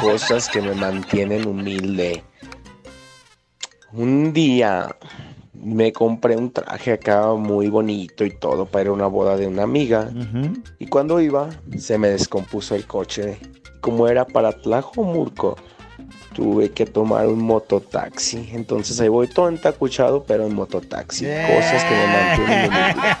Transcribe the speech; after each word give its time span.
cosas 0.00 0.48
que 0.48 0.60
me 0.60 0.74
mantienen 0.74 1.46
humilde. 1.46 2.22
Un 3.92 4.32
día 4.32 4.96
me 5.54 5.92
compré 5.92 6.36
un 6.36 6.52
traje 6.52 6.92
acá 6.92 7.32
muy 7.32 7.68
bonito 7.68 8.24
y 8.24 8.30
todo 8.30 8.66
para 8.66 8.82
ir 8.82 8.88
a 8.88 8.92
una 8.92 9.06
boda 9.06 9.36
de 9.36 9.46
una 9.46 9.62
amiga. 9.62 10.10
Y 10.78 10.86
cuando 10.86 11.20
iba, 11.20 11.50
se 11.78 11.98
me 11.98 12.08
descompuso 12.08 12.74
el 12.74 12.86
coche. 12.86 13.38
Como 13.80 14.08
era 14.08 14.26
para 14.26 14.52
Tlajomurco, 14.52 15.56
tuve 16.34 16.70
que 16.72 16.86
tomar 16.86 17.26
un 17.26 17.40
mototaxi. 17.40 18.50
Entonces 18.52 19.00
ahí 19.00 19.08
voy 19.08 19.28
todo 19.28 19.48
entacuchado, 19.48 20.24
pero 20.24 20.46
en 20.46 20.54
mototaxi. 20.54 21.24
Cosas 21.24 21.84
que 21.84 21.94
me 21.94 22.06
mantienen 22.06 22.70
humilde. 22.70 23.16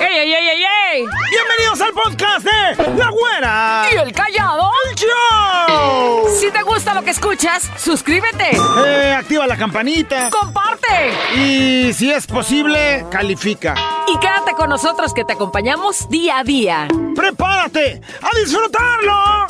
¡Ey, 0.00 0.16
ey, 0.18 0.32
ey, 0.34 0.48
ey, 0.48 0.62
ey! 0.64 0.75
Bienvenidos 0.92 1.80
al 1.80 1.92
podcast 1.92 2.46
de 2.46 2.76
La 2.96 3.10
Güera. 3.10 3.88
¿Y 3.92 3.96
el 3.96 4.12
callado? 4.12 4.70
¡Show! 4.94 6.28
Si 6.38 6.48
te 6.52 6.62
gusta 6.62 6.94
lo 6.94 7.02
que 7.02 7.10
escuchas, 7.10 7.68
suscríbete. 7.76 8.56
Eh, 8.86 9.12
activa 9.18 9.48
la 9.48 9.56
campanita. 9.56 10.30
Comparte. 10.30 11.12
Y 11.34 11.92
si 11.92 12.12
es 12.12 12.28
posible, 12.28 13.04
califica. 13.10 13.74
Y 14.06 14.16
quédate 14.18 14.52
con 14.52 14.70
nosotros 14.70 15.12
que 15.12 15.24
te 15.24 15.32
acompañamos 15.32 16.08
día 16.08 16.38
a 16.38 16.44
día. 16.44 16.86
¡Prepárate 17.16 18.00
a 18.22 18.38
disfrutarlo! 18.38 19.46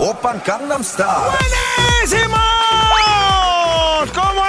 Open 0.00 0.42
Gangnam 0.44 0.82
Style. 0.82 1.08
¡Buenísimos! 2.00 2.40
¿Cómo 4.12 4.42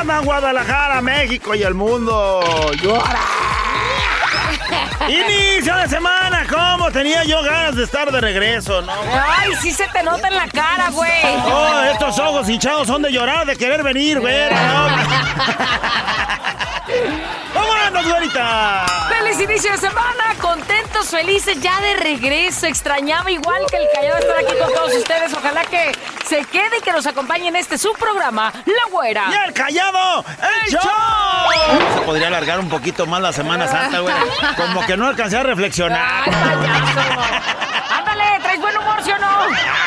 andan 0.00 0.22
Guadalajara, 0.26 1.00
México 1.00 1.54
y 1.54 1.62
el 1.62 1.72
mundo? 1.72 2.42
¡Llora! 2.82 3.33
Inicio 5.08 5.76
de 5.76 5.88
semana, 5.88 6.46
¿cómo? 6.48 6.90
Tenía 6.90 7.24
yo 7.24 7.42
ganas 7.42 7.76
de 7.76 7.84
estar 7.84 8.10
de 8.10 8.20
regreso, 8.20 8.82
¿no? 8.82 8.92
Ay, 8.92 9.52
sí 9.60 9.72
se 9.72 9.86
te 9.88 10.02
nota 10.02 10.28
en 10.28 10.36
la 10.36 10.48
cara, 10.48 10.90
güey. 10.90 11.10
Oh, 11.46 11.80
estos 11.92 12.18
ojos 12.18 12.48
hinchados 12.48 12.86
son 12.86 13.02
de 13.02 13.12
llorar, 13.12 13.46
de 13.46 13.56
querer 13.56 13.82
venir, 13.82 14.20
güey. 14.20 14.50
¿no? 14.50 14.88
¡Vámonos, 17.54 18.06
güerita! 18.06 18.86
¡Feliz 19.08 19.40
inicio 19.40 19.72
de 19.72 19.78
semana! 19.78 20.34
Contentos, 20.40 21.08
felices, 21.08 21.60
ya 21.60 21.80
de 21.80 21.96
regreso. 21.96 22.66
Extrañaba 22.66 23.30
igual 23.30 23.62
que 23.70 23.76
el 23.76 23.88
callado 23.94 24.18
estar 24.18 24.36
aquí 24.38 24.54
con 24.58 24.72
todos 24.72 24.94
ustedes. 24.94 25.32
Ojalá 25.32 25.64
que 25.64 25.92
se 26.28 26.44
quede 26.44 26.78
y 26.78 26.82
que 26.82 26.92
nos 26.92 27.06
acompañe 27.06 27.48
en 27.48 27.56
este 27.56 27.78
su 27.78 27.92
programa, 27.94 28.52
La 28.66 28.90
Güera. 28.90 29.24
¡Y 29.30 29.48
el 29.48 29.52
callado! 29.54 30.24
¡El 30.64 30.70
show! 30.70 30.80
Se 31.94 32.00
podría 32.02 32.28
alargar 32.28 32.58
un 32.60 32.68
poquito 32.68 33.06
más 33.06 33.20
la 33.22 33.32
Semana 33.32 33.66
Santa, 33.68 34.00
güey. 34.00 34.14
Como 34.56 34.84
que 34.86 34.93
no 34.96 35.06
alcancé 35.08 35.36
a 35.36 35.42
reflexionar. 35.42 36.28
Ándale, 37.90 38.24
¿traes 38.42 38.60
buen 38.60 38.76
humor, 38.76 38.96
sí 39.02 39.10
o 39.10 39.18
no? 39.18 39.28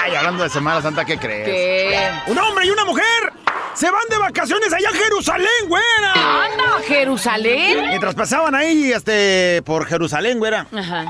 Ay, 0.03 0.15
hablando 0.15 0.43
de 0.43 0.49
Semana 0.49 0.81
Santa, 0.81 1.05
¿qué 1.05 1.17
crees? 1.17 1.45
¿Qué? 1.45 2.11
Un 2.31 2.37
hombre 2.37 2.65
y 2.65 2.69
una 2.69 2.85
mujer 2.85 3.33
se 3.73 3.89
van 3.91 4.01
de 4.09 4.17
vacaciones 4.17 4.73
allá 4.73 4.89
a 4.89 4.93
Jerusalén, 4.93 5.47
güera. 5.67 6.13
Anda, 6.13 6.63
Jerusalén. 6.87 7.87
Mientras 7.89 8.15
pasaban 8.15 8.55
ahí, 8.55 8.91
este, 8.91 9.61
por 9.65 9.85
Jerusalén, 9.85 10.39
güera, 10.39 10.65
Ajá. 10.75 11.05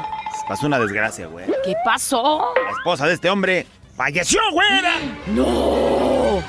pasó 0.48 0.66
una 0.68 0.78
desgracia, 0.80 1.28
güey. 1.28 1.46
¿Qué 1.64 1.76
pasó? 1.86 2.54
La 2.66 2.72
esposa 2.72 3.08
de 3.08 3.14
este 3.14 3.30
hombre 3.30 3.66
falleció, 3.96 4.42
güera. 4.52 4.94
No. 5.28 6.44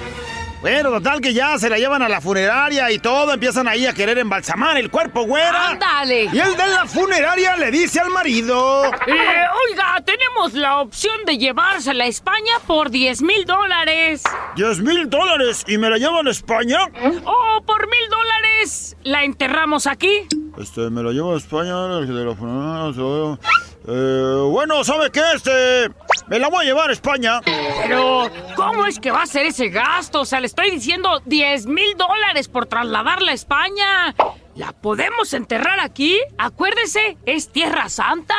Bueno, 0.60 0.90
total 0.90 1.20
que 1.20 1.32
ya 1.32 1.56
se 1.56 1.70
la 1.70 1.78
llevan 1.78 2.02
a 2.02 2.08
la 2.08 2.20
funeraria 2.20 2.90
y 2.90 2.98
todo, 2.98 3.32
empiezan 3.32 3.68
ahí 3.68 3.86
a 3.86 3.92
querer 3.92 4.18
embalsamar 4.18 4.76
el 4.76 4.90
cuerpo, 4.90 5.22
güera. 5.22 5.68
Ándale. 5.68 6.24
Y 6.32 6.38
el 6.38 6.56
de 6.56 6.66
la 6.66 6.84
funeraria 6.86 7.56
le 7.56 7.70
dice 7.70 8.00
al 8.00 8.10
marido. 8.10 8.84
Eh, 8.86 9.44
oiga, 9.70 10.02
tenemos 10.04 10.54
la 10.54 10.80
opción 10.80 11.14
de 11.26 11.38
llevársela 11.38 12.04
a 12.04 12.06
España 12.08 12.54
por 12.66 12.90
10 12.90 13.22
mil 13.22 13.44
dólares. 13.44 14.24
10 14.56 14.80
mil 14.80 15.08
dólares 15.08 15.64
y 15.68 15.78
me 15.78 15.90
la 15.90 15.96
llevan 15.96 16.26
a 16.26 16.30
España. 16.32 16.78
O 17.24 17.62
por 17.64 17.88
mil 17.88 18.08
dólares 18.10 18.96
la 19.04 19.22
enterramos 19.22 19.86
aquí. 19.86 20.26
Este, 20.58 20.90
me 20.90 21.04
la 21.04 21.12
llevo 21.12 21.34
a 21.34 21.38
España, 21.38 21.86
de 22.00 22.24
la 22.24 22.34
funeraria, 22.34 23.38
Eh, 23.86 24.40
bueno, 24.50 24.82
¿sabe 24.82 25.10
qué? 25.12 25.22
Este, 25.34 25.88
me 26.28 26.38
la 26.38 26.48
voy 26.48 26.64
a 26.64 26.68
llevar 26.68 26.90
a 26.90 26.92
España. 26.92 27.40
Pero, 27.82 28.30
¿cómo 28.56 28.86
es 28.86 28.98
que 28.98 29.10
va 29.10 29.22
a 29.22 29.26
ser 29.26 29.46
ese 29.46 29.68
gasto? 29.68 30.20
O 30.20 30.24
sea, 30.24 30.40
le 30.40 30.46
estoy 30.46 30.70
diciendo 30.70 31.20
10 31.24 31.66
mil 31.66 31.96
dólares 31.96 32.48
por 32.48 32.66
trasladarla 32.66 33.32
a 33.32 33.34
España. 33.34 34.14
¿La 34.54 34.72
podemos 34.72 35.32
enterrar 35.34 35.78
aquí? 35.80 36.18
Acuérdese, 36.36 37.16
es 37.26 37.50
Tierra 37.52 37.88
Santa. 37.88 38.34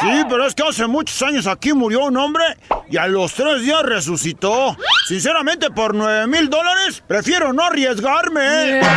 Sí, 0.00 0.22
pero 0.28 0.46
es 0.46 0.54
que 0.54 0.62
hace 0.62 0.86
muchos 0.86 1.20
años 1.22 1.46
aquí 1.46 1.72
murió 1.72 2.04
un 2.04 2.16
hombre 2.16 2.44
y 2.88 2.96
a 2.96 3.08
los 3.08 3.34
tres 3.34 3.62
días 3.62 3.82
resucitó. 3.82 4.76
Sinceramente, 5.08 5.70
por 5.70 5.94
9 5.94 6.28
mil 6.28 6.48
dólares, 6.48 7.02
prefiero 7.06 7.52
no 7.52 7.64
arriesgarme. 7.64 8.80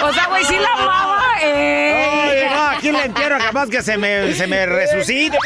O 0.00 0.12
sea, 0.12 0.26
güey, 0.28 0.44
sí 0.44 0.56
la 0.56 0.72
amaba. 0.74 0.94
Eh. 1.40 2.48
no, 2.54 2.62
aquí 2.68 2.90
le 2.92 3.04
entierro, 3.04 3.38
capaz 3.38 3.68
que 3.68 3.82
se 3.82 3.96
me, 3.96 4.32
se 4.34 4.46
me 4.46 4.66
resucite. 4.66 5.36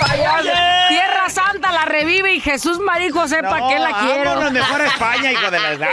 Tierra 0.89 1.29
Santa 1.29 1.73
la 1.73 1.85
revive 1.85 2.33
y 2.35 2.41
Jesús 2.41 2.79
Marijo 2.81 3.27
sepa 3.29 3.59
No, 3.59 3.69
que 3.69 3.79
la 3.79 3.93
quiero. 4.01 4.25
vámonos 4.31 4.53
mejor 4.53 4.81
a 4.83 4.87
España, 4.87 5.33
hijo 5.33 5.51
de 5.51 5.61
la 5.61 5.73
edad. 5.73 5.89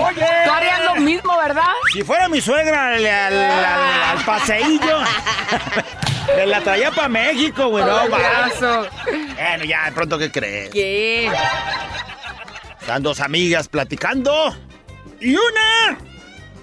Oye. 0.00 0.26
Tú 0.44 0.50
harías 0.50 0.84
lo 0.84 0.94
mismo, 0.96 1.36
¿verdad? 1.38 1.70
Si 1.92 2.02
fuera 2.02 2.28
mi 2.28 2.40
suegra 2.40 2.88
al, 2.88 3.06
al, 3.06 3.42
al- 3.44 4.02
al 4.18 4.24
paseillo, 4.24 4.98
me 6.36 6.46
la 6.46 6.60
traía 6.60 6.90
para 6.90 7.08
México, 7.08 7.68
güey. 7.68 7.84
No. 7.84 8.08
Bueno, 8.08 9.64
ya, 9.64 9.84
de 9.86 9.92
pronto, 9.92 10.18
¿qué 10.18 10.30
crees? 10.30 10.70
¿Qué? 10.70 11.30
Están 12.80 13.02
dos 13.02 13.20
amigas 13.20 13.68
platicando. 13.68 14.56
Y 15.20 15.34
una 15.36 15.98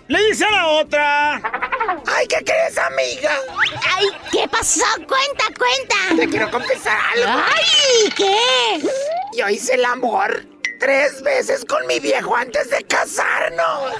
le 0.10 0.24
dice 0.26 0.44
a 0.44 0.52
la 0.52 0.68
otra. 0.68 1.36
Ay, 2.08 2.28
¿qué 2.28 2.44
crees, 2.44 2.78
amiga? 2.78 3.32
Ay, 3.96 4.08
¿qué 4.32 4.48
pasó? 4.48 4.84
Cuenta, 4.96 5.46
cuenta. 5.58 6.16
Te 6.18 6.28
quiero 6.28 6.52
confesar 6.52 7.00
algo. 7.14 7.44
Ay, 7.56 8.12
¿qué? 8.18 8.82
Yo 9.38 9.48
hice 9.48 9.76
el 9.76 9.86
amor 9.86 10.46
tres 10.80 11.22
veces 11.22 11.64
con 11.66 11.86
mi 11.88 12.00
viejo 12.00 12.36
antes 12.36 12.70
de 12.72 12.84
casarnos. 12.84 13.94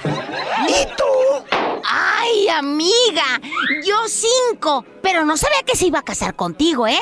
¿Y 0.68 0.86
tú? 0.96 1.46
Ay, 1.84 2.48
amiga, 2.48 3.40
yo 3.84 3.96
cinco, 4.08 4.84
pero 5.02 5.24
no 5.24 5.36
sabía 5.36 5.62
que 5.64 5.76
se 5.76 5.86
iba 5.86 6.00
a 6.00 6.04
casar 6.04 6.34
contigo, 6.34 6.86
¿eh? 6.86 6.98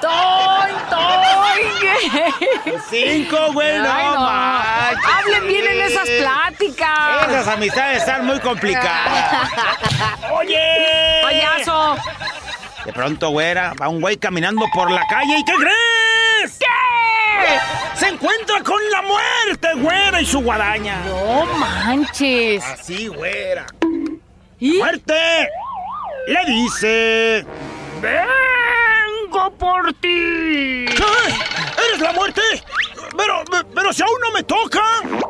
¡Toy, 0.00 0.72
toy! 0.90 2.80
Cinco, 2.90 3.52
güey, 3.52 3.78
no, 3.78 4.14
no. 4.14 4.20
manches. 4.20 5.04
Hablen 5.18 5.48
bien 5.48 5.66
en 5.66 5.80
esas 5.82 6.08
pláticas. 6.08 7.28
Esas 7.28 7.48
amistades 7.48 7.98
están 7.98 8.26
muy 8.26 8.38
complicadas. 8.40 9.50
Oye. 10.32 11.20
¡Payaso! 11.22 11.96
De 12.84 12.92
pronto, 12.92 13.30
güera, 13.30 13.74
va 13.80 13.88
un 13.88 14.00
güey 14.00 14.16
caminando 14.16 14.66
por 14.74 14.90
la 14.90 15.06
calle 15.08 15.38
y 15.38 15.44
¿qué 15.44 15.52
crees? 15.54 16.58
¿Qué? 16.58 16.66
Se 17.94 18.08
encuentra 18.08 18.60
con 18.62 18.80
la 18.90 19.02
muerte, 19.02 19.68
güera, 19.76 20.20
y 20.20 20.26
su 20.26 20.40
guadaña. 20.40 20.98
No 21.06 21.46
manches. 21.58 22.64
Así, 22.64 23.06
güera. 23.06 23.66
¿Y? 24.58 24.78
¡Muerte! 24.78 25.48
Le 26.26 26.44
dice... 26.46 27.46
¡Vengo 29.32 29.50
por 29.52 29.92
ti! 29.94 30.84
¿Qué? 30.94 31.84
¿Eres 31.88 32.00
la 32.00 32.12
muerte? 32.12 32.42
Pero, 33.16 33.42
pero 33.74 33.92
si 33.92 34.02
aún 34.02 34.20
no 34.22 34.30
me 34.32 34.42
toca. 34.42 34.82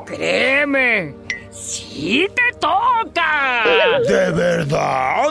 Créeme, 0.07 1.15
sí 1.53 2.27
te 2.35 2.59
toca. 2.59 3.63
¿De 4.09 4.31
verdad? 4.33 5.27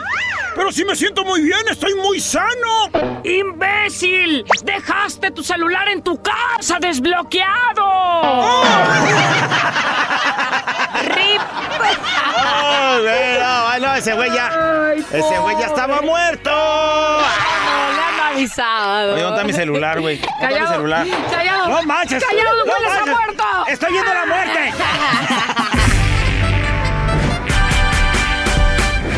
Pero 0.56 0.72
si 0.72 0.86
me 0.86 0.96
siento 0.96 1.26
muy 1.26 1.42
bien, 1.42 1.68
estoy 1.70 1.96
muy 1.96 2.22
sano. 2.22 2.90
¡Imbécil! 3.26 4.46
¡Dejaste 4.64 5.32
tu 5.32 5.44
celular 5.44 5.90
en 5.90 6.02
tu 6.02 6.22
casa 6.22 6.78
desbloqueado! 6.80 7.84
¡Rip! 11.04 11.42
Oh, 12.38 13.00
güey, 13.02 13.40
no, 13.40 13.80
no, 13.80 13.96
ese 13.96 14.14
güey 14.14 14.32
ya. 14.34 14.50
Ay, 14.92 15.00
Ese 15.12 15.40
güey 15.40 15.58
ya 15.60 15.66
estaba 15.68 16.02
muerto. 16.02 16.52
Avisado. 18.34 19.14
Oye, 19.14 19.22
¿dónde 19.24 19.38
está 19.38 19.48
mi 19.48 19.54
celular, 19.54 20.02
güey? 20.02 20.18
¿Dónde 20.18 20.34
está 20.34 20.48
mi 20.48 20.54
Callado, 20.54 20.74
celular? 20.76 21.08
callado. 21.32 21.70
¡No 21.70 21.84
manches! 21.84 22.24
Callado, 22.24 22.66
¡No 22.66 22.74
hueles 22.74 22.92
a 22.92 22.96
manches! 23.06 23.16
muerto. 23.16 23.44
¡Estoy 23.68 23.92
viendo 23.92 24.14
la 24.14 24.26
muerte! 24.26 24.60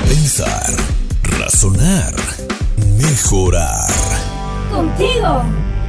Pensar, 0.08 0.64
razonar, 1.40 2.14
mejorar. 2.98 3.88
Contigo, 4.72 5.44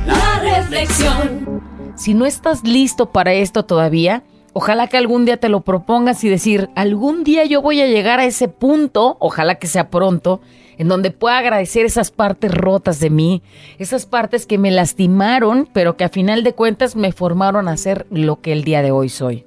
la 0.07 0.39
reflexión. 0.41 1.63
Si 1.97 2.15
no 2.15 2.27
estás 2.27 2.63
listo 2.65 3.11
para 3.11 3.33
esto 3.33 3.65
todavía, 3.65 4.23
Ojalá 4.57 4.87
que 4.87 4.97
algún 4.97 5.25
día 5.25 5.37
te 5.39 5.49
lo 5.49 5.63
propongas 5.63 6.23
y 6.23 6.29
decir, 6.29 6.71
algún 6.77 7.25
día 7.25 7.45
yo 7.45 7.61
voy 7.61 7.81
a 7.81 7.89
llegar 7.89 8.21
a 8.21 8.25
ese 8.25 8.47
punto, 8.47 9.17
ojalá 9.19 9.57
que 9.57 9.67
sea 9.67 9.91
pronto, 9.91 10.41
en 10.79 10.89
donde 10.89 11.11
pueda 11.11 11.39
agradecer 11.39 11.87
esas 11.87 12.11
partes 12.11 12.53
rotas 12.53 13.01
de 13.01 13.11
mí, 13.11 13.43
esas 13.79 14.07
partes 14.07 14.47
que 14.47 14.59
me 14.59 14.71
lastimaron, 14.71 15.69
pero 15.73 15.97
que 15.97 16.05
a 16.05 16.09
final 16.09 16.45
de 16.45 16.55
cuentas 16.55 16.97
me 16.97 17.13
formaron 17.13 17.69
a 17.69 17.77
ser 17.77 18.07
lo 18.11 18.41
que 18.41 18.53
el 18.53 18.65
día 18.65 18.83
de 18.83 18.91
hoy 18.91 19.09
soy. 19.09 19.45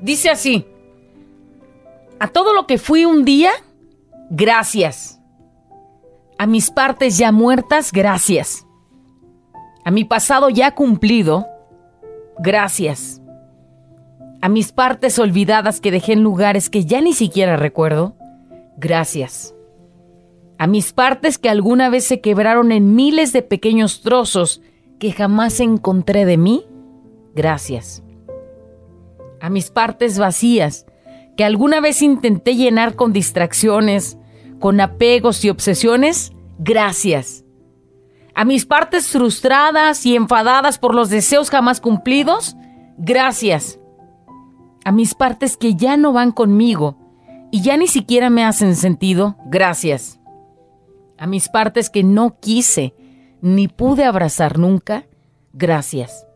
Dice 0.00 0.30
así, 0.30 0.66
a 2.18 2.28
todo 2.28 2.54
lo 2.54 2.66
que 2.66 2.78
fui 2.78 3.04
un 3.04 3.24
día, 3.24 3.50
gracias. 4.30 5.20
A 6.38 6.46
mis 6.46 6.70
partes 6.70 7.18
ya 7.18 7.32
muertas, 7.32 7.92
gracias. 7.92 8.66
A 9.84 9.90
mi 9.90 10.04
pasado 10.04 10.48
ya 10.48 10.74
cumplido, 10.74 11.46
gracias 12.38 13.20
a 14.42 14.48
mis 14.48 14.72
partes 14.72 15.18
olvidadas 15.18 15.80
que 15.80 15.90
dejé 15.90 16.14
en 16.14 16.22
lugares 16.22 16.70
que 16.70 16.84
ya 16.84 17.00
ni 17.00 17.12
siquiera 17.12 17.56
recuerdo, 17.56 18.14
gracias. 18.80 19.54
A 20.58 20.66
mis 20.66 20.92
partes 20.92 21.38
que 21.38 21.48
alguna 21.48 21.88
vez 21.88 22.04
se 22.04 22.20
quebraron 22.20 22.72
en 22.72 22.94
miles 22.94 23.32
de 23.32 23.42
pequeños 23.42 24.02
trozos 24.02 24.60
que 24.98 25.12
jamás 25.12 25.60
encontré 25.60 26.24
de 26.26 26.36
mí, 26.36 26.66
gracias. 27.34 28.02
A 29.40 29.48
mis 29.48 29.70
partes 29.70 30.18
vacías 30.18 30.86
que 31.36 31.44
alguna 31.44 31.80
vez 31.80 32.02
intenté 32.02 32.56
llenar 32.56 32.96
con 32.96 33.12
distracciones, 33.12 34.18
con 34.58 34.80
apegos 34.80 35.44
y 35.44 35.50
obsesiones, 35.50 36.32
gracias. 36.58 37.44
A 38.34 38.44
mis 38.44 38.66
partes 38.66 39.08
frustradas 39.08 40.04
y 40.04 40.16
enfadadas 40.16 40.78
por 40.78 40.94
los 40.94 41.08
deseos 41.08 41.48
jamás 41.48 41.80
cumplidos, 41.80 42.56
gracias 42.98 43.78
a 44.84 44.92
mis 44.92 45.14
partes 45.14 45.56
que 45.56 45.74
ya 45.74 45.96
no 45.96 46.12
van 46.12 46.32
conmigo 46.32 46.99
y 47.50 47.62
ya 47.62 47.76
ni 47.76 47.86
siquiera 47.86 48.30
me 48.30 48.44
hacen 48.44 48.76
sentido, 48.76 49.36
gracias. 49.46 50.20
A 51.18 51.26
mis 51.26 51.48
partes 51.48 51.90
que 51.90 52.02
no 52.02 52.38
quise 52.40 52.94
ni 53.40 53.68
pude 53.68 54.04
abrazar 54.04 54.58
nunca, 54.58 55.06
gracias. 55.52 56.26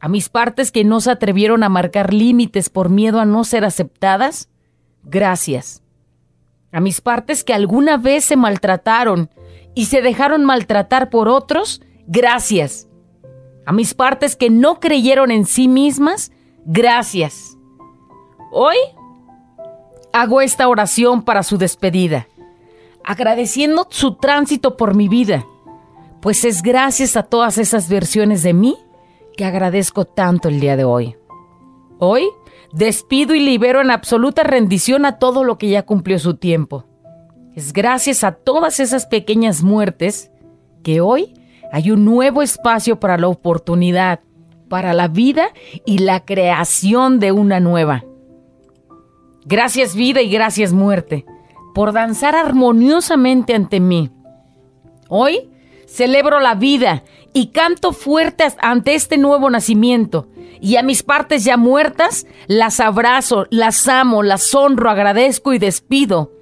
A 0.00 0.08
mis 0.08 0.28
partes 0.28 0.72
que 0.72 0.84
no 0.84 1.00
se 1.00 1.10
atrevieron 1.10 1.62
a 1.62 1.68
marcar 1.68 2.14
límites 2.14 2.70
por 2.70 2.88
miedo 2.88 3.20
a 3.20 3.24
no 3.24 3.44
ser 3.44 3.64
aceptadas, 3.64 4.48
gracias. 5.02 5.82
A 6.72 6.80
mis 6.80 7.00
partes 7.00 7.44
que 7.44 7.54
alguna 7.54 7.96
vez 7.96 8.24
se 8.24 8.36
maltrataron 8.36 9.30
y 9.74 9.86
se 9.86 10.02
dejaron 10.02 10.44
maltratar 10.44 11.10
por 11.10 11.28
otros, 11.28 11.82
gracias. 12.06 12.88
A 13.66 13.72
mis 13.72 13.94
partes 13.94 14.36
que 14.36 14.50
no 14.50 14.80
creyeron 14.80 15.30
en 15.30 15.44
sí 15.44 15.68
mismas, 15.68 16.32
Gracias. 16.66 17.56
Hoy 18.52 18.76
hago 20.12 20.40
esta 20.40 20.68
oración 20.68 21.22
para 21.22 21.42
su 21.42 21.58
despedida, 21.58 22.28
agradeciendo 23.04 23.86
su 23.90 24.14
tránsito 24.14 24.76
por 24.76 24.94
mi 24.94 25.08
vida, 25.08 25.46
pues 26.20 26.44
es 26.44 26.62
gracias 26.62 27.16
a 27.16 27.22
todas 27.22 27.58
esas 27.58 27.88
versiones 27.88 28.42
de 28.42 28.52
mí 28.52 28.76
que 29.36 29.44
agradezco 29.44 30.04
tanto 30.04 30.48
el 30.48 30.60
día 30.60 30.76
de 30.76 30.84
hoy. 30.84 31.16
Hoy 31.98 32.28
despido 32.72 33.34
y 33.34 33.40
libero 33.40 33.80
en 33.80 33.90
absoluta 33.90 34.42
rendición 34.42 35.06
a 35.06 35.18
todo 35.18 35.44
lo 35.44 35.58
que 35.58 35.68
ya 35.68 35.84
cumplió 35.84 36.18
su 36.18 36.34
tiempo. 36.34 36.84
Es 37.54 37.72
gracias 37.72 38.22
a 38.22 38.32
todas 38.32 38.80
esas 38.80 39.06
pequeñas 39.06 39.62
muertes 39.62 40.30
que 40.82 41.00
hoy 41.00 41.34
hay 41.72 41.90
un 41.90 42.04
nuevo 42.04 42.42
espacio 42.42 43.00
para 43.00 43.18
la 43.18 43.28
oportunidad, 43.28 44.20
para 44.68 44.92
la 44.92 45.08
vida 45.08 45.48
y 45.84 45.98
la 45.98 46.24
creación 46.24 47.18
de 47.18 47.32
una 47.32 47.60
nueva. 47.60 48.04
Gracias 49.44 49.94
vida 49.94 50.20
y 50.22 50.30
gracias 50.30 50.72
muerte 50.72 51.24
por 51.74 51.92
danzar 51.92 52.34
armoniosamente 52.34 53.54
ante 53.54 53.80
mí. 53.80 54.10
Hoy 55.08 55.50
celebro 55.86 56.40
la 56.40 56.54
vida 56.54 57.04
y 57.32 57.48
canto 57.48 57.92
fuerte 57.92 58.44
ante 58.60 58.94
este 58.94 59.18
nuevo 59.18 59.50
nacimiento. 59.50 60.28
Y 60.60 60.76
a 60.76 60.82
mis 60.82 61.02
partes 61.02 61.44
ya 61.44 61.56
muertas, 61.56 62.26
las 62.46 62.80
abrazo, 62.80 63.46
las 63.50 63.88
amo, 63.88 64.22
las 64.22 64.54
honro, 64.54 64.90
agradezco 64.90 65.52
y 65.52 65.58
despido, 65.58 66.32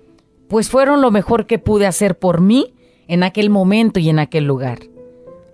pues 0.48 0.68
fueron 0.70 1.00
lo 1.00 1.10
mejor 1.10 1.46
que 1.46 1.58
pude 1.58 1.86
hacer 1.86 2.18
por 2.18 2.40
mí 2.40 2.74
en 3.06 3.22
aquel 3.22 3.48
momento 3.48 4.00
y 4.00 4.08
en 4.08 4.18
aquel 4.18 4.44
lugar. 4.44 4.80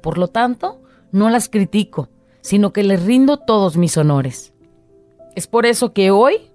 Por 0.02 0.18
lo 0.18 0.28
tanto, 0.28 0.80
no 1.12 1.28
las 1.30 1.48
critico, 1.48 2.08
sino 2.40 2.72
que 2.72 2.82
les 2.82 3.02
rindo 3.04 3.36
todos 3.38 3.76
mis 3.76 3.96
honores. 3.96 4.54
Es 5.34 5.46
por 5.46 5.66
eso 5.66 5.92
que 5.92 6.10
hoy, 6.10 6.50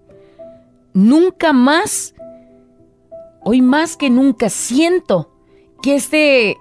nunca 0.94 1.54
más, 1.54 2.16
hoy 3.44 3.62
más 3.62 3.98
que 3.98 4.10
nunca 4.10 4.50
siento 4.50 5.32
que 5.82 5.96
este 5.96 6.58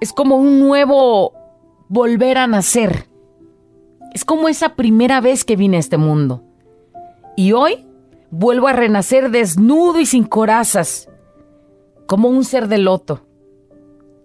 es 0.00 0.12
como 0.12 0.36
un 0.36 0.60
nuevo 0.60 1.32
volver 1.88 2.38
a 2.38 2.46
nacer. 2.46 3.08
Es 4.12 4.24
como 4.24 4.48
esa 4.48 4.76
primera 4.76 5.20
vez 5.20 5.44
que 5.44 5.56
vine 5.56 5.76
a 5.76 5.80
este 5.80 5.96
mundo. 5.96 6.42
Y 7.36 7.52
hoy 7.52 7.86
vuelvo 8.30 8.68
a 8.68 8.72
renacer 8.72 9.30
desnudo 9.30 10.00
y 10.00 10.06
sin 10.06 10.24
corazas, 10.24 11.08
como 12.06 12.28
un 12.28 12.44
ser 12.44 12.68
de 12.68 12.78
loto. 12.78 13.26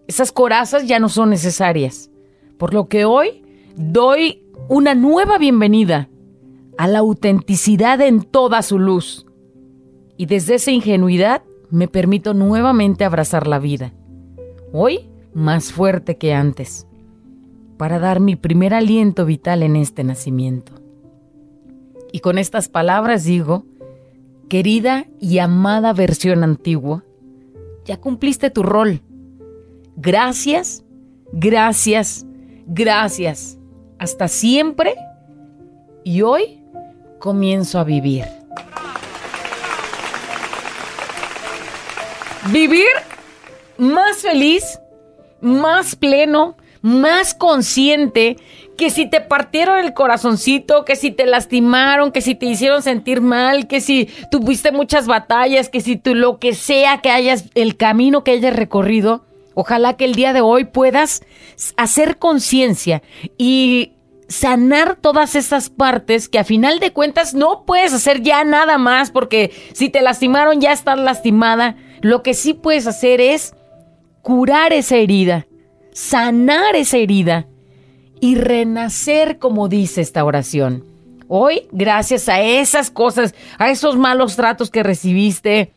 Esas 0.08 0.32
corazas 0.32 0.88
ya 0.88 1.00
no 1.00 1.10
son 1.10 1.30
necesarias, 1.30 2.10
por 2.58 2.74
lo 2.74 2.88
que 2.88 3.06
hoy 3.06 3.44
doy 3.76 4.44
una 4.68 4.96
nueva 4.96 5.38
bienvenida 5.38 6.10
a 6.78 6.88
la 6.88 7.00
autenticidad 7.00 8.02
en 8.02 8.24
toda 8.24 8.62
su 8.62 8.80
luz. 8.80 9.26
Y 10.20 10.26
desde 10.26 10.56
esa 10.56 10.72
ingenuidad 10.72 11.44
me 11.70 11.88
permito 11.88 12.34
nuevamente 12.34 13.06
abrazar 13.06 13.48
la 13.48 13.58
vida. 13.58 13.94
Hoy 14.74 15.10
más 15.34 15.72
fuerte 15.72 16.18
que 16.18 16.34
antes, 16.34 16.86
para 17.78 18.00
dar 18.00 18.20
mi 18.20 18.36
primer 18.36 18.74
aliento 18.74 19.26
vital 19.26 19.64
en 19.64 19.78
este 19.78 20.04
nacimiento. 20.04 20.74
Y 22.12 22.20
con 22.20 22.38
estas 22.38 22.68
palabras 22.68 23.24
digo, 23.24 23.64
querida 24.50 25.06
y 25.22 25.38
amada 25.38 25.94
versión 25.94 26.44
antigua, 26.44 27.06
ya 27.86 27.96
cumpliste 27.96 28.50
tu 28.50 28.62
rol. 28.62 29.02
Gracias, 29.96 30.84
gracias, 31.32 32.26
gracias 32.68 33.58
hasta 33.98 34.28
siempre 34.28 34.96
y 36.04 36.24
hoy 36.24 36.62
comienzo 37.20 37.80
a 37.80 37.86
vivir. 37.86 38.39
Vivir 42.52 42.88
más 43.78 44.18
feliz, 44.18 44.80
más 45.42 45.96
pleno, 45.96 46.56
más 46.82 47.34
consciente 47.34 48.38
que 48.78 48.90
si 48.90 49.06
te 49.06 49.22
partieron 49.22 49.80
el 49.80 49.94
corazoncito, 49.94 50.86
que 50.86 50.96
si 50.96 51.12
te 51.12 51.26
lastimaron, 51.26 52.12
que 52.12 52.22
si 52.22 52.36
te 52.36 52.46
hicieron 52.46 52.82
sentir 52.82 53.22
mal, 53.22 53.68
que 53.68 53.82
si 53.82 54.10
tuviste 54.32 54.72
muchas 54.72 55.06
batallas, 55.06 55.70
que 55.70 55.82
si 55.82 55.98
tú 55.98 56.16
lo 56.16 56.40
que 56.40 56.56
sea 56.56 57.02
que 57.02 57.12
hayas, 57.12 57.46
el 57.56 57.76
camino 57.76 58.24
que 58.24 58.32
hayas 58.32 58.56
recorrido, 58.56 59.24
Ojalá 59.62 59.98
que 59.98 60.06
el 60.06 60.16
día 60.16 60.32
de 60.32 60.40
hoy 60.40 60.64
puedas 60.64 61.22
hacer 61.76 62.18
conciencia 62.18 63.02
y 63.38 63.92
sanar 64.30 64.96
todas 64.96 65.36
esas 65.36 65.70
partes 65.70 66.30
que 66.30 66.40
a 66.40 66.46
final 66.46 66.80
de 66.80 66.94
cuentas 66.94 67.34
no 67.34 67.66
puedes 67.66 67.92
hacer 67.92 68.22
ya 68.22 68.46
nada 68.46 68.78
más 68.78 69.12
porque 69.12 69.52
si 69.74 69.90
te 69.90 70.02
lastimaron 70.02 70.62
ya 70.62 70.72
estás 70.72 70.98
lastimada. 70.98 71.76
Lo 72.02 72.24
que 72.24 72.34
sí 72.34 72.54
puedes 72.54 72.88
hacer 72.88 73.22
es 73.22 73.54
curar 74.22 74.74
esa 74.74 74.96
herida, 74.98 75.48
sanar 75.92 76.76
esa 76.76 76.98
herida 76.98 77.48
y 78.22 78.36
renacer 78.36 79.40
como 79.40 79.68
dice 79.68 80.02
esta 80.02 80.24
oración. 80.24 80.86
Hoy, 81.28 81.68
gracias 81.72 82.28
a 82.28 82.42
esas 82.42 82.90
cosas, 82.90 83.36
a 83.58 83.70
esos 83.70 83.98
malos 83.98 84.36
tratos 84.36 84.72
que 84.72 84.82
recibiste, 84.82 85.72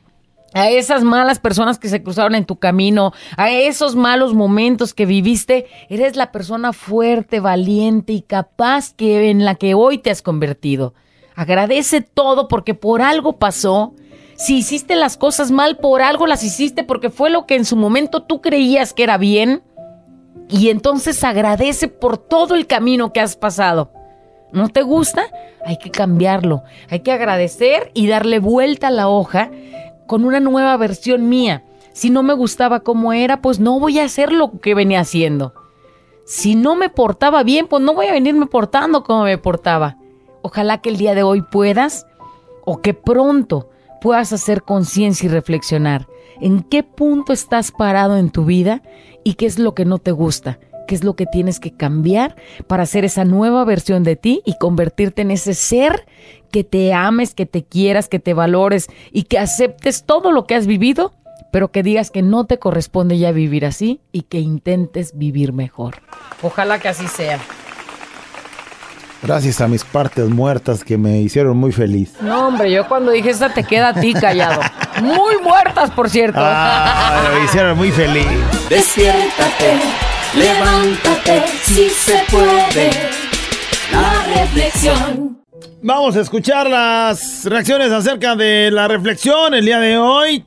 a 0.55 0.71
esas 0.71 1.03
malas 1.03 1.39
personas 1.39 1.79
que 1.79 1.89
se 1.89 2.03
cruzaron 2.03 2.35
en 2.35 2.45
tu 2.45 2.57
camino, 2.57 3.13
a 3.37 3.51
esos 3.51 3.97
malos 3.97 4.35
momentos 4.35 4.95
que 4.95 5.07
viviste, 5.07 5.67
eres 5.89 6.17
la 6.17 6.33
persona 6.33 6.73
fuerte, 6.73 7.41
valiente 7.41 8.13
y 8.13 8.23
capaz 8.23 8.95
que 8.95 9.31
en 9.31 9.45
la 9.45 9.55
que 9.55 9.75
hoy 9.75 9.99
te 9.99 10.11
has 10.11 10.23
convertido. 10.23 10.95
Agradece 11.35 12.03
todo 12.03 12.49
porque 12.49 12.75
por 12.75 13.03
algo 13.03 13.39
pasó. 13.39 13.95
Si 14.37 14.57
hiciste 14.57 14.97
las 14.97 15.17
cosas 15.17 15.51
mal, 15.51 15.79
por 15.79 16.03
algo 16.03 16.27
las 16.27 16.43
hiciste 16.43 16.85
porque 16.85 17.11
fue 17.11 17.31
lo 17.31 17.47
que 17.47 17.55
en 17.55 17.65
su 17.65 17.77
momento 17.77 18.23
tú 18.23 18.41
creías 18.41 18.95
que 18.95 19.05
era 19.05 19.19
bien. 19.19 19.63
Y 20.49 20.71
entonces 20.71 21.23
agradece 21.25 21.89
por 21.89 22.19
todo 22.19 22.55
el 22.55 22.67
camino 22.67 23.13
que 23.13 23.21
has 23.21 23.37
pasado. 23.37 23.93
¿No 24.53 24.69
te 24.69 24.83
gusta? 24.83 25.25
Hay 25.65 25.79
que 25.79 25.91
cambiarlo. 25.91 26.63
Hay 26.91 27.01
que 27.01 27.13
agradecer 27.13 27.91
y 27.95 28.07
darle 28.07 28.39
vuelta 28.39 28.89
a 28.89 28.91
la 28.91 29.09
hoja 29.09 29.51
con 30.07 30.25
una 30.25 30.41
nueva 30.41 30.77
versión 30.77 31.29
mía. 31.29 31.65
Si 31.93 32.11
no 32.11 32.23
me 32.23 32.35
gustaba 32.35 32.81
como 32.81 33.13
era, 33.13 33.41
pues 33.41 33.61
no 33.61 33.79
voy 33.79 33.99
a 33.99 34.05
hacer 34.05 34.33
lo 34.33 34.61
que 34.61 34.75
venía 34.75 35.01
haciendo. 35.01 35.55
Si 36.25 36.55
no 36.55 36.75
me 36.77 36.89
portaba 36.89 37.43
bien, 37.43 37.67
pues 37.67 37.83
no 37.83 37.95
voy 37.95 38.07
a 38.07 38.13
venirme 38.13 38.47
portando 38.47 39.05
como 39.05 39.25
me 39.25 39.39
portaba. 39.39 39.97
Ojalá 40.43 40.81
que 40.81 40.91
el 40.91 40.97
día 40.97 41.15
de 41.15 41.23
hoy 41.23 41.43
puedas 41.43 42.07
o 42.65 42.81
que 42.81 42.95
pronto 42.95 43.71
puedas 44.03 44.33
hacer 44.33 44.63
conciencia 44.63 45.27
y 45.27 45.31
reflexionar 45.31 46.09
en 46.41 46.63
qué 46.63 46.83
punto 46.83 47.33
estás 47.33 47.71
parado 47.71 48.17
en 48.17 48.31
tu 48.31 48.45
vida 48.45 48.83
y 49.25 49.35
qué 49.35 49.47
es 49.47 49.59
lo 49.59 49.75
que 49.75 49.85
no 49.85 49.99
te 49.99 50.11
gusta, 50.11 50.59
qué 50.89 50.97
es 50.97 51.05
lo 51.05 51.15
que 51.15 51.27
tienes 51.27 51.61
que 51.61 51.71
cambiar 51.71 52.35
para 52.67 52.83
hacer 52.83 53.05
esa 53.05 53.25
nueva 53.25 53.65
versión 53.65 54.03
de 54.03 54.17
ti 54.17 54.43
y 54.45 54.59
convertirte 54.59 55.23
en 55.23 55.31
ese 55.31 55.55
ser 55.55 56.05
que 56.51 56.65
te 56.65 56.93
ames, 56.93 57.33
que 57.33 57.47
te 57.47 57.63
quieras, 57.63 58.09
que 58.09 58.19
te 58.19 58.35
valores 58.35 58.89
y 59.13 59.23
que 59.25 59.39
aceptes 59.39 60.05
todo 60.05 60.33
lo 60.33 60.47
que 60.47 60.57
has 60.57 60.67
vivido, 60.67 61.15
pero 61.53 61.71
que 61.71 61.85
digas 61.85 62.11
que 62.11 62.23
no 62.23 62.45
te 62.45 62.59
corresponde 62.59 63.19
ya 63.19 63.31
vivir 63.31 63.65
así 63.65 64.01
y 64.11 64.23
que 64.23 64.41
intentes 64.41 65.17
vivir 65.17 65.53
mejor. 65.53 66.03
Ojalá 66.43 66.81
que 66.81 66.89
así 66.89 67.07
sea. 67.07 67.39
Gracias 69.23 69.61
a 69.61 69.69
mis 69.69 69.85
partes 69.85 70.29
muertas 70.29 70.83
que 70.83 70.99
me 70.99 71.21
hicieron 71.21 71.57
muy 71.57 71.71
feliz. 71.71 72.13
No, 72.21 72.49
hombre, 72.49 72.73
yo 72.73 72.89
cuando 72.89 73.13
dije 73.13 73.31
esta 73.31 73.55
te 73.55 73.63
queda 73.63 73.91
a 73.91 73.95
ti 73.95 74.13
callado. 74.15 74.61
Muy 75.01 75.39
muertas, 75.43 75.91
por 75.91 76.11
cierto. 76.11 76.39
Ah, 76.41 77.31
me 77.35 77.45
hicieron 77.45 77.77
muy 77.79 77.91
feliz. 77.91 78.27
Despiértate, 78.69 79.79
levántate, 80.37 81.43
si 81.63 81.89
se 81.89 82.23
puede. 82.31 82.91
La 83.91 84.43
reflexión. 84.43 85.39
Vamos 85.83 86.15
a 86.17 86.21
escuchar 86.21 86.69
las 86.69 87.45
reacciones 87.47 87.91
acerca 87.91 88.37
de 88.37 88.71
la 88.71 88.87
reflexión 88.87 89.55
el 89.55 89.65
día 89.65 89.81
de 89.81 89.97
hoy. 89.97 90.45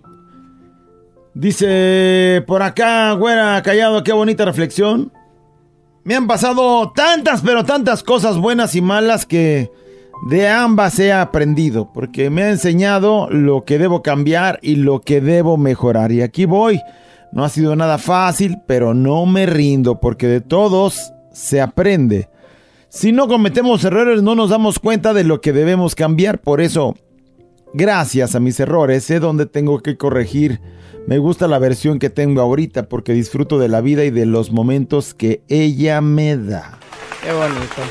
Dice 1.34 2.44
por 2.48 2.62
acá, 2.62 3.12
güera 3.14 3.62
callado, 3.64 4.04
qué 4.04 4.14
bonita 4.14 4.46
reflexión. 4.46 5.12
Me 6.06 6.14
han 6.14 6.28
pasado 6.28 6.92
tantas, 6.92 7.42
pero 7.42 7.64
tantas 7.66 8.04
cosas 8.04 8.38
buenas 8.38 8.76
y 8.76 8.82
malas 8.82 9.26
que 9.26 9.72
de 10.30 10.48
ambas 10.48 11.00
he 11.00 11.12
aprendido, 11.12 11.92
porque 11.92 12.30
me 12.30 12.44
ha 12.44 12.52
enseñado 12.52 13.28
lo 13.32 13.64
que 13.64 13.80
debo 13.80 14.04
cambiar 14.04 14.60
y 14.62 14.76
lo 14.76 15.02
que 15.02 15.20
debo 15.20 15.58
mejorar. 15.58 16.12
Y 16.12 16.22
aquí 16.22 16.46
voy. 16.46 16.80
No 17.32 17.44
ha 17.44 17.50
sido 17.50 17.76
nada 17.76 17.98
fácil, 17.98 18.60
pero 18.68 18.94
no 18.94 19.26
me 19.26 19.48
rindo, 19.48 20.00
porque 20.00 20.28
de 20.28 20.42
todos 20.42 21.12
se 21.32 21.60
aprende. 21.60 22.30
Si 22.88 23.12
no 23.12 23.28
cometemos 23.28 23.84
errores, 23.84 24.22
no 24.22 24.36
nos 24.36 24.52
damos 24.52 24.78
cuenta 24.78 25.12
de 25.12 25.24
lo 25.24 25.42
que 25.42 25.54
debemos 25.54 25.96
cambiar. 25.96 26.38
Por 26.38 26.62
eso, 26.62 26.94
gracias 27.76 28.36
a 28.36 28.40
mis 28.40 28.60
errores, 28.60 29.04
sé 29.04 29.20
dónde 29.20 29.46
tengo 29.46 29.82
que 29.82 29.98
corregir 29.98 30.60
me 31.08 31.20
gusta 31.20 31.48
la 31.48 31.60
versión 31.60 32.00
que 32.00 32.10
tengo 32.10 32.42
ahorita 32.42 32.90
porque 32.90 33.14
disfruto 33.14 33.60
de 33.60 33.68
la 33.68 33.80
vida 33.82 34.04
y 34.06 34.10
de 34.10 34.26
los 34.26 34.52
momentos 34.52 35.14
que 35.14 35.44
ella 35.50 36.02
me 36.02 36.36
da. 36.36 36.80
Qué 37.22 37.32
bonito. 37.32 37.82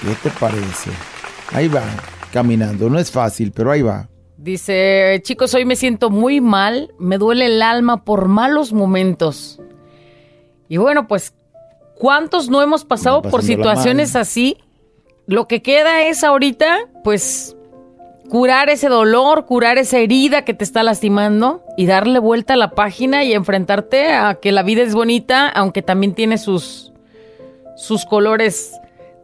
¿Qué 0.00 0.14
te 0.22 0.30
parece? 0.38 0.90
Ahí 1.52 1.66
va, 1.66 1.82
caminando. 2.32 2.88
No 2.88 3.00
es 3.00 3.10
fácil, 3.10 3.50
pero 3.50 3.72
ahí 3.72 3.82
va. 3.82 4.08
Dice, 4.36 5.20
chicos, 5.24 5.52
hoy 5.54 5.64
me 5.64 5.74
siento 5.74 6.10
muy 6.10 6.40
mal, 6.40 6.94
me 7.00 7.18
duele 7.18 7.46
el 7.46 7.60
alma 7.60 8.04
por 8.04 8.28
malos 8.28 8.72
momentos. 8.72 9.60
Y 10.68 10.76
bueno, 10.76 11.08
pues, 11.08 11.34
¿cuántos 11.96 12.50
no 12.50 12.62
hemos 12.62 12.84
pasado 12.84 13.20
por 13.20 13.42
situaciones 13.42 14.14
así? 14.14 14.58
Lo 15.26 15.48
que 15.48 15.60
queda 15.60 16.06
es 16.06 16.22
ahorita, 16.22 16.88
pues, 17.02 17.56
curar 18.28 18.70
ese 18.70 18.88
dolor, 18.88 19.46
curar 19.46 19.78
esa 19.78 19.98
herida 19.98 20.44
que 20.44 20.54
te 20.54 20.64
está 20.64 20.82
lastimando 20.82 21.62
y 21.76 21.86
darle 21.86 22.18
vuelta 22.18 22.54
a 22.54 22.56
la 22.56 22.70
página 22.70 23.24
y 23.24 23.32
enfrentarte 23.32 24.12
a 24.12 24.34
que 24.34 24.52
la 24.52 24.62
vida 24.62 24.82
es 24.82 24.94
bonita, 24.94 25.48
aunque 25.48 25.82
también 25.82 26.14
tiene 26.14 26.38
sus, 26.38 26.92
sus 27.76 28.04
colores 28.04 28.72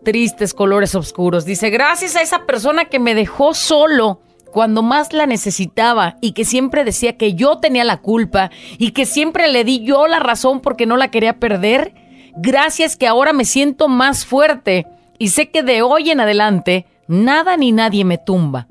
tristes, 0.05 0.55
colores 0.55 0.95
oscuros. 0.95 1.45
Dice, 1.45 1.71
gracias 1.71 2.17
a 2.17 2.23
esa 2.23 2.47
persona 2.47 2.87
que 2.87 2.99
me 2.99 3.15
dejó 3.15 3.55
solo 3.55 4.21
cuando 4.53 4.83
más 4.83 5.13
la 5.13 5.27
necesitaba 5.27 6.17
y 6.21 6.33
que 6.33 6.45
siempre 6.45 6.85
decía 6.85 7.17
que 7.17 7.35
yo 7.35 7.59
tenía 7.59 7.85
la 7.85 7.99
culpa 7.99 8.51
y 8.79 8.91
que 8.91 9.07
siempre 9.07 9.49
le 9.49 9.65
di 9.65 9.85
yo 9.85 10.07
la 10.07 10.19
razón 10.19 10.61
porque 10.61 10.87
no 10.87 10.97
la 10.97 11.11
quería 11.11 11.39
perder, 11.39 11.95
gracias 12.37 12.97
que 12.97 13.07
ahora 13.07 13.33
me 13.33 13.45
siento 13.45 13.89
más 13.89 14.27
fuerte 14.27 14.87
y 15.19 15.29
sé 15.29 15.51
que 15.51 15.63
de 15.63 15.83
hoy 15.83 16.11
en 16.11 16.21
adelante 16.21 16.87
nada 17.07 17.57
ni 17.57 17.73
nadie 17.73 18.05
me 18.05 18.19
tumba. 18.19 18.67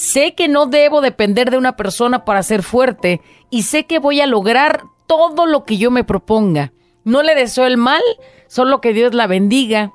Sé 0.00 0.34
que 0.34 0.48
no 0.48 0.64
debo 0.64 1.02
depender 1.02 1.50
de 1.50 1.58
una 1.58 1.76
persona 1.76 2.24
para 2.24 2.42
ser 2.42 2.62
fuerte 2.62 3.20
y 3.50 3.64
sé 3.64 3.84
que 3.84 3.98
voy 3.98 4.22
a 4.22 4.26
lograr 4.26 4.84
todo 5.06 5.44
lo 5.44 5.64
que 5.66 5.76
yo 5.76 5.90
me 5.90 6.04
proponga. 6.04 6.72
No 7.04 7.22
le 7.22 7.34
deseo 7.34 7.66
el 7.66 7.76
mal, 7.76 8.00
solo 8.46 8.80
que 8.80 8.94
Dios 8.94 9.12
la 9.12 9.26
bendiga, 9.26 9.92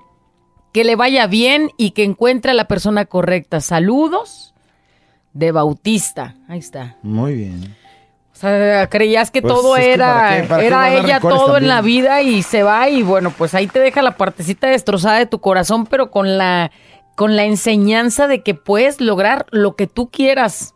que 0.73 0.83
le 0.83 0.95
vaya 0.95 1.25
bien 1.25 1.71
y 1.75 1.91
que 1.91 2.03
encuentre 2.03 2.51
a 2.51 2.53
la 2.53 2.67
persona 2.67 3.05
correcta. 3.05 3.61
Saludos 3.61 4.53
de 5.33 5.51
Bautista. 5.51 6.35
Ahí 6.47 6.59
está. 6.59 6.97
Muy 7.01 7.33
bien. 7.33 7.75
O 8.31 8.37
sea, 8.37 8.87
creías 8.91 9.31
que 9.31 9.41
Pues, 9.41 9.55
todo 9.55 9.73
que 9.73 9.91
era, 9.93 10.13
¿para 10.13 10.41
qué- 10.41 10.47
para 10.47 10.61
qué 10.61 10.67
era 10.67 10.93
ella 10.93 11.19
todo 11.19 11.57
en 11.57 11.67
la 11.67 11.81
vida 11.81 12.21
y 12.21 12.43
se 12.43 12.61
va 12.61 12.89
y 12.89 13.01
bueno, 13.01 13.31
pues 13.35 13.55
ahí 13.55 13.65
te 13.65 13.79
deja 13.79 14.03
la 14.03 14.17
partecita 14.17 14.67
destrozada 14.67 15.17
de 15.17 15.25
tu 15.25 15.39
corazón, 15.39 15.87
pero 15.87 16.11
con 16.11 16.37
la 16.37 16.69
con 17.15 17.35
la 17.35 17.45
enseñanza 17.45 18.27
de 18.27 18.43
que 18.43 18.53
puedes 18.53 19.01
lograr 19.01 19.45
lo 19.51 19.75
que 19.75 19.87
tú 19.87 20.09
quieras. 20.09 20.73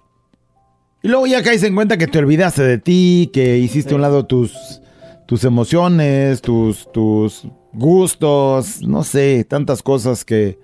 Y 1.01 1.07
luego 1.07 1.27
ya 1.27 1.43
caes 1.43 1.63
en 1.63 1.75
cuenta 1.75 1.97
que 1.97 2.07
te 2.07 2.19
olvidaste 2.19 2.63
de 2.63 2.77
ti, 2.77 3.29
que 3.33 3.57
hiciste 3.57 3.93
a 3.93 3.95
un 3.95 4.01
lado 4.01 4.25
tus, 4.25 4.81
tus 5.25 5.43
emociones, 5.43 6.41
tus, 6.41 6.91
tus 6.91 7.47
gustos, 7.71 8.81
no 8.81 9.03
sé, 9.03 9.45
tantas 9.47 9.81
cosas 9.81 10.25
que 10.25 10.59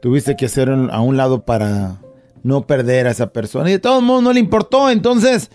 tuviste 0.00 0.36
que 0.36 0.46
hacer 0.46 0.70
a 0.70 1.00
un 1.00 1.16
lado 1.16 1.44
para 1.44 2.00
no 2.42 2.66
perder 2.66 3.06
a 3.06 3.10
esa 3.10 3.32
persona. 3.32 3.68
Y 3.68 3.72
de 3.72 3.78
todos 3.78 4.02
modos 4.02 4.22
no 4.22 4.32
le 4.32 4.40
importó, 4.40 4.90
entonces, 4.90 5.50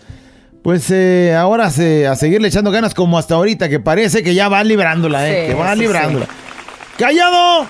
pues 0.62 0.90
eh, 0.90 1.34
ahora 1.34 1.70
se, 1.70 2.06
a 2.06 2.14
seguirle 2.16 2.48
echando 2.48 2.70
ganas 2.70 2.94
como 2.94 3.18
hasta 3.18 3.34
ahorita, 3.36 3.68
que 3.68 3.80
parece 3.80 4.22
que 4.22 4.34
ya 4.34 4.48
va 4.48 4.62
librándola, 4.64 5.28
eh, 5.28 5.46
Sí, 5.46 5.52
que 5.52 5.54
va 5.58 5.74
sí, 5.74 5.80
librándola. 5.80 6.26
¡Callado! 6.98 7.66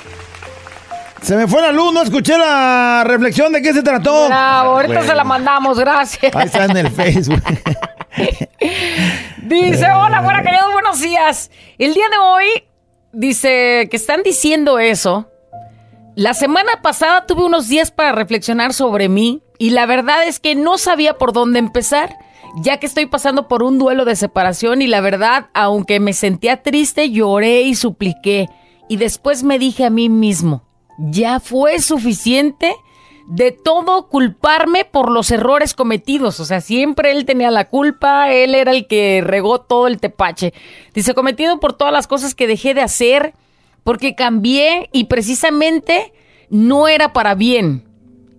Se 1.23 1.37
me 1.37 1.47
fue 1.49 1.61
la 1.61 1.73
luz, 1.73 1.93
no 1.93 2.03
escuché 2.03 2.39
la 2.39 3.03
reflexión 3.05 3.53
de 3.53 3.61
qué 3.63 3.73
se 3.73 3.83
trató. 3.83 4.27
Bravo, 4.29 4.71
ahorita 4.73 4.95
Bueno. 4.95 5.09
se 5.11 5.15
la 5.17 5.25
mandamos, 5.25 5.79
gracias. 5.79 6.35
Ahí 6.37 6.47
está 6.47 6.67
en 6.67 6.77
el 6.77 6.91
Facebook. 6.91 7.43
Dice, 9.43 9.87
hola, 9.93 10.21
buena 10.23 10.43
callado, 10.43 10.73
buenos 10.73 11.01
días. 11.01 11.51
El 11.79 11.95
día 11.95 12.09
de 12.11 12.19
hoy, 12.19 12.47
dice 13.13 13.89
que 13.91 13.97
están 13.97 14.23
diciendo 14.23 14.79
eso. 14.79 15.29
La 16.15 16.33
semana 16.35 16.81
pasada 16.83 17.27
tuve 17.27 17.45
unos 17.45 17.69
días 17.69 17.91
para 17.91 18.13
reflexionar 18.13 18.73
sobre 18.73 19.09
mí 19.09 19.43
y 19.59 19.71
la 19.71 19.85
verdad 19.87 20.25
es 20.27 20.41
que 20.41 20.55
no 20.55 20.79
sabía 20.79 21.19
por 21.19 21.33
dónde 21.33 21.59
empezar, 21.59 22.17
ya 22.63 22.79
que 22.79 22.87
estoy 22.87 23.07
pasando 23.07 23.49
por 23.49 23.63
un 23.63 23.79
duelo 23.79 24.05
de 24.05 24.17
separación 24.17 24.81
y 24.81 24.87
la 24.87 25.01
verdad, 25.01 25.47
aunque 25.55 26.01
me 26.01 26.13
sentía 26.13 26.63
triste, 26.63 27.11
lloré 27.11 27.63
y 27.63 27.75
supliqué. 27.75 28.49
Y 28.89 28.97
después 28.97 29.43
me 29.43 29.59
dije 29.59 29.85
a 29.85 29.91
mí 29.91 30.09
mismo, 30.09 30.63
ya 30.99 31.41
fue 31.41 31.81
suficiente 31.81 32.75
de 33.27 33.51
todo 33.51 34.09
culparme 34.09 34.85
por 34.85 35.11
los 35.11 35.31
errores 35.31 35.75
cometidos. 35.75 36.41
O 36.41 36.45
sea, 36.45 36.61
siempre 36.61 37.11
él 37.11 37.25
tenía 37.25 37.51
la 37.51 37.69
culpa, 37.69 38.33
él 38.33 38.55
era 38.55 38.73
el 38.73 38.87
que 38.87 39.21
regó 39.25 39.61
todo 39.61 39.89
el 39.89 40.01
tepache. 40.01 40.55
Dice, 40.95 41.15
cometido 41.15 41.59
por 41.61 41.73
todas 41.73 41.93
las 41.93 42.07
cosas 42.07 42.35
que 42.35 42.47
dejé 42.47 42.75
de 42.75 42.83
hacer, 42.83 43.35
porque 43.85 44.15
cambié 44.15 44.89
y 44.93 45.05
precisamente 45.05 46.13
no 46.51 46.89
era 46.89 47.13
para 47.13 47.35
bien. 47.35 47.85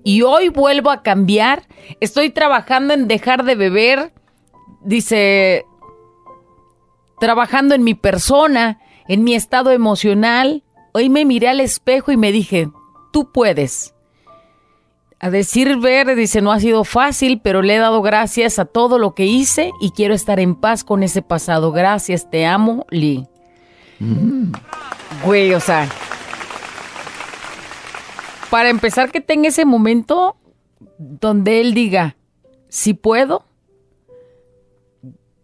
Y 0.04 0.22
hoy 0.22 0.50
vuelvo 0.50 0.90
a 0.90 1.04
cambiar. 1.04 1.64
Estoy 2.00 2.30
trabajando 2.30 2.94
en 2.94 3.08
dejar 3.08 3.44
de 3.44 3.56
beber. 3.56 4.14
Dice, 4.82 5.66
trabajando 7.20 7.76
en 7.76 7.84
mi 7.84 7.94
persona, 7.94 8.80
en 9.10 9.26
mi 9.26 9.36
estado 9.36 9.72
emocional. 9.72 10.64
Hoy 10.98 11.10
me 11.10 11.26
miré 11.26 11.48
al 11.48 11.60
espejo 11.60 12.12
y 12.12 12.18
me 12.18 12.32
dije, 12.32 12.72
tú 13.14 13.32
puedes. 13.32 13.94
A 15.20 15.30
decir 15.30 15.78
ver, 15.78 16.16
dice, 16.16 16.42
no 16.42 16.52
ha 16.52 16.60
sido 16.60 16.84
fácil, 16.86 17.40
pero 17.40 17.62
le 17.62 17.76
he 17.76 17.78
dado 17.78 18.02
gracias 18.02 18.58
a 18.58 18.66
todo 18.66 18.98
lo 18.98 19.14
que 19.14 19.28
hice 19.28 19.74
y 19.80 19.92
quiero 19.92 20.16
estar 20.16 20.40
en 20.40 20.56
paz 20.56 20.84
con 20.84 21.04
ese 21.04 21.22
pasado. 21.22 21.72
Gracias, 21.72 22.32
te 22.32 22.48
amo, 22.48 22.88
Lee. 22.90 23.28
Güey, 25.24 25.54
o 25.54 25.60
sea, 25.60 25.88
para 28.50 28.70
empezar 28.70 29.12
que 29.12 29.22
tenga 29.22 29.50
ese 29.50 29.66
momento 29.66 30.36
donde 30.98 31.62
él 31.62 31.76
diga, 31.76 32.18
si 32.70 32.96
puedo, 32.96 33.46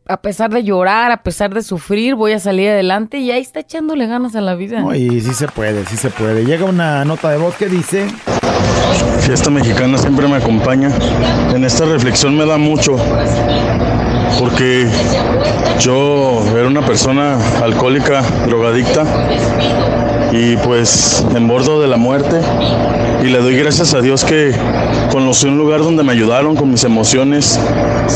a 0.05 0.22
pesar 0.22 0.50
de 0.50 0.63
llorar, 0.63 1.12
a 1.12 1.24
pesar 1.24 1.53
de 1.53 1.62
sufrir, 1.62 2.15
voy 2.15 2.33
a 2.33 2.39
salir 2.39 2.69
adelante 2.69 3.19
y 3.19 3.31
ahí 3.31 3.41
está 3.41 3.62
echándole 3.62 4.07
ganas 4.07 4.36
a 4.36 4.41
la 4.41 4.55
vida. 4.55 4.81
No, 4.81 4.93
y 4.93 5.22
sí 5.22 5.33
se 5.33 5.48
puede, 5.48 5.86
sí 5.86 5.98
se 5.98 6.10
puede. 6.10 6.45
Llega 6.45 6.65
una 6.65 7.05
nota 7.05 7.29
de 7.29 7.38
voz 7.38 7.55
que 7.55 7.67
dice... 7.67 8.07
Fiesta 9.22 9.50
mexicana 9.50 9.98
siempre 9.98 10.27
me 10.27 10.36
acompaña. 10.36 10.89
En 11.53 11.63
esta 11.63 11.86
reflexión 11.86 12.36
me 12.36 12.45
da 12.45 12.57
mucho 12.57 12.98
porque 14.38 14.88
yo 15.79 16.43
era 16.57 16.67
una 16.67 16.86
persona 16.86 17.38
alcohólica, 17.62 18.22
drogadicta 18.45 19.05
y 20.33 20.57
pues 20.57 21.23
en 21.35 21.47
bordo 21.47 21.79
de 21.79 21.87
la 21.87 21.97
muerte. 21.97 22.41
Y 23.23 23.27
le 23.27 23.39
doy 23.39 23.55
gracias 23.55 23.93
a 23.93 24.01
Dios 24.01 24.25
que 24.25 24.51
conocí 25.11 25.47
un 25.47 25.57
lugar 25.57 25.81
donde 25.81 26.03
me 26.03 26.11
ayudaron 26.11 26.55
con 26.55 26.71
mis 26.71 26.83
emociones, 26.83 27.59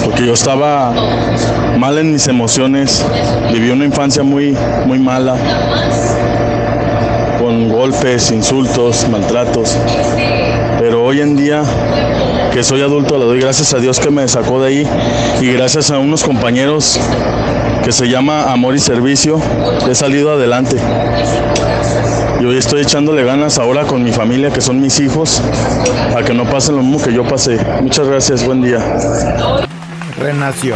porque 0.03 0.25
yo 0.25 0.33
estaba 0.33 0.91
mal 1.77 1.97
en 2.00 2.12
mis 2.12 2.27
emociones, 2.27 3.05
viví 3.53 3.69
una 3.69 3.86
infancia 3.86 4.24
muy, 4.24 4.57
muy 4.86 5.00
mala, 5.00 5.36
con 7.39 7.69
golpes, 7.69 8.31
insultos, 8.31 9.07
maltratos. 9.09 9.77
Pero 10.79 11.05
hoy 11.05 11.21
en 11.21 11.38
día 11.38 11.63
que 12.51 12.63
soy 12.63 12.81
adulto 12.81 13.17
le 13.17 13.25
doy 13.25 13.39
gracias 13.39 13.74
a 13.74 13.77
Dios 13.77 14.00
que 14.00 14.09
me 14.09 14.27
sacó 14.27 14.59
de 14.62 14.67
ahí 14.69 14.88
y 15.41 15.53
gracias 15.53 15.91
a 15.91 16.00
unos 16.00 16.24
compañeros 16.24 17.00
que 17.83 17.91
se 17.91 18.09
llama 18.09 18.51
Amor 18.51 18.75
y 18.75 18.79
Servicio 18.79 19.39
he 19.89 19.95
salido 19.95 20.33
adelante. 20.33 20.77
Y 22.39 22.46
hoy 22.46 22.58
estoy 22.58 22.82
echándole 22.82 23.24
ganas 23.24 23.58
ahora 23.58 23.84
con 23.84 24.03
mi 24.03 24.12
familia, 24.12 24.51
que 24.51 24.62
son 24.62 24.79
mis 24.79 25.00
hijos, 25.00 25.41
a 26.15 26.22
que 26.24 26.34
no 26.34 26.46
pasen 26.46 26.75
lo 26.75 26.84
mismo 26.84 27.03
que 27.03 27.13
yo 27.13 27.24
pasé. 27.24 27.58
Muchas 27.82 28.08
gracias, 28.08 28.46
buen 28.46 28.62
día. 28.62 28.77
Renació. 30.20 30.75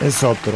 Es 0.00 0.22
otro. 0.22 0.52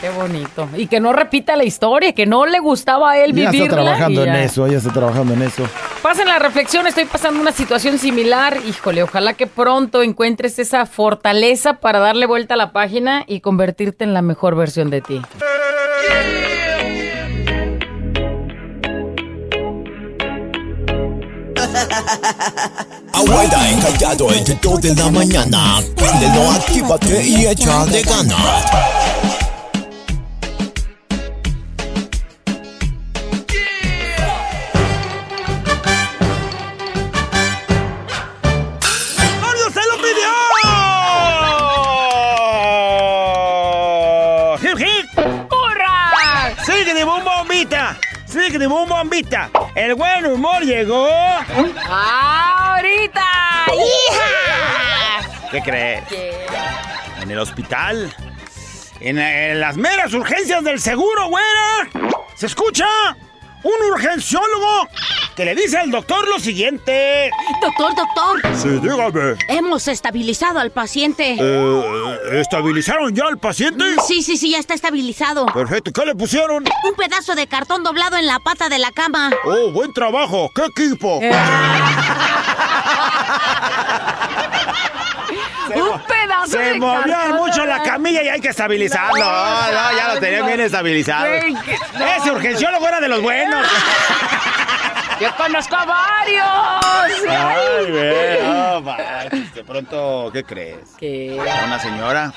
Qué 0.00 0.10
bonito. 0.10 0.68
Y 0.76 0.86
que 0.86 1.00
no 1.00 1.12
repita 1.12 1.56
la 1.56 1.64
historia, 1.64 2.12
que 2.12 2.24
no 2.24 2.46
le 2.46 2.60
gustaba 2.60 3.10
a 3.12 3.18
él 3.18 3.32
Ya 3.34 3.50
vivirla. 3.50 3.64
está 3.64 3.74
trabajando 3.74 4.22
en 4.24 4.32
ya. 4.32 4.42
eso, 4.44 4.66
ella 4.66 4.78
está 4.78 4.92
trabajando 4.92 5.34
en 5.34 5.42
eso. 5.42 5.68
Pasen 6.02 6.28
la 6.28 6.38
reflexión, 6.38 6.86
estoy 6.86 7.04
pasando 7.06 7.40
una 7.40 7.50
situación 7.50 7.98
similar. 7.98 8.58
Híjole, 8.68 9.02
ojalá 9.02 9.32
que 9.34 9.48
pronto 9.48 10.04
encuentres 10.04 10.60
esa 10.60 10.86
fortaleza 10.86 11.74
para 11.74 11.98
darle 11.98 12.26
vuelta 12.26 12.54
a 12.54 12.56
la 12.56 12.70
página 12.70 13.24
y 13.26 13.40
convertirte 13.40 14.04
en 14.04 14.14
la 14.14 14.22
mejor 14.22 14.54
versión 14.54 14.88
de 14.90 15.00
ti. 15.00 15.20
Abuela 23.12 23.70
encallado 23.70 24.32
entre 24.32 24.54
dos 24.62 24.80
de 24.80 24.94
la 24.94 25.10
mañana. 25.10 25.82
Préndelo, 25.96 26.50
actívate 26.52 27.26
y 27.26 27.46
echa 27.46 27.84
de 27.86 28.02
ganas. 28.02 28.38
De 48.58 48.66
bum 48.66 48.88
bombita! 48.88 49.50
El 49.74 49.94
buen 49.94 50.26
humor 50.26 50.62
llegó. 50.62 51.08
¡Ahorita! 51.88 53.24
¡Hija! 53.72 55.48
¿Qué 55.50 55.62
crees? 55.62 56.04
En 57.22 57.30
el 57.30 57.38
hospital. 57.38 58.12
En, 59.00 59.18
en 59.18 59.60
las 59.60 59.76
meras 59.76 60.12
urgencias 60.12 60.64
del 60.64 60.80
seguro, 60.80 61.28
güera. 61.28 61.88
¿Se 62.34 62.46
escucha? 62.46 62.86
Un 63.64 63.90
urgenciólogo 63.92 64.88
que 65.34 65.44
le 65.44 65.54
dice 65.54 65.78
al 65.78 65.90
doctor 65.90 66.26
lo 66.28 66.38
siguiente. 66.38 67.30
Doctor, 67.60 67.94
doctor, 67.94 68.56
Sí, 68.56 68.68
dígame. 68.80 69.36
hemos 69.48 69.86
estabilizado 69.88 70.58
al 70.60 70.70
paciente. 70.70 71.36
Eh, 71.38 72.18
¿Estabilizaron 72.40 73.14
ya 73.14 73.24
al 73.26 73.38
paciente? 73.38 73.84
Sí, 74.06 74.22
sí, 74.22 74.36
sí, 74.36 74.50
ya 74.50 74.58
está 74.58 74.74
estabilizado. 74.74 75.46
Perfecto. 75.46 75.92
¿Qué 75.92 76.04
le 76.06 76.14
pusieron? 76.14 76.64
Un 76.84 76.94
pedazo 76.96 77.34
de 77.34 77.46
cartón 77.46 77.82
doblado 77.82 78.16
en 78.16 78.26
la 78.26 78.38
pata 78.40 78.68
de 78.68 78.78
la 78.78 78.90
cama. 78.92 79.30
Oh, 79.44 79.70
buen 79.72 79.92
trabajo. 79.92 80.50
¿Qué 80.54 80.64
equipo? 80.64 81.20
Un 85.74 86.00
pedazo 86.02 86.46
Se 86.48 86.58
de 86.58 86.78
movió 86.78 87.12
cartón. 87.14 87.36
mucho 87.36 87.64
la 87.66 87.82
camilla 87.82 88.22
y 88.22 88.28
hay 88.28 88.40
que 88.40 88.48
estabilizarlo. 88.48 89.18
No, 89.18 89.72
no, 89.72 89.96
ya 89.96 90.14
lo 90.14 90.20
tenían 90.20 90.46
bien 90.46 90.60
estabilizado. 90.60 91.24
Que- 91.26 91.78
no. 91.98 92.06
Ese 92.06 92.30
urgenciólogo 92.30 92.86
era 92.88 93.00
de 93.00 93.08
los 93.08 93.20
buenos. 93.22 93.66
Yo 95.20 95.34
conozco 95.36 95.74
a 95.74 95.84
varios. 95.84 97.28
Ay, 97.28 97.86
de 99.54 99.64
pronto, 99.64 100.30
¿qué 100.32 100.44
crees? 100.44 100.90
¿Qué? 100.98 101.38
A 101.40 101.64
Una 101.66 101.78
señora 101.78 102.32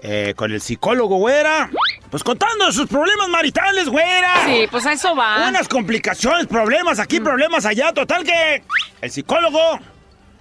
eh, 0.00 0.32
con 0.36 0.52
el 0.52 0.60
psicólogo, 0.60 1.16
güera. 1.16 1.70
Pues 2.10 2.24
contando 2.24 2.70
sus 2.72 2.88
problemas 2.88 3.28
maritales, 3.28 3.88
güera. 3.88 4.30
Sí, 4.46 4.66
pues 4.70 4.86
a 4.86 4.92
eso 4.92 5.14
va. 5.14 5.48
Unas 5.48 5.68
complicaciones, 5.68 6.46
problemas 6.46 6.98
aquí, 6.98 7.20
problemas 7.20 7.66
allá. 7.66 7.92
Total 7.92 8.24
que 8.24 8.62
el 9.02 9.10
psicólogo 9.10 9.78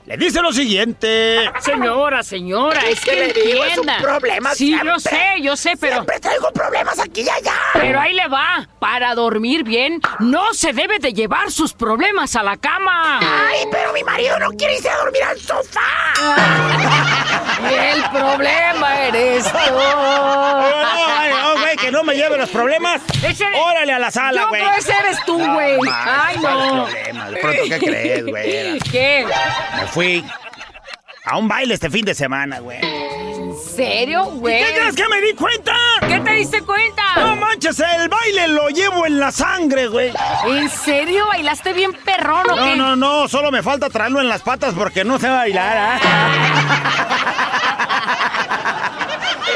le 0.07 0.15
dice 0.15 0.41
lo 0.41 0.53
siguiente. 0.53 1.51
Señora, 1.59 2.23
señora, 2.23 2.79
es 2.87 3.01
que 3.01 3.13
le 3.13 3.33
digo, 3.33 3.65
es 3.65 3.77
un 3.77 3.87
problema 4.01 4.55
Sí, 4.55 4.73
yo 4.85 4.99
sé, 4.99 5.41
yo 5.41 5.57
sé, 5.57 5.73
pero... 5.77 5.95
Siempre 5.95 6.19
traigo 6.21 6.49
problemas 6.53 6.97
aquí 6.97 7.23
y 7.23 7.29
allá. 7.29 7.53
Pero 7.73 7.99
ahí 7.99 8.13
le 8.13 8.25
va. 8.29 8.69
Para 8.79 9.13
dormir 9.15 9.65
bien, 9.65 9.99
no 10.19 10.53
se 10.53 10.71
debe 10.71 10.99
de 10.99 11.11
llevar 11.11 11.51
sus 11.51 11.73
problemas 11.73 12.37
a 12.37 12.43
la 12.43 12.55
cama. 12.55 13.19
Ay, 13.19 13.65
pero 13.69 13.91
mi 13.91 14.01
marido 14.05 14.39
no 14.39 14.51
quiere 14.51 14.77
irse 14.77 14.89
a 14.89 14.95
dormir 14.97 15.23
al 15.23 15.37
sofá. 15.39 15.81
El 17.65 18.03
problema 18.11 19.01
eres 19.07 19.45
tú. 19.45 19.57
Ay, 19.57 21.31
no, 21.31 21.59
güey, 21.61 21.77
que 21.77 21.91
no 21.91 22.03
me 22.03 22.15
lleve 22.15 22.37
los 22.37 22.49
problemas. 22.49 23.01
Ese- 23.23 23.45
Órale 23.55 23.93
a 23.93 23.99
la 23.99 24.11
sala, 24.11 24.45
güey. 24.45 24.61
creo 24.61 24.73
ese 24.77 24.91
eres 24.93 25.17
tú, 25.25 25.37
güey. 25.37 25.77
Ay, 25.91 26.37
no. 26.41 26.87
problemas? 26.87 27.31
De 27.31 27.37
pronto, 27.41 27.61
¿qué 27.69 27.79
crees, 27.79 28.25
güey? 28.25 28.79
¿Qué? 28.91 29.25
Me 29.79 29.87
fui 29.87 30.25
a 31.25 31.37
un 31.37 31.47
baile 31.47 31.73
este 31.73 31.89
fin 31.89 32.05
de 32.05 32.13
semana, 32.15 32.59
güey. 32.59 32.79
¿En 32.81 33.53
serio, 33.75 34.25
güey? 34.25 34.63
¿Qué 34.63 34.73
crees 34.73 34.95
que 34.95 35.07
me 35.07 35.21
di 35.21 35.33
cuenta? 35.33 35.73
¿Qué 36.07 36.19
te 36.19 36.31
diste 36.33 36.61
cuenta? 36.63 37.03
No 37.17 37.35
manches, 37.35 37.79
el 37.79 38.09
baile 38.09 38.47
lo 38.49 38.69
llevo 38.69 39.05
en 39.05 39.19
la 39.19 39.31
sangre, 39.31 39.87
güey. 39.87 40.11
¿En 40.47 40.69
serio? 40.69 41.27
¿Bailaste 41.27 41.73
bien 41.73 41.93
perrón 41.93 42.49
o 42.49 42.55
No, 42.55 42.63
qué? 42.65 42.75
no, 42.75 42.95
no, 42.95 43.27
solo 43.27 43.51
me 43.51 43.61
falta 43.61 43.89
traerlo 43.89 44.21
en 44.21 44.29
las 44.29 44.41
patas 44.41 44.73
porque 44.73 45.03
no 45.03 45.19
sé 45.19 45.29
bailar, 45.29 45.77
¿ah? 45.77 45.99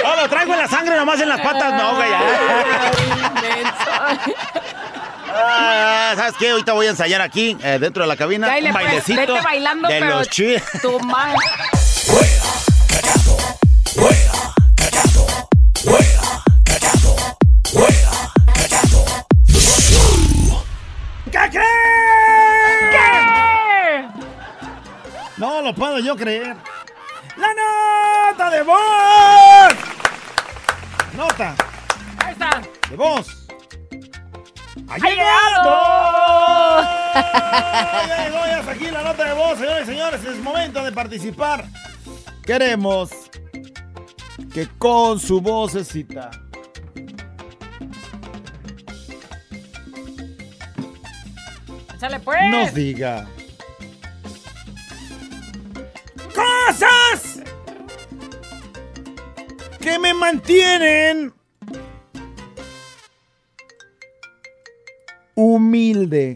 No, 0.04 0.16
lo 0.16 0.28
traigo 0.30 0.54
en 0.54 0.60
la 0.60 0.68
sangre, 0.68 0.96
nomás 0.96 1.20
en 1.22 1.30
las 1.30 1.42
patas 1.42 1.74
no, 1.74 1.96
güey. 1.96 2.10
Ah, 5.34 6.14
¿Sabes 6.16 6.34
qué? 6.40 6.50
Ahorita 6.52 6.74
voy 6.74 6.88
a 6.88 6.90
ensayar 6.90 7.22
aquí, 7.22 7.56
eh, 7.64 7.78
dentro 7.80 8.04
de 8.04 8.08
la 8.10 8.16
cabina, 8.18 8.48
un 8.48 8.54
pues, 8.62 8.74
bailecito 8.74 9.20
vete 9.20 9.42
bailando, 9.42 9.88
de 9.88 10.00
pero 10.00 10.18
los 10.18 10.28
chi... 10.30 10.56
tu 10.82 11.00
madre. 11.00 11.36
¿Qué 15.84 16.31
No 25.62 25.68
lo 25.68 25.76
puedo 25.76 26.00
yo 26.00 26.16
creer. 26.16 26.56
¡La 27.38 27.54
nota 27.54 28.50
de 28.50 28.64
voz! 28.64 29.74
Nota 31.16 31.56
Ahí 32.18 32.32
está. 32.32 32.64
de 32.90 32.96
voz. 32.96 33.48
¡Ha 34.90 34.98
llegado! 34.98 35.62
Ya 38.08 38.26
llegó, 38.26 38.46
ya 38.46 38.60
está 38.62 38.72
aquí 38.72 38.86
la 38.90 39.04
nota 39.04 39.24
de 39.24 39.34
voz, 39.34 39.60
señores 39.60 39.84
y 39.84 39.86
señores. 39.86 40.26
Es 40.26 40.38
momento 40.40 40.84
de 40.84 40.92
participar. 40.92 41.66
Queremos 42.44 43.12
que 44.52 44.68
con 44.80 45.20
su 45.20 45.42
vocecita 45.42 46.32
pues. 52.24 52.52
nos 52.52 52.74
diga 52.74 53.28
¡Cosas! 56.36 57.42
que 59.82 59.98
me 59.98 60.14
mantienen 60.14 61.34
humilde. 65.36 66.36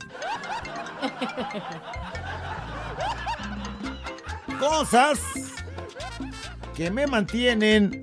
Cosas 4.60 5.20
que 6.76 6.90
me 6.90 7.06
mantienen 7.06 8.02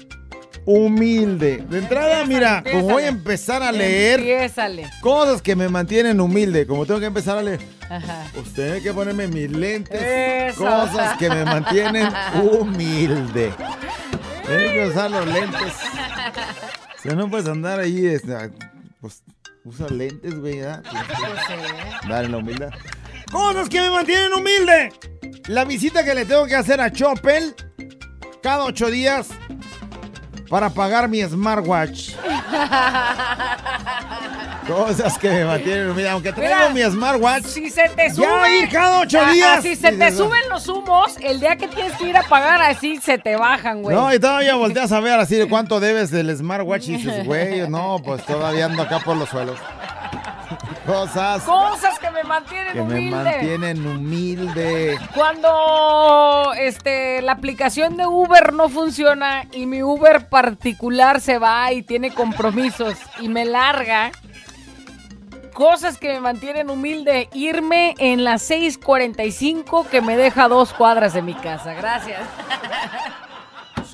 humilde. 0.64 1.64
De 1.68 1.78
entrada, 1.78 2.24
mira, 2.26 2.62
como 2.62 2.82
voy 2.88 3.04
a 3.04 3.08
empezar 3.08 3.62
a 3.62 3.72
leer 3.72 4.20
Empiézale. 4.20 4.90
cosas 5.00 5.42
que 5.42 5.56
me 5.56 5.68
mantienen 5.68 6.20
humilde, 6.20 6.66
como 6.66 6.86
tengo 6.86 7.00
que 7.00 7.06
empezar 7.06 7.38
a 7.38 7.42
leer, 7.42 7.60
Ajá. 7.90 8.26
pues 8.34 8.52
tiene 8.52 8.80
que 8.80 8.92
ponerme 8.92 9.26
mis 9.28 9.50
lentes. 9.50 10.00
Eso. 10.00 10.64
Cosas 10.64 11.16
que 11.18 11.28
me 11.28 11.44
mantienen 11.44 12.08
humilde. 12.42 13.52
Tienes 14.46 14.72
que 14.72 14.86
usar 14.88 15.10
los 15.10 15.26
lentes. 15.26 15.72
Si 17.02 17.08
no 17.08 17.28
puedes 17.28 17.48
andar 17.48 17.80
ahí, 17.80 18.06
este, 18.06 18.34
pues, 19.00 19.22
Usa 19.64 19.88
lentes, 19.88 20.38
güey, 20.38 20.58
¿verdad? 20.58 20.82
Pues, 20.92 22.08
Dale 22.08 22.28
la 22.28 22.36
humildad. 22.38 22.70
Cosas 23.30 23.68
que 23.68 23.80
me 23.80 23.90
mantienen 23.90 24.32
humilde. 24.32 24.92
La 25.46 25.64
visita 25.64 26.04
que 26.04 26.14
le 26.14 26.24
tengo 26.24 26.46
que 26.46 26.56
hacer 26.56 26.80
a 26.80 26.90
Chopel 26.90 27.54
cada 28.42 28.64
ocho 28.64 28.90
días 28.90 29.28
para 30.52 30.68
pagar 30.68 31.08
mi 31.08 31.22
smartwatch. 31.22 32.10
Cosas 34.68 35.16
que 35.16 35.30
me 35.30 35.46
mantienen 35.46 35.88
humilde. 35.88 36.10
Aunque 36.10 36.30
traigo 36.30 36.68
Mira, 36.74 36.88
mi 36.88 36.92
smartwatch. 36.92 37.44
Si 37.44 37.70
se 37.70 37.88
te 37.88 38.10
sube. 38.10 38.26
Ya 38.26 38.58
ir 38.58 38.68
cada 38.68 39.00
ocho 39.00 39.24
días. 39.32 39.62
Si 39.62 39.76
se 39.76 39.92
te 39.92 40.12
suben 40.12 40.42
los 40.50 40.68
humos, 40.68 41.16
el 41.22 41.40
día 41.40 41.56
que 41.56 41.68
tienes 41.68 41.96
que 41.96 42.06
ir 42.06 42.18
a 42.18 42.24
pagar, 42.24 42.60
así 42.60 42.98
se 42.98 43.16
te 43.16 43.34
bajan, 43.34 43.80
güey. 43.80 43.96
No, 43.96 44.12
y 44.12 44.18
todavía 44.18 44.54
volteas 44.56 44.92
a 44.92 45.00
ver 45.00 45.18
así 45.18 45.36
de 45.36 45.48
cuánto 45.48 45.80
debes 45.86 46.10
del 46.10 46.36
smartwatch 46.36 46.88
y 46.88 46.96
dices, 46.98 47.24
güey, 47.24 47.66
no, 47.70 48.02
pues 48.04 48.22
todavía 48.26 48.66
ando 48.66 48.82
acá 48.82 48.98
por 48.98 49.16
los 49.16 49.30
suelos. 49.30 49.58
Cosas 50.86 51.42
Cosas 51.44 51.98
que 51.98 52.10
me 52.10 52.24
mantienen 52.24 52.72
que 52.72 52.82
me 52.82 52.94
humilde. 52.94 53.10
mantienen 53.16 53.86
humilde. 53.86 54.98
Cuando 55.14 56.52
este 56.58 57.22
la 57.22 57.32
aplicación 57.32 57.96
de 57.96 58.06
Uber 58.06 58.52
no 58.52 58.68
funciona 58.68 59.46
y 59.52 59.66
mi 59.66 59.82
Uber 59.82 60.28
particular 60.28 61.20
se 61.20 61.38
va 61.38 61.72
y 61.72 61.82
tiene 61.82 62.12
compromisos 62.12 62.96
y 63.20 63.28
me 63.28 63.44
larga, 63.44 64.10
cosas 65.54 65.98
que 65.98 66.08
me 66.14 66.20
mantienen 66.20 66.68
humilde, 66.70 67.28
irme 67.32 67.94
en 67.98 68.24
las 68.24 68.42
6:45 68.50 69.86
que 69.88 70.00
me 70.00 70.16
deja 70.16 70.48
dos 70.48 70.72
cuadras 70.72 71.14
de 71.14 71.22
mi 71.22 71.34
casa. 71.34 71.74
Gracias. 71.74 72.20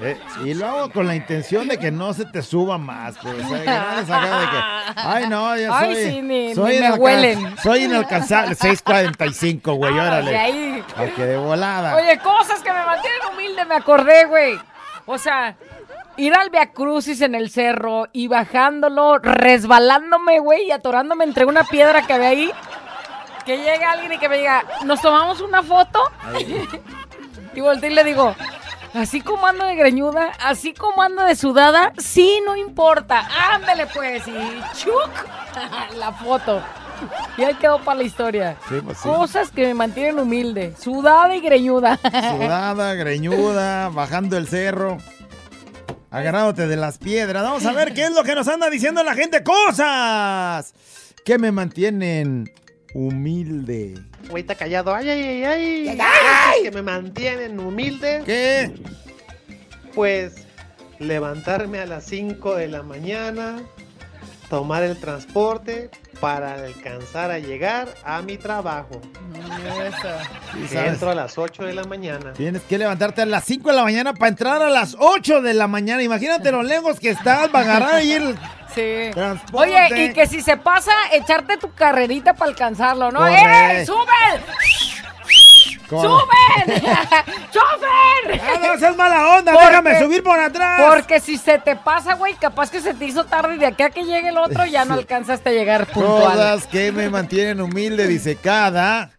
Eh, 0.00 0.16
y 0.44 0.54
lo 0.54 0.66
hago 0.66 0.90
con 0.92 1.06
la 1.08 1.16
intención 1.16 1.66
de 1.66 1.76
que 1.78 1.90
no 1.90 2.12
se 2.14 2.24
te 2.24 2.40
suba 2.42 2.78
más, 2.78 3.16
pero 3.22 3.36
o 3.36 3.48
sea, 3.48 3.62
que 3.64 3.70
no 3.70 4.00
les 4.00 4.10
haga 4.10 4.40
de 4.40 4.46
que, 4.46 4.56
ay 4.96 5.28
no, 5.28 5.56
yo 5.56 5.74
Ay, 5.74 5.94
soy, 5.94 6.04
sí, 6.04 6.22
ni- 6.22 6.54
soy, 6.54 6.74
ni 6.74 6.80
me 6.80 6.92
huelen. 6.92 7.56
soy 7.58 7.84
inalcanzable, 7.84 8.54
6.45, 8.54 9.74
güey, 9.76 9.92
órale. 9.98 10.36
ahí. 10.38 10.84
Ok, 10.96 11.16
de 11.16 11.36
volada. 11.36 11.96
Oye, 11.96 12.16
cosas 12.18 12.60
que 12.62 12.72
me 12.72 12.84
mantienen 12.84 13.18
humilde, 13.32 13.64
me 13.64 13.74
acordé, 13.74 14.24
güey. 14.26 14.58
O 15.06 15.18
sea, 15.18 15.56
ir 16.16 16.34
al 16.34 16.50
Via 16.50 16.70
Crucis 16.72 17.20
en 17.20 17.34
el 17.34 17.50
cerro 17.50 18.06
y 18.12 18.28
bajándolo, 18.28 19.18
resbalándome, 19.18 20.38
güey, 20.38 20.66
y 20.66 20.70
atorándome 20.70 21.24
entre 21.24 21.44
una 21.44 21.64
piedra 21.64 22.06
que 22.06 22.12
había 22.12 22.28
ahí. 22.28 22.52
Que 23.44 23.56
llegue 23.56 23.84
alguien 23.84 24.12
y 24.12 24.18
que 24.18 24.28
me 24.28 24.36
diga, 24.36 24.62
¿nos 24.84 25.00
tomamos 25.00 25.40
una 25.40 25.62
foto? 25.62 26.00
y 27.54 27.60
volteé 27.60 27.90
y 27.90 27.94
le 27.94 28.04
digo, 28.04 28.34
así 28.94 29.20
como 29.20 29.46
ando 29.46 29.64
de 29.64 29.74
greñuda, 29.74 30.32
así 30.40 30.74
como 30.74 31.02
ando 31.02 31.22
de 31.24 31.36
sudada, 31.36 31.92
sí, 31.98 32.40
no 32.44 32.56
importa. 32.56 33.28
Ándale, 33.52 33.86
pues. 33.86 34.26
Y 34.28 34.60
chuc, 34.76 35.10
la 35.96 36.12
foto. 36.12 36.62
Y 37.36 37.44
ahí 37.44 37.54
quedó 37.54 37.78
para 37.84 37.98
la 37.98 38.04
historia. 38.04 38.56
Sí, 38.68 38.80
pues 38.84 38.98
sí. 38.98 39.08
Cosas 39.08 39.50
que 39.50 39.66
me 39.66 39.74
mantienen 39.74 40.18
humilde. 40.18 40.74
Sudada 40.78 41.34
y 41.34 41.40
greñuda. 41.40 41.96
Sudada, 42.02 42.94
greñuda, 42.94 43.88
bajando 43.90 44.36
el 44.36 44.48
cerro, 44.48 44.98
agarrándote 46.10 46.66
de 46.66 46.76
las 46.76 46.98
piedras. 46.98 47.42
Vamos 47.44 47.64
a 47.66 47.72
ver 47.72 47.94
qué 47.94 48.06
es 48.06 48.12
lo 48.12 48.24
que 48.24 48.34
nos 48.34 48.48
anda 48.48 48.68
diciendo 48.68 49.04
la 49.04 49.14
gente. 49.14 49.44
Cosas 49.44 50.74
que 51.24 51.38
me 51.38 51.52
mantienen 51.52 52.50
humilde. 52.94 53.94
Güeyita 54.30 54.54
callado. 54.54 54.94
Ay, 54.94 55.08
ay, 55.10 55.44
ay, 55.44 55.98
ay. 56.00 56.62
Que 56.62 56.70
me 56.70 56.82
mantienen 56.82 57.58
humilde. 57.60 58.22
¿Qué? 58.24 58.72
Pues 59.94 60.46
levantarme 60.98 61.80
a 61.80 61.86
las 61.86 62.04
5 62.06 62.56
de 62.56 62.68
la 62.68 62.82
mañana, 62.82 63.62
tomar 64.48 64.82
el 64.82 64.98
transporte 64.98 65.90
para 66.20 66.54
alcanzar 66.54 67.30
a 67.30 67.38
llegar 67.38 67.88
a 68.04 68.22
mi 68.22 68.36
trabajo. 68.36 69.00
Sí, 70.68 70.76
entro 70.76 71.10
a 71.10 71.14
las 71.14 71.38
8 71.38 71.64
de 71.64 71.74
la 71.74 71.84
mañana. 71.84 72.32
Tienes 72.32 72.62
que 72.62 72.78
levantarte 72.78 73.22
a 73.22 73.26
las 73.26 73.44
5 73.44 73.70
de 73.70 73.76
la 73.76 73.82
mañana 73.84 74.14
para 74.14 74.28
entrar 74.28 74.62
a 74.62 74.70
las 74.70 74.96
8 74.98 75.42
de 75.42 75.54
la 75.54 75.68
mañana. 75.68 76.02
Imagínate 76.02 76.50
los 76.50 76.64
lejos 76.64 76.98
que 76.98 77.10
estás 77.10 77.48
para 77.48 77.64
agarrar 77.64 77.94
ahí 77.96 78.12
el 78.12 78.36
Sí. 78.74 79.10
transporte. 79.12 79.70
Oye, 79.74 80.04
y 80.04 80.12
que 80.12 80.26
si 80.26 80.40
se 80.42 80.56
pasa, 80.56 80.92
echarte 81.12 81.56
tu 81.56 81.72
carrerita 81.74 82.34
para 82.34 82.50
alcanzarlo, 82.50 83.10
¿no? 83.10 83.20
Correcto. 83.20 83.46
¡Ey, 83.46 83.86
suben! 83.86 84.42
Con- 85.88 86.02
¡Suben! 86.02 86.82
¡Chofer! 87.50 88.40
¡Ah, 88.42 88.60
no 88.74 88.78
seas 88.78 88.94
mala 88.96 89.38
onda! 89.38 89.52
Porque- 89.52 89.68
¡Déjame 89.68 89.98
subir 90.00 90.22
por 90.22 90.38
atrás! 90.38 90.82
Porque 90.86 91.18
si 91.20 91.38
se 91.38 91.58
te 91.58 91.76
pasa, 91.76 92.14
güey, 92.14 92.34
capaz 92.34 92.70
que 92.70 92.80
se 92.82 92.92
te 92.92 93.06
hizo 93.06 93.24
tarde 93.24 93.54
y 93.54 93.58
de 93.58 93.66
aquí 93.66 93.82
a 93.82 93.90
que 93.90 94.04
llegue 94.04 94.28
el 94.28 94.36
otro 94.36 94.66
ya 94.66 94.84
no 94.84 94.94
alcanzaste 94.94 95.48
a 95.48 95.52
llegar 95.52 95.86
puntual. 95.86 96.32
Cosas 96.32 96.66
que 96.66 96.92
me 96.92 97.08
mantienen 97.08 97.60
humilde, 97.62 98.06
dice 98.06 98.36
cada 98.36 99.10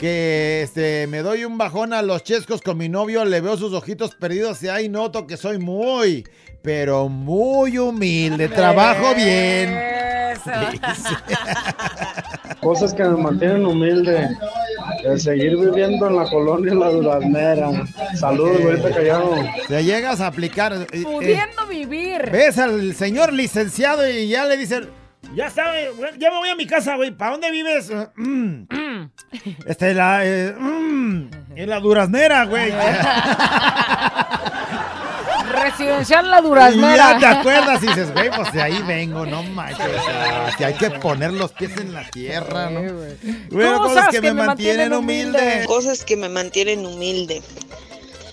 que 0.00 0.62
este 0.62 1.06
me 1.08 1.18
doy 1.18 1.44
un 1.44 1.58
bajón 1.58 1.92
a 1.92 2.00
los 2.00 2.24
chescos 2.24 2.62
con 2.62 2.78
mi 2.78 2.88
novio, 2.88 3.26
le 3.26 3.42
veo 3.42 3.58
sus 3.58 3.74
ojitos 3.74 4.14
perdidos 4.14 4.62
y 4.62 4.68
ahí 4.70 4.88
noto 4.88 5.26
que 5.26 5.36
soy 5.36 5.58
muy, 5.58 6.26
pero 6.64 7.10
muy 7.10 7.76
humilde, 7.76 8.48
trabajo 8.48 9.14
bien. 9.14 9.68
Eso. 10.32 10.50
Cosas 12.60 12.94
que 12.94 13.02
me 13.04 13.16
mantienen 13.18 13.66
humilde. 13.66 14.30
El 15.04 15.20
seguir 15.20 15.58
viviendo 15.58 16.08
en 16.08 16.16
la 16.16 16.24
colonia 16.24 16.72
La 16.74 16.88
Duraznera. 16.88 17.70
Saludos, 18.18 18.62
ahorita 18.62 18.90
callado. 18.94 19.34
Te 19.68 19.84
llegas 19.84 20.22
a 20.22 20.28
aplicar. 20.28 20.72
eh, 20.72 20.86
eh, 20.90 21.02
Pudiendo 21.02 21.66
vivir. 21.68 22.30
ves 22.32 22.56
al 22.58 22.94
señor 22.94 23.34
licenciado 23.34 24.08
y 24.08 24.28
ya 24.28 24.46
le 24.46 24.56
dicen, 24.56 24.88
ya 25.34 25.48
está, 25.48 25.64
güey, 25.96 26.12
ya 26.18 26.30
me 26.30 26.38
voy 26.38 26.48
a 26.48 26.56
mi 26.56 26.66
casa, 26.66 26.96
güey, 26.96 27.10
¿para 27.10 27.32
dónde 27.32 27.50
vives? 27.50 27.92
Mm. 28.16 28.62
Este, 29.66 29.92
la, 29.92 30.24
eh, 30.24 30.54
mm, 30.58 31.28
en 31.56 31.68
la 31.68 31.78
duraznera, 31.80 32.46
güey. 32.46 32.72
Residencial 35.64 36.30
La 36.30 36.40
Duraznera. 36.40 36.96
ya 36.96 37.18
te 37.18 37.26
acuerdas 37.26 37.82
y 37.82 37.86
dices, 37.86 38.12
güey, 38.12 38.30
pues 38.30 38.52
de 38.52 38.62
ahí 38.62 38.82
vengo, 38.86 39.24
no 39.24 39.42
manches. 39.42 39.86
o 39.86 40.04
sea, 40.04 40.54
que 40.56 40.64
hay 40.64 40.74
que 40.74 40.90
poner 40.90 41.32
los 41.32 41.52
pies 41.52 41.76
en 41.78 41.92
la 41.94 42.08
tierra, 42.10 42.70
¿no? 42.70 42.80
Bueno, 43.50 43.78
cosas 43.78 44.08
que, 44.10 44.20
me 44.20 44.32
mantienen 44.32 44.92
humilde. 44.92 45.64
Cosas 45.66 46.04
que 46.04 46.16
me 46.16 46.28
mantienen 46.28 46.84
humilde. 46.84 47.42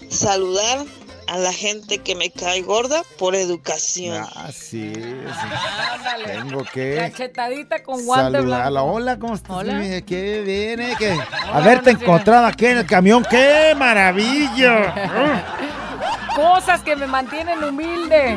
Saludar 0.09 0.85
a 1.31 1.37
la 1.37 1.53
gente 1.53 1.99
que 1.99 2.13
me 2.13 2.29
cae 2.29 2.61
gorda 2.61 3.03
por 3.17 3.35
educación. 3.35 4.25
Ah, 4.35 4.49
sí, 4.51 4.91
sí. 4.93 6.25
Tengo 6.25 6.65
que 6.65 6.95
Cachetadita 6.97 7.83
con 7.83 8.05
guante 8.05 8.39
saludarla. 8.39 8.83
Hola, 8.83 9.17
¿cómo 9.17 9.35
estás? 9.35 9.49
Hola. 9.49 10.01
Qué 10.05 10.43
viene, 10.45 10.93
que 10.97 11.17
haberte 11.53 11.91
encontrado 11.91 12.47
aquí 12.47 12.65
en 12.65 12.79
el 12.79 12.85
camión, 12.85 13.25
qué 13.29 13.73
maravilla. 13.77 15.47
Cosas 16.35 16.81
que 16.81 16.97
me 16.97 17.07
mantienen 17.07 17.63
humilde. 17.63 18.33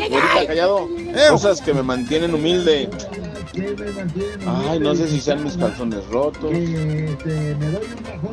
Ahorita 0.00 0.46
callado. 0.48 0.88
Cosas 1.30 1.60
que 1.60 1.72
me 1.72 1.84
mantienen 1.84 2.34
humilde. 2.34 2.90
Ay, 3.54 4.80
no 4.80 4.94
sé 4.94 5.08
si 5.08 5.20
sean 5.20 5.42
mis 5.44 5.56
calzones 5.56 6.06
rotos, 6.08 6.52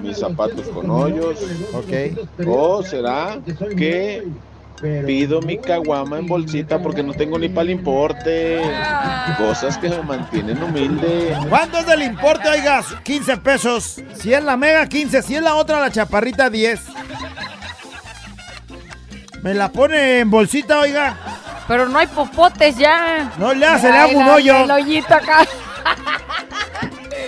mis 0.01 0.17
zapatos 0.17 0.67
con 0.69 0.89
hoyos. 0.89 1.39
Ok. 1.73 2.47
O 2.47 2.83
será 2.83 3.39
que 3.77 4.27
pido 5.05 5.41
mi 5.41 5.57
caguama 5.57 6.19
en 6.19 6.27
bolsita 6.27 6.81
porque 6.81 7.03
no 7.03 7.13
tengo 7.13 7.39
ni 7.39 7.49
para 7.49 7.63
el 7.63 7.69
importe. 7.71 8.61
Cosas 9.37 9.77
que 9.77 9.89
me 9.89 10.01
mantienen 10.01 10.61
humilde. 10.61 11.37
¿Cuánto 11.49 11.77
es 11.79 11.85
del 11.85 12.03
importe, 12.03 12.49
oigas? 12.49 12.87
15 13.03 13.37
pesos. 13.37 14.01
Si 14.15 14.33
es 14.33 14.43
la 14.43 14.57
mega, 14.57 14.87
15. 14.87 15.21
Si 15.21 15.35
es 15.35 15.41
la 15.41 15.55
otra, 15.55 15.79
la 15.79 15.91
chaparrita, 15.91 16.49
10. 16.49 16.81
Me 19.41 19.53
la 19.53 19.71
pone 19.71 20.19
en 20.19 20.29
bolsita, 20.29 20.79
oiga. 20.79 21.17
Pero 21.67 21.87
no 21.87 21.99
hay 21.99 22.07
popotes 22.07 22.77
ya. 22.77 23.31
No 23.37 23.53
le 23.53 23.65
hace, 23.65 23.91
le 23.91 23.97
hago 23.97 24.19
un 24.19 24.27
hoyo. 24.27 24.63
El 24.63 24.71
hoyito 24.71 25.13
acá. 25.13 25.45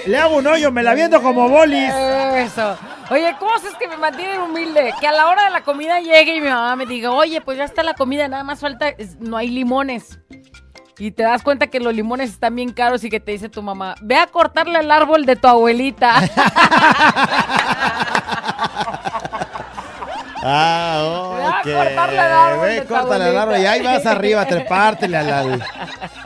Le 0.06 0.18
hago 0.18 0.38
un 0.38 0.48
hoyo, 0.48 0.72
me 0.72 0.84
la 0.84 0.94
viendo 0.94 1.22
como 1.22 1.50
bolis. 1.50 1.92
Eso. 2.36 2.78
Oye, 3.10 3.36
cosas 3.40 3.76
que 3.80 3.88
me 3.88 3.98
mantienen 3.98 4.42
humilde. 4.42 4.94
Que 5.00 5.08
a 5.08 5.12
la 5.12 5.28
hora 5.28 5.46
de 5.46 5.52
la 5.52 5.62
comida 5.62 6.00
llegue 6.00 6.36
y 6.36 6.42
mi 6.42 6.50
mamá 6.50 6.76
me 6.76 6.86
diga, 6.86 7.12
oye, 7.12 7.42
pues 7.42 7.58
ya 7.58 7.64
está 7.64 7.84
la 7.84 7.94
comida, 7.94 8.28
nada 8.28 8.44
más 8.44 8.60
falta, 8.60 8.94
no 9.20 9.38
hay 9.38 9.50
limones. 9.50 10.20
Y 10.98 11.12
te 11.12 11.24
das 11.24 11.44
cuenta 11.44 11.68
que 11.68 11.80
los 11.80 11.94
limones 11.94 12.30
están 12.30 12.56
bien 12.56 12.72
caros 12.72 13.04
y 13.04 13.10
que 13.10 13.20
te 13.20 13.34
dice 13.34 13.50
tu 13.50 13.62
mamá, 13.62 13.96
ve 14.02 14.16
a 14.16 14.28
cortarle 14.28 14.80
el 14.80 14.90
árbol 14.92 15.26
de 15.26 15.36
tu 15.36 15.48
abuelita. 15.48 16.14
Ah, 20.48 21.02
ok. 21.04 21.35
A 21.74 21.84
cortarle 21.86 22.16
el 22.18 22.32
árbol 22.32 22.66
Ve, 22.68 22.74
de 22.76 22.86
córtale 22.86 23.30
el 23.30 23.38
árbol 23.38 23.58
y 23.60 23.66
ahí 23.66 23.84
vas 23.84 24.06
arriba 24.06 24.42
a 24.42 24.48
trepártele 24.48 25.18
al, 25.18 25.30
al, 25.32 25.64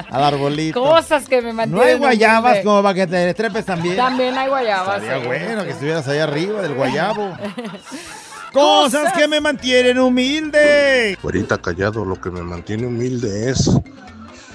al 0.09 0.23
arbolito. 0.23 0.81
cosas 0.81 1.27
que 1.27 1.41
me 1.41 1.49
No 1.49 1.53
mantienen 1.53 1.87
hay 1.87 1.97
guayabas 1.97 2.51
humilde. 2.51 2.63
como 2.63 2.83
para 2.83 2.93
que 2.95 3.07
te 3.07 3.33
trepes 3.33 3.65
también. 3.65 3.95
También 3.95 4.37
hay 4.37 4.47
guayabas. 4.49 5.01
Estaría 5.03 5.21
sí. 5.21 5.27
bueno 5.27 5.63
que 5.63 5.69
estuvieras 5.71 6.07
ahí 6.07 6.19
arriba 6.19 6.61
del 6.61 6.73
guayabo. 6.75 7.37
Cosas 8.53 9.13
que 9.13 9.27
me 9.27 9.39
mantienen 9.39 9.99
humilde. 9.99 11.17
Ahorita 11.23 11.59
callado, 11.59 12.03
lo 12.03 12.19
que 12.19 12.31
me 12.31 12.41
mantiene 12.41 12.87
humilde 12.87 13.49
es 13.51 13.69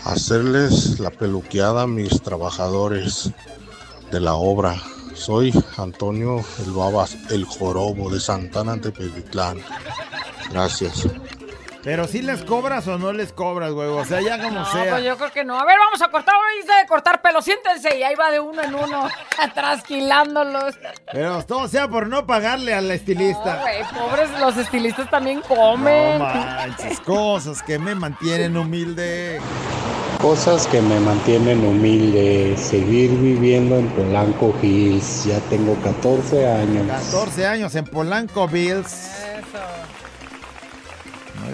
hacerles 0.04 0.98
la 1.00 1.10
peluqueada 1.10 1.82
a 1.82 1.86
mis 1.86 2.20
trabajadores 2.22 3.30
de 4.10 4.20
la 4.20 4.34
obra. 4.34 4.74
Soy 5.14 5.52
Antonio 5.78 6.44
El 6.66 6.72
Babas, 6.72 7.16
el 7.30 7.44
Jorobo 7.44 8.10
de 8.10 8.18
Santana 8.18 8.80
Tepetitlán. 8.80 9.58
Gracias. 10.50 11.06
Pero 11.82 12.06
si 12.08 12.22
les 12.22 12.42
cobras 12.42 12.88
o 12.88 12.96
no 12.96 13.12
les 13.12 13.30
cobras, 13.34 13.70
güey. 13.72 13.88
O 13.88 14.02
sea, 14.06 14.22
ya 14.22 14.38
como 14.42 14.60
No, 14.60 14.72
sea. 14.72 14.90
pues 14.92 15.04
yo 15.04 15.18
creo 15.18 15.30
que 15.32 15.44
no. 15.44 15.58
A 15.60 15.66
ver, 15.66 15.76
vamos 15.78 16.00
a 16.00 16.08
cortar. 16.08 16.34
Ahorita 16.34 16.78
de 16.78 16.86
cortar 16.86 17.20
pelo. 17.20 17.42
Siéntense. 17.42 17.98
Y 17.98 18.02
ahí 18.02 18.14
va 18.14 18.30
de 18.30 18.40
uno 18.40 18.62
en 18.62 18.74
uno. 18.74 19.06
Trasquilándolos. 19.54 20.76
Pero 21.12 21.42
todo 21.44 21.68
sea 21.68 21.86
por 21.88 22.06
no 22.06 22.26
pagarle 22.26 22.72
al 22.72 22.90
estilista. 22.90 23.56
No, 23.56 23.60
güey, 23.60 23.82
pobres 23.92 24.30
los 24.40 24.56
estilistas 24.56 25.10
también 25.10 25.42
comen. 25.42 26.18
No 26.20 26.24
manches, 26.24 27.00
cosas 27.00 27.62
que 27.62 27.78
me 27.78 27.94
mantienen 27.94 28.56
humilde. 28.56 29.38
Cosas 30.22 30.66
que 30.68 30.80
me 30.80 30.98
mantienen 31.00 31.66
humilde, 31.66 32.56
seguir 32.56 33.10
viviendo 33.10 33.76
en 33.76 33.88
Polanco 33.90 34.54
Hills. 34.62 35.26
Ya 35.26 35.38
tengo 35.50 35.74
14 35.84 36.48
años. 36.50 36.86
14 37.10 37.46
años 37.46 37.74
en 37.74 37.84
Polanco 37.84 38.48
Bills. 38.48 39.10
Muy 39.20 39.83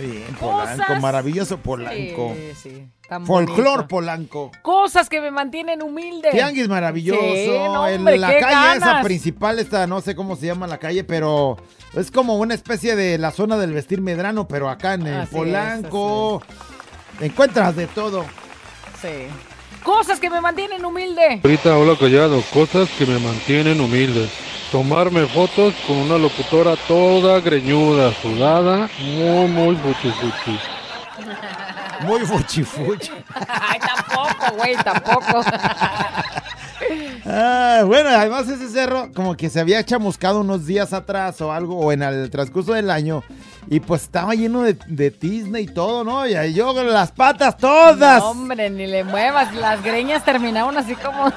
bien, 0.07 0.35
Polanco, 0.39 0.85
Cosas- 0.87 1.01
maravilloso 1.03 1.59
Polanco. 1.59 2.35
Sí, 2.37 2.53
sí. 2.71 2.89
tan 3.09 3.27
Folclor 3.27 3.65
bonito. 3.65 3.89
Polanco. 3.89 4.51
Cosas 4.63 5.09
que 5.09 5.21
me 5.21 5.31
mantienen 5.31 5.83
humilde. 5.83 6.31
Tianguis 6.31 6.69
maravilloso. 6.69 7.21
Sí, 7.21 7.49
no, 7.49 7.83
hombre, 7.85 8.15
en 8.15 8.21
la 8.21 8.29
qué 8.31 8.41
calle 8.41 8.79
esa 8.79 9.03
principal, 9.03 9.59
esta 9.59 9.87
no 9.87 10.01
sé 10.01 10.15
cómo 10.15 10.37
se 10.37 10.47
llama 10.47 10.67
la 10.67 10.79
calle, 10.79 11.05
pero 11.05 11.57
es 11.95 12.11
como 12.11 12.37
una 12.37 12.55
especie 12.55 12.95
de 12.97 13.19
la 13.19 13.31
zona 13.33 13.57
del 13.59 13.73
vestir 13.73 14.01
medrano, 14.01 14.47
pero 14.49 14.69
acá 14.69 14.95
en 14.95 15.07
el 15.07 15.15
Así 15.21 15.23
es, 15.23 15.37
Polanco. 15.37 16.43
Encuentras 17.21 17.77
de 17.77 17.87
todo. 17.89 18.25
Sí. 19.01 19.09
Cosas 19.83 20.21
que 20.21 20.29
me 20.31 20.41
mantienen 20.41 20.85
humilde. 20.85 21.41
Ahorita 21.43 21.77
hola 21.79 21.97
callado, 21.99 22.43
cosas 22.53 22.89
que 22.99 23.07
me 23.07 23.19
mantienen 23.19 23.81
humilde. 23.81 24.29
Tomarme 24.71 25.27
fotos 25.27 25.75
con 25.85 25.97
una 25.97 26.17
locutora 26.17 26.77
toda 26.87 27.41
greñuda, 27.41 28.13
sudada, 28.23 28.89
muy, 29.01 29.49
muy 29.49 29.77
fuchi 29.77 30.11
fuchi. 30.11 30.61
Muy 32.03 32.21
fuchi 32.21 32.63
fuchi. 32.63 33.11
Ay, 33.49 33.81
tampoco, 33.81 34.57
güey, 34.57 34.77
tampoco. 34.77 35.43
Ah, 37.27 37.83
bueno, 37.85 38.11
además 38.11 38.49
ese 38.49 38.69
cerro 38.69 39.11
como 39.13 39.37
que 39.37 39.51
se 39.51 39.61
había 39.61 39.85
chamuscado 39.85 40.41
unos 40.41 40.67
días 40.67 40.93
atrás 40.93 41.41
o 41.41 41.53
algo, 41.53 41.77
o 41.77 41.93
en 41.93 42.03
el 42.03 42.31
transcurso 42.31 42.73
del 42.73 42.91
año, 42.91 43.23
y 43.69 43.81
pues 43.81 44.03
estaba 44.03 44.35
lleno 44.35 44.63
de, 44.63 44.77
de 44.87 45.11
tizne 45.11 45.61
y 45.61 45.67
todo, 45.67 46.05
¿no? 46.05 46.27
Y 46.27 46.35
ahí 46.35 46.55
yo 46.55 46.73
con 46.75 46.91
las 46.91 47.11
patas 47.11 47.57
todas. 47.57 48.21
No, 48.21 48.31
hombre, 48.31 48.71
ni 48.71 48.87
le 48.87 49.05
muevas. 49.05 49.53
Las 49.55 49.83
greñas 49.83 50.25
terminaron 50.25 50.77
así 50.79 50.95
como. 50.95 51.33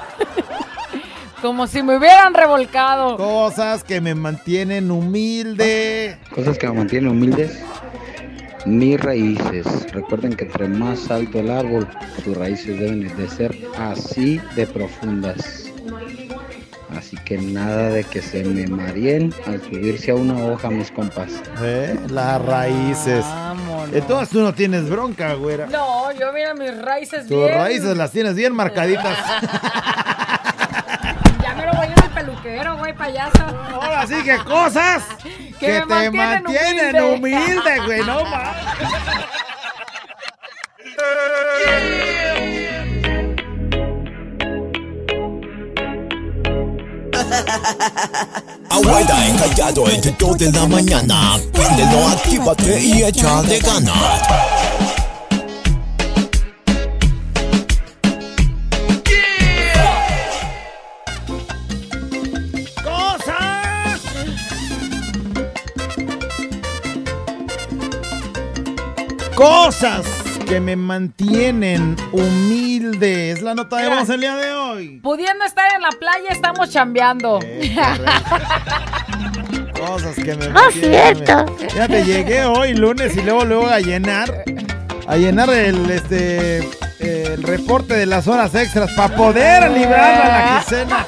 Como 1.44 1.66
si 1.66 1.82
me 1.82 1.98
hubieran 1.98 2.32
revolcado. 2.32 3.18
Cosas 3.18 3.84
que 3.84 4.00
me 4.00 4.14
mantienen 4.14 4.90
humilde. 4.90 6.16
Cosas 6.34 6.56
que 6.56 6.66
me 6.68 6.72
mantienen 6.72 7.10
humildes. 7.10 7.60
Mis 8.64 8.98
raíces. 8.98 9.66
Recuerden 9.92 10.32
que 10.32 10.44
entre 10.46 10.68
más 10.68 11.10
alto 11.10 11.40
el 11.40 11.50
árbol, 11.50 11.86
sus 12.24 12.34
raíces 12.34 12.80
deben 12.80 13.14
de 13.14 13.28
ser 13.28 13.54
así 13.78 14.40
de 14.56 14.66
profundas. 14.66 15.70
Así 16.96 17.18
que 17.26 17.36
nada 17.36 17.90
de 17.90 18.04
que 18.04 18.22
se 18.22 18.42
me 18.42 18.66
mareen 18.66 19.34
al 19.46 19.60
subirse 19.60 20.12
a 20.12 20.14
una 20.14 20.46
hoja, 20.46 20.70
mis 20.70 20.90
compas. 20.90 21.30
¿Eh? 21.60 21.94
Las 22.08 22.42
raíces. 22.42 23.22
Entonces 23.92 24.30
tú 24.30 24.40
no 24.40 24.54
tienes 24.54 24.88
bronca, 24.88 25.34
güera. 25.34 25.66
No, 25.66 26.10
yo 26.12 26.32
mira 26.32 26.54
mis 26.54 26.74
raíces 26.80 27.26
Tus 27.26 27.36
bien. 27.36 27.52
raíces 27.52 27.94
las 27.98 28.12
tienes 28.12 28.34
bien 28.34 28.54
marcaditas. 28.54 29.18
Ya 31.42 31.54
me 31.54 31.66
lo 31.66 31.72
voy 31.72 31.86
a 31.86 31.90
ir 31.90 32.00
al 32.02 32.10
peluquero, 32.10 32.78
güey, 32.78 32.83
payaso. 32.94 33.44
Ahora 33.74 34.06
sí 34.06 34.22
que 34.22 34.38
cosas 34.38 35.02
que, 35.60 35.84
me 35.86 36.10
te 36.10 36.10
mantienen 36.10 37.02
humilde, 37.02 37.80
güey, 37.86 38.00
no 38.04 38.24
mames. 38.24 38.54
Abuela 48.70 49.26
encallado 49.26 49.88
entre 49.88 50.12
dos 50.12 50.38
de 50.38 50.52
la 50.52 50.66
mañana. 50.66 51.38
Préndelo, 51.52 52.08
actívate 52.08 52.80
y 52.80 53.02
echa 53.02 53.42
de 53.42 53.58
ganas. 53.60 54.73
Cosas 69.34 70.06
que 70.46 70.60
me 70.60 70.76
mantienen 70.76 71.96
humilde. 72.12 73.32
Es 73.32 73.42
la 73.42 73.54
nota 73.54 73.78
de 73.78 73.88
voz 73.88 74.08
el 74.08 74.20
día 74.20 74.36
de 74.36 74.52
hoy. 74.52 75.00
Pudiendo 75.02 75.44
estar 75.44 75.66
en 75.74 75.82
la 75.82 75.90
playa, 75.90 76.28
estamos 76.30 76.70
chambeando. 76.70 77.40
Cosas 79.86 80.14
que 80.14 80.36
me 80.36 80.48
No 80.48 80.68
es 80.68 80.74
cierto. 80.74 81.46
Fíjate, 81.56 82.04
llegué 82.04 82.44
hoy 82.44 82.74
lunes 82.74 83.16
y 83.16 83.22
luego 83.22 83.44
luego 83.44 83.66
a 83.66 83.80
llenar 83.80 84.44
a 85.06 85.16
llenar 85.16 85.50
el 85.50 85.90
este 85.90 86.58
el 87.00 87.42
reporte 87.42 87.94
de 87.94 88.06
las 88.06 88.26
horas 88.28 88.54
extras 88.54 88.90
para 88.92 89.14
poder 89.16 89.68
librar 89.70 90.20
a 90.20 90.28
la 90.28 90.60
quincena. 90.64 91.04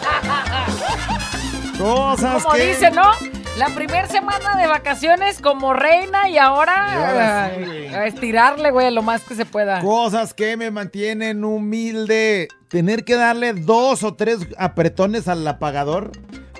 Cosas 1.79 2.43
Como 2.43 2.55
que 2.57 2.67
dice, 2.67 2.91
¿no? 2.91 3.13
La 3.57 3.69
primera 3.71 4.07
semana 4.07 4.57
de 4.57 4.67
vacaciones 4.67 5.41
como 5.41 5.73
reina 5.73 6.29
y 6.29 6.37
ahora, 6.37 6.89
Y 6.93 6.97
ahora 6.97 7.51
sí, 7.55 7.55
ay, 7.57 7.65
güey. 7.65 7.95
a 7.95 8.07
estirarle, 8.07 8.71
güey, 8.71 8.93
lo 8.93 9.03
más 9.03 9.23
que 9.23 9.35
se 9.35 9.47
pueda. 9.47 9.81
Cosas 9.81 10.35
que 10.35 10.57
me 10.59 10.71
mantienen 10.71 11.43
humilde. 11.43 12.49
Tener 12.69 13.05
que 13.05 13.17
darle 13.17 13.55
dos 13.55 14.03
o 14.03 14.15
tres 14.15 14.41
apretones 14.59 15.27
al 15.29 15.47
apagador 15.49 16.13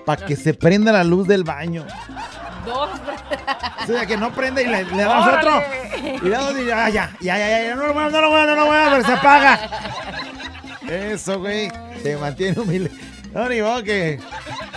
para 0.07 0.25
que 0.25 0.37
se 0.37 0.55
prenda 0.55 0.93
la 0.93 1.05
luz 1.05 1.27
del 1.29 1.45
baño. 1.45 1.85
Dos. 2.65 2.89
O 3.83 3.87
sea, 3.87 4.07
que 4.07 4.17
no 4.17 4.33
prende 4.33 4.63
y 4.63 4.67
le, 4.67 4.85
le 4.85 5.03
damos 5.03 5.29
otro. 5.29 5.57
Órale. 5.57 6.17
Y 6.23 6.25
le 6.25 6.31
damos 6.31 6.59
y 6.59 6.65
ya, 6.65 6.89
ya, 6.89 7.11
ya, 7.21 7.39
ya, 7.39 7.63
ya, 7.63 7.75
no 7.75 7.87
lo 7.89 7.95
no 8.11 8.21
lo 8.21 8.31
muevas, 8.31 8.49
no 8.49 8.55
lo 8.55 8.67
muevas, 8.67 8.89
pero 8.91 9.05
se 9.05 9.13
apaga. 9.13 9.71
Eso, 10.89 11.41
güey, 11.41 11.71
te 12.03 12.17
mantiene 12.17 12.61
humilde. 12.61 12.91
No, 13.37 13.51
ni 13.51 13.61
modo 13.61 13.83
que... 13.83 14.19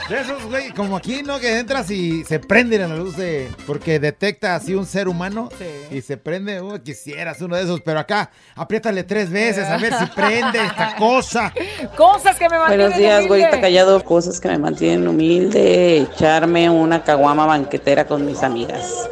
De 0.09 0.19
esos, 0.19 0.43
güey, 0.47 0.71
como 0.71 0.97
aquí, 0.97 1.23
¿no? 1.23 1.39
Que 1.39 1.59
entras 1.59 1.89
y 1.91 2.25
se 2.25 2.39
prende 2.39 2.77
la 2.77 2.87
luz 2.89 3.15
de... 3.15 3.49
Porque 3.65 3.99
detecta 3.99 4.53
así 4.53 4.75
un 4.75 4.85
ser 4.85 5.07
humano 5.07 5.47
y 5.89 6.01
se 6.01 6.17
prende. 6.17 6.61
Uy, 6.61 6.81
quisieras 6.81 7.39
uno 7.39 7.55
de 7.55 7.63
esos, 7.63 7.79
pero 7.79 7.99
acá, 7.99 8.31
apriétale 8.55 9.05
tres 9.05 9.29
veces 9.29 9.65
a 9.65 9.77
ver 9.77 9.93
si 9.93 10.05
prende 10.07 10.61
esta 10.61 10.97
cosa. 10.97 11.53
Cosas 11.95 12.37
que 12.37 12.49
me 12.49 12.57
mantienen 12.57 12.87
Buenos 12.87 12.97
días, 12.97 13.19
humilde. 13.19 13.27
güerita 13.29 13.61
callado. 13.61 14.03
Cosas 14.03 14.41
que 14.41 14.49
me 14.49 14.57
mantienen 14.57 15.07
humilde. 15.07 15.99
Echarme 16.01 16.69
una 16.69 17.01
caguama 17.01 17.45
banquetera 17.45 18.05
con 18.05 18.25
mis 18.25 18.43
amigas. 18.43 19.07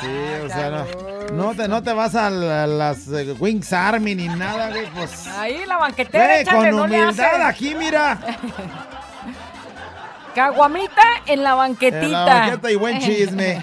Sí, 0.00 0.08
o 0.44 0.48
sea, 0.48 0.70
no, 0.70 1.07
no 1.38 1.54
te, 1.54 1.68
no 1.68 1.82
te 1.82 1.92
vas 1.92 2.14
a, 2.14 2.30
la- 2.30 2.66
las 2.66 3.08
eh, 3.08 3.34
Wings 3.38 3.72
Army 3.72 4.14
ni 4.14 4.28
nada, 4.28 4.70
güey, 4.70 4.86
pues... 4.94 5.26
Ahí 5.28 5.64
la 5.66 5.78
banquetera, 5.78 6.24
Güey, 6.26 6.40
échale, 6.42 6.70
con 6.70 6.76
no 6.80 6.86
le 6.86 7.02
humildad 7.04 7.42
aquí, 7.46 7.74
mira. 7.74 8.18
Caguamita 10.34 11.02
en 11.26 11.42
la 11.42 11.54
banquetita. 11.54 12.02
En 12.04 12.12
la 12.12 12.24
banqueta 12.24 12.70
y 12.70 12.76
buen 12.76 12.98
chisme. 13.00 13.62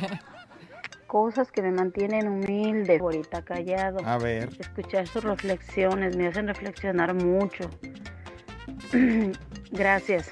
Cosas 1.07 1.51
que 1.51 1.61
me 1.61 1.71
mantienen 1.71 2.27
humilde, 2.27 2.97
ahorita 2.99 3.43
callado. 3.43 3.99
A 4.05 4.17
ver. 4.17 4.49
Escuchar 4.59 5.07
sus 5.07 5.23
reflexiones 5.23 6.17
me 6.17 6.27
hacen 6.27 6.47
reflexionar 6.47 7.13
mucho. 7.13 7.69
Gracias. 9.71 10.29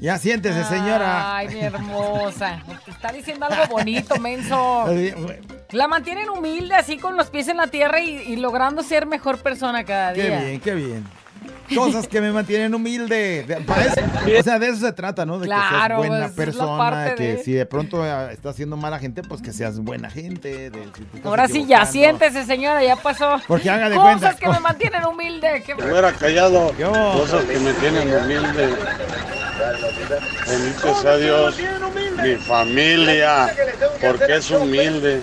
Ya 0.00 0.18
siéntese, 0.18 0.64
señora. 0.64 1.36
Ay, 1.36 1.48
mi 1.48 1.60
hermosa. 1.60 2.60
Te 2.84 2.90
está 2.90 3.12
diciendo 3.12 3.46
algo 3.46 3.66
bonito, 3.66 4.18
menso. 4.18 4.86
La 5.72 5.88
mantienen 5.88 6.28
humilde, 6.28 6.74
así 6.74 6.98
con 6.98 7.16
los 7.16 7.30
pies 7.30 7.48
en 7.48 7.56
la 7.56 7.66
tierra 7.66 8.00
y, 8.00 8.10
y 8.18 8.36
logrando 8.36 8.82
ser 8.82 9.06
mejor 9.06 9.38
persona 9.38 9.84
cada 9.84 10.12
Qué 10.12 10.22
día. 10.24 10.40
bien, 10.40 10.60
qué 10.60 10.74
bien. 10.74 11.04
Cosas 11.74 12.06
que 12.06 12.20
me 12.20 12.30
mantienen 12.30 12.74
humilde. 12.74 13.44
De- 13.44 13.56
para 13.62 13.84
eso- 13.86 14.00
o 14.38 14.42
sea, 14.42 14.58
de 14.58 14.68
eso 14.68 14.76
se 14.86 14.92
trata, 14.92 15.24
¿no? 15.24 15.38
De 15.38 15.44
que 15.44 15.46
Claro, 15.46 15.96
seas 15.96 15.96
buena 15.96 16.10
pues, 16.28 16.30
es 16.30 16.36
la 16.36 16.44
persona, 16.44 16.78
parte 16.78 17.14
que 17.14 17.22
de- 17.36 17.42
si 17.42 17.52
de 17.52 17.64
pronto 17.66 18.04
eh, 18.04 18.32
estás 18.32 18.52
haciendo 18.54 18.76
mala 18.76 18.98
gente, 18.98 19.22
pues 19.22 19.40
que 19.40 19.52
seas 19.52 19.78
buena 19.80 20.10
gente. 20.10 20.70
de- 20.70 20.84
si 20.92 21.20
Ahora 21.26 21.48
sí, 21.48 21.64
ya 21.66 21.86
siéntese, 21.86 22.44
señora, 22.44 22.84
ya 22.84 22.96
pasó. 22.96 23.40
Porque 23.48 23.70
haga 23.70 23.88
de 23.88 23.96
Cosas 23.96 24.20
cuenta. 24.20 24.36
que 24.38 24.48
me 24.50 24.60
mantienen 24.60 25.04
humilde. 25.06 25.62
que- 25.64 25.74
Fuera 25.74 26.12
callado, 26.12 26.72
cosas 27.14 27.44
que 27.44 27.58
me 27.58 27.72
tienen 27.74 28.14
humilde. 28.14 28.68
Bendito 30.46 30.94
sea 31.00 31.16
Dios, 31.16 31.56
mi 32.22 32.34
familia, 32.36 33.48
porque 34.00 34.36
es 34.36 34.50
humilde. 34.50 35.22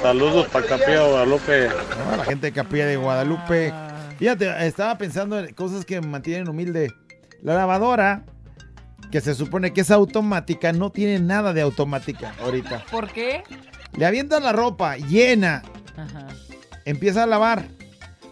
Saludos 0.00 0.46
para 0.48 0.66
Capilla 0.66 1.02
Guadalupe. 1.06 1.68
No, 2.10 2.16
la 2.16 2.24
gente 2.24 2.46
de 2.48 2.52
Capilla 2.52 2.86
de 2.86 2.96
Guadalupe. 2.96 3.72
Fíjate, 4.18 4.66
estaba 4.66 4.96
pensando 4.98 5.38
en 5.38 5.52
cosas 5.54 5.84
que 5.84 6.00
me 6.00 6.06
mantienen 6.06 6.48
humilde. 6.48 6.92
La 7.42 7.54
lavadora, 7.54 8.24
que 9.10 9.20
se 9.20 9.34
supone 9.34 9.72
que 9.72 9.80
es 9.82 9.90
automática, 9.90 10.72
no 10.72 10.90
tiene 10.90 11.18
nada 11.18 11.52
de 11.52 11.62
automática 11.62 12.34
ahorita. 12.42 12.84
¿Por 12.90 13.10
qué? 13.10 13.42
Le 13.96 14.06
avientan 14.06 14.42
la 14.44 14.52
ropa 14.52 14.96
llena, 14.96 15.62
Ajá. 15.96 16.28
empieza 16.84 17.22
a 17.22 17.26
lavar, 17.26 17.66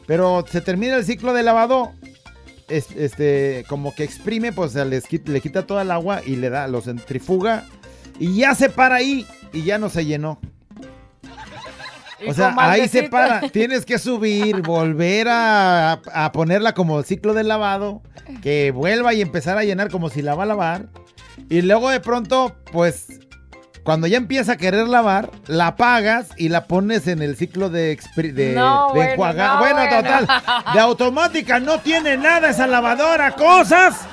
pero 0.06 0.44
se 0.48 0.60
termina 0.60 0.96
el 0.96 1.04
ciclo 1.04 1.32
de 1.32 1.42
lavado, 1.42 1.92
es- 2.68 2.90
este, 2.92 3.64
como 3.68 3.94
que 3.94 4.04
exprime, 4.04 4.52
pues 4.52 4.74
les 4.74 5.10
le 5.26 5.40
quita 5.40 5.66
toda 5.66 5.82
el 5.82 5.90
agua 5.90 6.20
y 6.24 6.36
le 6.36 6.50
da, 6.50 6.66
lo 6.68 6.80
centrifuga 6.80 7.64
y 8.18 8.36
ya 8.36 8.54
se 8.54 8.68
para 8.70 8.96
ahí 8.96 9.26
y 9.52 9.62
ya 9.64 9.78
no 9.78 9.88
se 9.88 10.04
llenó. 10.04 10.38
O 12.28 12.34
sea, 12.34 12.54
ahí 12.58 12.88
se 12.88 13.04
para. 13.04 13.40
Tienes 13.50 13.84
que 13.84 13.98
subir, 13.98 14.62
volver 14.62 15.28
a, 15.28 15.92
a 16.12 16.32
ponerla 16.32 16.74
como 16.74 17.02
ciclo 17.02 17.34
de 17.34 17.44
lavado, 17.44 18.02
que 18.42 18.70
vuelva 18.70 19.14
y 19.14 19.20
empezar 19.20 19.58
a 19.58 19.64
llenar 19.64 19.90
como 19.90 20.08
si 20.10 20.22
la 20.22 20.34
va 20.34 20.44
a 20.44 20.46
lavar. 20.46 20.86
Y 21.50 21.62
luego 21.62 21.90
de 21.90 22.00
pronto, 22.00 22.56
pues, 22.72 23.20
cuando 23.82 24.06
ya 24.06 24.16
empieza 24.16 24.52
a 24.52 24.56
querer 24.56 24.88
lavar, 24.88 25.30
la 25.46 25.66
apagas 25.68 26.28
y 26.38 26.48
la 26.48 26.64
pones 26.64 27.06
en 27.06 27.20
el 27.20 27.36
ciclo 27.36 27.68
de, 27.68 27.98
de, 28.16 28.54
No, 28.54 28.88
de 28.88 28.94
bueno, 28.94 29.10
enjuagar. 29.12 29.52
no, 29.54 29.58
bueno, 29.58 29.76
bueno. 29.76 29.96
total. 29.96 30.28
De 30.72 30.80
automática 30.80 31.60
no 31.60 31.80
tiene 31.80 32.16
nada 32.16 32.50
esa 32.50 32.66
lavadora. 32.66 33.32
Cosas 33.32 34.06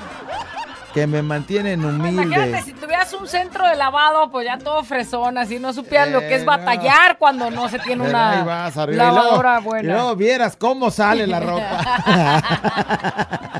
que 0.93 1.07
me 1.07 1.21
mantienen 1.21 1.85
humilde. 1.85 2.23
Imagínate, 2.23 2.63
si 2.63 2.73
tuvieras 2.73 3.13
un 3.13 3.27
centro 3.27 3.65
de 3.67 3.75
lavado, 3.77 4.29
pues 4.29 4.45
ya 4.45 4.57
todo 4.57 4.83
fresón, 4.83 5.37
así 5.37 5.57
no 5.59 5.71
supieras 5.73 6.09
lo 6.09 6.19
que 6.19 6.35
es 6.35 6.41
Eh, 6.41 6.45
batallar 6.45 7.17
cuando 7.17 7.49
no 7.49 7.69
se 7.69 7.79
tiene 7.79 8.03
Pero 8.03 8.09
una 8.17 8.39
ahí 8.39 8.45
vas 8.45 8.75
arriba. 8.77 9.03
Y 9.03 9.07
luego- 9.07 9.15
lavadora 9.23 9.59
Y 9.59 9.63
buena. 9.63 9.93
luego 9.93 10.15
vieras 10.15 10.55
cómo 10.57 10.91
sale 10.91 11.27
la 11.27 11.39
ropa. 11.39 12.41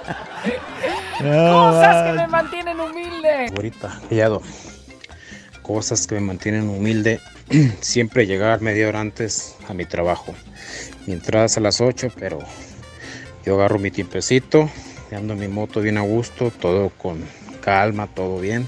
Cosas 1.20 2.08
que 2.08 2.14
me 2.18 2.28
mantienen 2.28 2.80
humilde. 2.80 3.48
Ahorita, 3.56 4.00
callado. 4.10 4.42
Cosas 5.62 6.08
que 6.08 6.16
me 6.16 6.22
mantienen 6.22 6.68
humilde. 6.70 7.20
Siempre 7.82 8.26
llegar 8.26 8.62
media 8.62 8.88
hora 8.88 9.00
antes 9.00 9.56
a 9.70 9.74
mi 9.74 9.86
trabajo. 9.86 10.34
Mi 11.06 11.14
entrada 11.14 11.46
es 11.46 11.58
a 11.58 11.62
las 11.62 11.80
8, 11.82 12.10
pero 12.18 12.40
yo 13.46 13.56
agarro 13.56 13.80
mi 13.80 13.92
tiempecito, 13.92 14.70
ando 15.16 15.34
en 15.34 15.40
mi 15.40 15.48
moto 15.48 15.82
bien 15.82 15.98
a 15.98 16.02
gusto, 16.02 16.52
todo 16.52 16.90
con 16.90 17.24
calma, 17.62 18.08
todo 18.08 18.40
bien. 18.40 18.68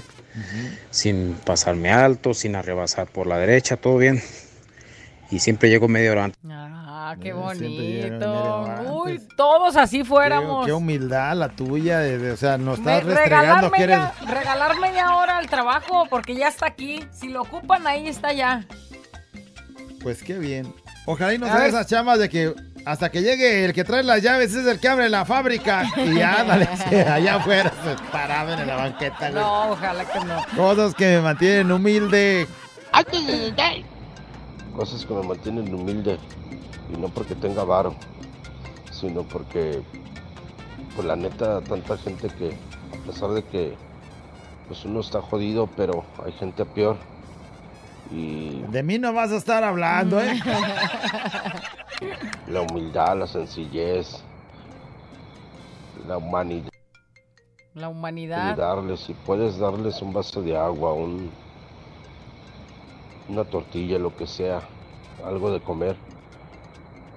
Sin 0.90 1.34
pasarme 1.44 1.92
alto, 1.92 2.34
sin 2.34 2.56
arrebasar 2.56 3.06
por 3.06 3.26
la 3.26 3.38
derecha, 3.38 3.76
todo 3.76 3.98
bien. 3.98 4.20
Y 5.30 5.38
siempre 5.38 5.68
llego 5.68 5.88
media 5.88 6.12
hora 6.12 6.24
antes. 6.24 6.40
Ah, 6.50 7.16
qué 7.20 7.32
llegan 7.32 7.40
bonito. 7.42 8.92
Uy, 8.94 9.20
todos 9.36 9.76
así 9.76 10.04
fuéramos. 10.04 10.66
qué 10.66 10.72
humildad 10.72 11.36
la 11.36 11.48
tuya, 11.50 11.98
de, 12.00 12.18
de- 12.18 12.32
o 12.32 12.36
sea, 12.36 12.56
nos 12.58 12.78
Me- 12.80 12.96
estás 12.98 13.04
regalar, 13.04 13.24
restregando 13.62 13.70
que 13.72 13.82
eres... 13.82 13.98
media, 13.98 14.14
regalar 14.34 14.80
media 14.80 15.16
hora 15.16 15.38
al 15.38 15.46
trabajo 15.48 16.06
porque 16.10 16.34
ya 16.34 16.48
está 16.48 16.66
aquí. 16.66 17.04
Si 17.12 17.28
lo 17.28 17.42
ocupan, 17.42 17.86
ahí 17.86 18.08
está 18.08 18.32
ya. 18.32 18.66
Pues 20.02 20.22
qué 20.22 20.38
bien. 20.38 20.72
Ojalá 21.06 21.34
y 21.34 21.38
no 21.38 21.46
ver. 21.46 21.68
esas 21.68 21.86
chamas 21.86 22.18
de 22.18 22.28
que 22.28 22.54
hasta 22.84 23.10
que 23.10 23.22
llegue 23.22 23.64
el 23.64 23.72
que 23.72 23.84
trae 23.84 24.02
las 24.02 24.22
llaves 24.22 24.54
es 24.54 24.66
el 24.66 24.78
que 24.78 24.88
abre 24.88 25.08
la 25.08 25.24
fábrica 25.24 25.90
y 25.96 26.14
ya, 26.18 26.44
dale, 26.44 26.68
allá 27.06 27.36
afuera, 27.36 27.72
parado 28.12 28.52
en 28.52 28.66
la 28.66 28.76
banqueta, 28.76 29.30
güey. 29.30 29.42
No, 29.42 29.70
ojalá 29.70 30.04
que 30.04 30.20
no. 30.20 30.42
Cosas 30.56 30.94
que 30.94 31.16
me 31.16 31.20
mantienen 31.22 31.72
humilde. 31.72 32.46
Cosas 34.76 35.04
que 35.04 35.14
me 35.14 35.22
mantienen 35.22 35.72
humilde 35.72 36.18
y 36.92 36.98
no 36.98 37.08
porque 37.08 37.34
tenga 37.34 37.64
varo, 37.64 37.94
sino 38.92 39.22
porque, 39.22 39.82
pues 40.94 41.06
la 41.06 41.16
neta, 41.16 41.60
tanta 41.62 41.96
gente 41.96 42.28
que, 42.28 42.56
a 42.92 43.06
pesar 43.06 43.30
de 43.30 43.42
que 43.44 43.76
pues 44.68 44.84
uno 44.84 45.00
está 45.00 45.20
jodido, 45.20 45.68
pero 45.76 46.04
hay 46.24 46.32
gente 46.32 46.64
peor. 46.64 46.96
Y 48.14 48.62
De 48.70 48.82
mí 48.84 48.98
no 48.98 49.12
vas 49.12 49.32
a 49.32 49.36
estar 49.36 49.64
hablando, 49.64 50.20
¿eh? 50.20 50.38
la 52.46 52.60
humildad, 52.60 53.18
la 53.18 53.26
sencillez, 53.26 54.22
la 56.06 56.18
humanidad. 56.18 56.70
La 57.74 57.88
y 57.88 57.90
humanidad. 57.90 58.56
darles, 58.56 59.00
si 59.00 59.14
puedes 59.14 59.58
darles 59.58 60.00
un 60.00 60.12
vaso 60.12 60.42
de 60.42 60.56
agua, 60.56 60.92
un, 60.92 61.28
una 63.28 63.44
tortilla, 63.44 63.98
lo 63.98 64.16
que 64.16 64.28
sea, 64.28 64.60
algo 65.26 65.50
de 65.50 65.60
comer. 65.60 65.96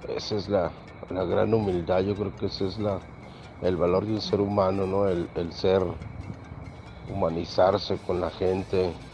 Esa 0.08 0.34
es 0.34 0.48
la, 0.48 0.72
la 1.10 1.22
gran 1.24 1.54
humildad, 1.54 2.00
yo 2.00 2.16
creo 2.16 2.34
que 2.34 2.46
ese 2.46 2.66
es 2.66 2.78
la, 2.78 2.98
el 3.62 3.76
valor 3.76 4.04
de 4.04 4.14
un 4.14 4.20
ser 4.20 4.40
humano, 4.40 4.84
¿no? 4.84 5.06
El, 5.06 5.28
el 5.36 5.52
ser, 5.52 5.80
humanizarse 7.08 7.98
con 7.98 8.20
la 8.20 8.30
gente 8.30 8.90
y 8.90 9.07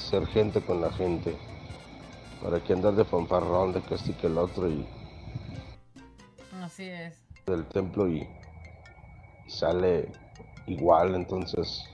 ser 0.00 0.26
gente 0.26 0.60
con 0.60 0.80
la 0.80 0.90
gente. 0.92 1.36
Para 2.42 2.62
que 2.62 2.72
andar 2.72 2.94
de 2.94 3.04
fanfarrón, 3.04 3.72
de 3.72 3.82
que 3.82 3.94
este 3.94 4.14
que 4.14 4.26
el 4.26 4.38
otro 4.38 4.68
y 4.68 4.86
Así 6.62 6.84
es. 6.84 7.18
del 7.46 7.66
templo 7.66 8.08
y, 8.08 8.26
y 9.46 9.50
sale 9.50 10.10
igual, 10.66 11.14
entonces 11.14 11.84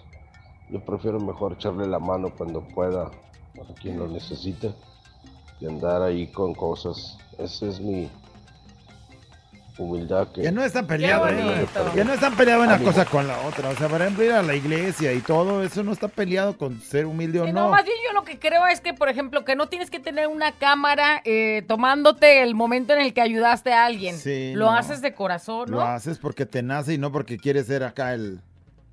yo 0.70 0.84
prefiero 0.84 1.18
mejor 1.20 1.54
echarle 1.54 1.86
la 1.86 1.98
mano 1.98 2.32
cuando 2.36 2.60
pueda 2.60 3.04
a 3.06 3.74
quien 3.80 3.98
lo 3.98 4.06
necesite 4.08 4.74
y 5.60 5.66
andar 5.66 6.02
ahí 6.02 6.26
con 6.28 6.54
cosas. 6.54 7.18
Esa 7.38 7.66
es 7.66 7.80
mi 7.80 8.10
humildad 9.78 10.28
que... 10.32 10.42
Que 10.42 10.52
no 10.52 10.62
están 10.64 10.86
peleados, 10.86 11.30
¿eh? 11.32 11.66
Que 11.94 12.04
no 12.04 12.12
están 12.12 12.36
peleados 12.36 12.66
una 12.66 12.78
cosa 12.78 13.04
con 13.04 13.26
la 13.26 13.38
otra. 13.40 13.68
O 13.70 13.76
sea, 13.76 13.88
por 13.88 14.00
ejemplo, 14.00 14.24
ir 14.24 14.32
a 14.32 14.42
la 14.42 14.54
iglesia 14.54 15.12
y 15.12 15.20
todo, 15.20 15.62
eso 15.62 15.82
no 15.82 15.92
está 15.92 16.08
peleado 16.08 16.56
con 16.56 16.80
ser 16.80 17.06
humilde 17.06 17.40
o 17.40 17.46
no. 17.46 17.52
no, 17.52 17.68
más 17.70 17.84
bien 17.84 17.96
yo 18.06 18.12
lo 18.12 18.24
que 18.24 18.38
creo 18.38 18.66
es 18.66 18.80
que, 18.80 18.94
por 18.94 19.08
ejemplo, 19.08 19.44
que 19.44 19.56
no 19.56 19.68
tienes 19.68 19.90
que 19.90 20.00
tener 20.00 20.28
una 20.28 20.52
cámara 20.52 21.20
eh, 21.24 21.62
tomándote 21.68 22.42
el 22.42 22.54
momento 22.54 22.92
en 22.92 23.00
el 23.00 23.12
que 23.12 23.20
ayudaste 23.20 23.72
a 23.72 23.84
alguien. 23.86 24.16
Sí, 24.16 24.52
lo 24.54 24.66
no. 24.66 24.76
haces 24.76 25.02
de 25.02 25.14
corazón, 25.14 25.70
Lo 25.70 25.78
¿no? 25.78 25.82
haces 25.82 26.18
porque 26.18 26.46
te 26.46 26.62
nace 26.62 26.94
y 26.94 26.98
no 26.98 27.12
porque 27.12 27.38
quieres 27.38 27.66
ser 27.66 27.82
acá 27.84 28.14
el... 28.14 28.40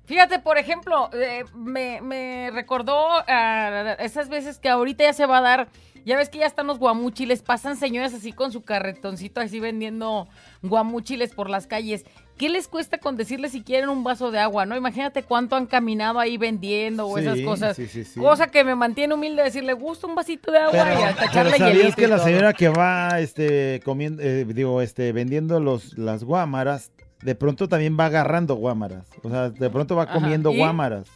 Fíjate, 0.06 0.38
por 0.38 0.58
ejemplo, 0.58 1.08
eh, 1.14 1.44
me, 1.54 2.02
me 2.02 2.50
recordó 2.52 3.08
a 3.26 3.96
esas 4.00 4.28
veces 4.28 4.58
que 4.58 4.68
ahorita 4.68 5.04
ya 5.04 5.12
se 5.14 5.24
va 5.24 5.38
a 5.38 5.40
dar, 5.40 5.68
ya 6.04 6.16
ves 6.16 6.28
que 6.28 6.38
ya 6.38 6.46
están 6.46 6.66
los 6.66 6.78
guamuchiles, 6.78 7.42
pasan 7.42 7.76
señoras 7.76 8.12
así 8.14 8.32
con 8.32 8.52
su 8.52 8.62
carretoncito 8.62 9.40
así 9.40 9.60
vendiendo 9.60 10.28
guamuchiles 10.62 11.32
por 11.34 11.48
las 11.50 11.66
calles. 11.66 12.04
¿Qué 12.36 12.48
les 12.48 12.66
cuesta 12.66 12.98
con 12.98 13.16
decirles 13.16 13.52
si 13.52 13.62
quieren 13.62 13.88
un 13.88 14.02
vaso 14.02 14.30
de 14.32 14.40
agua, 14.40 14.66
no? 14.66 14.76
Imagínate 14.76 15.22
cuánto 15.22 15.54
han 15.54 15.66
caminado 15.66 16.18
ahí 16.18 16.36
vendiendo 16.36 17.06
o 17.06 17.16
Sí, 17.16 17.22
esas 17.24 17.40
cosas. 17.42 17.76
sí, 17.76 17.86
sí, 17.86 18.04
sí. 18.04 18.18
Cosa 18.18 18.48
que 18.48 18.64
me 18.64 18.74
mantiene 18.74 19.14
humilde 19.14 19.42
decirle, 19.44 19.72
gusta 19.72 20.06
un 20.08 20.16
vasito 20.16 20.50
de 20.50 20.58
agua 20.58 20.76
y 21.00 21.02
hasta 21.04 21.30
Pero 21.32 21.50
sabías 21.56 21.94
que 21.94 22.04
y 22.04 22.08
la 22.08 22.18
señora 22.18 22.52
que 22.52 22.68
va 22.68 23.20
este 23.20 23.80
comiendo 23.84 24.20
eh, 24.22 24.44
digo 24.46 24.82
este 24.82 25.12
vendiendo 25.12 25.60
los 25.60 25.96
las 25.96 26.24
guámaras 26.24 26.90
de 27.22 27.34
pronto 27.36 27.68
también 27.68 27.96
va 27.98 28.06
agarrando 28.06 28.56
guámaras 28.56 29.06
o 29.22 29.30
sea 29.30 29.50
de 29.50 29.70
pronto 29.70 29.94
va 29.96 30.02
Ajá, 30.02 30.14
comiendo 30.14 30.50
¿y? 30.50 30.58
guámaras 30.58 31.06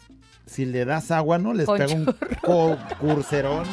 si 0.46 0.64
le 0.64 0.85
das 0.85 1.11
agua 1.11 1.38
no 1.38 1.53
les 1.53 1.66
Con 1.66 1.79
pega 1.79 1.92
un 1.94 2.77
curserón 2.98 3.66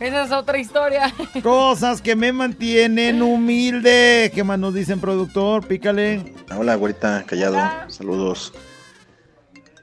Esa 0.00 0.24
es 0.24 0.32
otra 0.32 0.58
historia. 0.58 1.12
cosas 1.42 2.00
que 2.02 2.16
me 2.16 2.32
mantienen 2.32 3.22
humilde 3.22 4.30
qué 4.34 4.44
más 4.44 4.58
nos 4.58 4.74
dicen 4.74 5.00
productor 5.00 5.66
pícale 5.66 6.34
Hola, 6.56 6.74
güerita, 6.74 7.24
callado. 7.26 7.58
Saludos. 7.88 8.52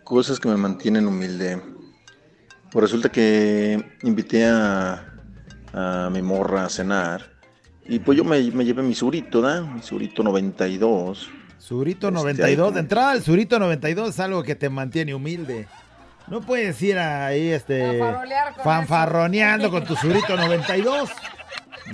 Cosas 0.04 0.40
que 0.40 0.50
me 0.50 0.58
mantienen 0.58 1.08
humilde. 1.08 1.62
Pues 2.72 2.84
resulta 2.84 3.10
que 3.10 3.84
invité 4.04 4.46
a, 4.46 5.06
a 5.74 6.10
mi 6.12 6.22
morra 6.22 6.66
a 6.66 6.70
cenar. 6.70 7.32
Y 7.86 8.00
pues 8.00 8.18
yo 8.18 8.24
me, 8.24 8.40
me 8.52 8.64
llevé 8.64 8.84
mi 8.84 8.94
surito, 8.96 9.42
¿da? 9.42 9.62
Mi 9.62 9.82
surito 9.82 10.24
92. 10.24 11.30
Surito 11.58 12.08
Este, 12.08 12.20
92 12.20 12.46
ahí 12.48 12.56
de 12.56 12.62
como- 12.62 12.78
entrada 12.78 13.14
el 13.14 13.22
Surito 13.24 13.60
92 13.60 14.10
es 14.10 14.20
algo 14.20 14.44
que 14.44 14.56
te 14.56 14.70
mantiene 14.70 15.14
humilde 15.14 15.68
no 16.32 16.40
puedes 16.40 16.82
ir 16.82 16.98
ahí 16.98 17.50
este 17.50 18.00
con 18.00 18.16
fanfarroneando 18.64 19.70
con 19.70 19.84
tu 19.84 19.98
Surito 19.98 20.38
92 20.38 21.10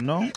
¿no? 0.03 0.29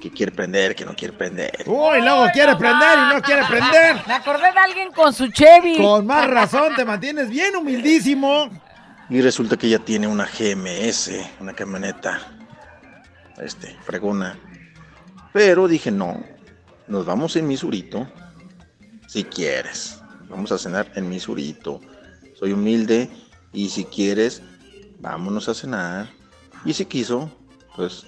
Que 0.00 0.10
quiere 0.10 0.32
prender, 0.32 0.74
que 0.74 0.84
no 0.84 0.94
quiere 0.96 1.16
prender. 1.16 1.52
Uy, 1.66 2.00
luego 2.02 2.26
quiere 2.32 2.56
prender 2.56 2.98
y 2.98 3.14
no 3.14 3.22
quiere 3.22 3.44
prender. 3.44 3.96
Me 4.08 4.14
acordé 4.14 4.52
de 4.52 4.58
alguien 4.58 4.92
con 4.92 5.12
su 5.12 5.28
Chevy. 5.28 5.76
Con 5.76 6.04
más 6.04 6.28
razón, 6.28 6.74
te 6.74 6.84
mantienes 6.84 7.30
bien 7.30 7.54
humildísimo. 7.54 8.50
Y 9.08 9.20
resulta 9.20 9.56
que 9.56 9.68
ella 9.68 9.78
tiene 9.78 10.08
una 10.08 10.24
GMS, 10.26 11.12
una 11.40 11.52
camioneta. 11.52 12.20
Este, 13.38 13.76
fregona. 13.84 14.36
Pero 15.32 15.68
dije, 15.68 15.92
no, 15.92 16.24
nos 16.88 17.06
vamos 17.06 17.36
en 17.36 17.46
mi 17.46 17.56
surito. 17.56 18.08
Si 19.06 19.24
quieres. 19.24 20.00
Vamos 20.28 20.50
a 20.50 20.58
cenar 20.58 20.90
en 20.96 21.08
mi 21.08 21.20
surito. 21.20 21.80
Soy 22.34 22.52
humilde 22.52 23.10
y 23.52 23.68
si 23.70 23.84
quieres, 23.84 24.42
vámonos 25.00 25.48
a 25.48 25.54
cenar. 25.54 26.08
Y 26.64 26.72
si 26.74 26.84
quiso, 26.84 27.30
Pues 27.76 28.04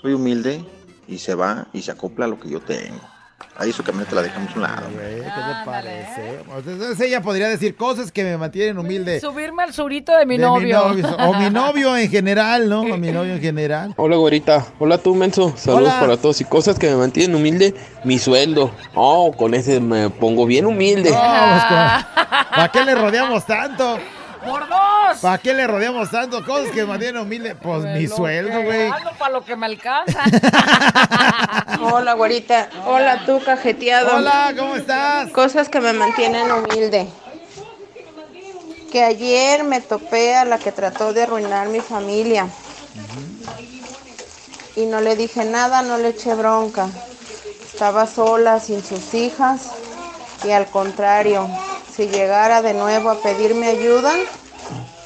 soy 0.00 0.14
humilde 0.14 0.64
y 1.06 1.18
se 1.18 1.34
va 1.34 1.66
y 1.72 1.82
se 1.82 1.90
acopla 1.90 2.24
a 2.24 2.28
lo 2.28 2.40
que 2.40 2.48
yo 2.48 2.60
tengo. 2.60 2.98
Ahí 3.58 3.70
su 3.70 3.82
camioneta 3.82 4.14
la 4.16 4.22
dejamos 4.22 4.50
a 4.52 4.54
un 4.54 4.62
lado. 4.62 4.88
Güey, 4.94 5.16
¿Qué 5.16 5.22
te 5.24 5.64
parece? 5.66 6.40
Pues, 6.46 6.66
Entonces 6.66 7.00
ella 7.06 7.20
podría 7.20 7.48
decir 7.48 7.76
cosas 7.76 8.10
que 8.10 8.24
me 8.24 8.38
mantienen 8.38 8.78
humilde. 8.78 9.20
Subirme 9.20 9.62
al 9.64 9.74
surito 9.74 10.16
de 10.16 10.24
mi 10.24 10.38
de 10.38 10.44
novio. 10.44 10.86
O 11.18 11.34
mi 11.34 11.50
novio 11.50 11.94
en 11.96 12.08
general, 12.10 12.68
¿no? 12.70 12.80
O 12.80 12.96
mi 12.96 13.12
novio 13.12 13.34
en 13.34 13.40
general. 13.42 13.92
Hola, 13.98 14.16
güerita. 14.16 14.64
Hola, 14.78 14.96
tú, 14.96 15.14
menso. 15.14 15.52
Saludos 15.56 15.90
Hola. 15.90 16.00
para 16.00 16.16
todos. 16.16 16.40
Y 16.40 16.44
cosas 16.44 16.78
que 16.78 16.88
me 16.88 16.96
mantienen 16.96 17.36
humilde, 17.36 17.74
mi 18.04 18.18
sueldo. 18.18 18.74
Oh, 18.94 19.32
con 19.36 19.52
ese 19.54 19.80
me 19.80 20.08
pongo 20.08 20.46
bien 20.46 20.64
humilde. 20.64 21.10
Vamos 21.10 21.64
con- 21.64 22.24
¿Para 22.56 22.68
qué 22.72 22.84
le 22.84 22.94
rodeamos 22.94 23.44
tanto? 23.44 23.98
¡Por 24.44 24.68
dos! 24.68 25.18
¿Para 25.20 25.38
qué 25.38 25.54
le 25.54 25.66
rodeamos 25.66 26.10
tanto? 26.10 26.44
Cosas 26.44 26.70
que 26.70 26.82
me 26.82 26.86
mantienen 26.88 27.22
humilde. 27.22 27.54
Pues 27.54 27.84
mi 27.84 28.06
sueldo, 28.08 28.62
güey. 28.62 28.90
para 29.18 29.32
lo 29.32 29.44
que 29.44 29.56
me 29.56 29.66
alcanza. 29.66 30.22
Hola, 31.80 32.14
güerita. 32.14 32.68
Hola, 32.86 33.24
tú, 33.24 33.40
cajeteado. 33.44 34.16
Hola, 34.16 34.52
¿cómo 34.58 34.76
estás? 34.76 35.30
Cosas 35.30 35.68
que 35.68 35.80
me 35.80 35.92
mantienen 35.92 36.50
humilde. 36.50 37.08
Que 38.90 39.04
ayer 39.04 39.64
me 39.64 39.80
topé 39.80 40.34
a 40.34 40.44
la 40.44 40.58
que 40.58 40.72
trató 40.72 41.12
de 41.12 41.22
arruinar 41.22 41.68
mi 41.68 41.80
familia. 41.80 42.46
Y 44.76 44.86
no 44.86 45.00
le 45.00 45.16
dije 45.16 45.44
nada, 45.44 45.82
no 45.82 45.98
le 45.98 46.08
eché 46.08 46.34
bronca. 46.34 46.88
Estaba 47.72 48.06
sola, 48.06 48.60
sin 48.60 48.82
sus 48.82 49.14
hijas. 49.14 49.70
Y 50.44 50.50
al 50.50 50.66
contrario, 50.66 51.48
si 51.90 52.08
llegara 52.08 52.62
de 52.62 52.74
nuevo 52.74 53.10
a 53.10 53.22
pedirme 53.22 53.68
ayuda, 53.68 54.12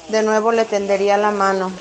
de 0.09 0.23
nuevo 0.23 0.51
le 0.51 0.65
tendería 0.65 1.17
la 1.17 1.31
mano. 1.31 1.71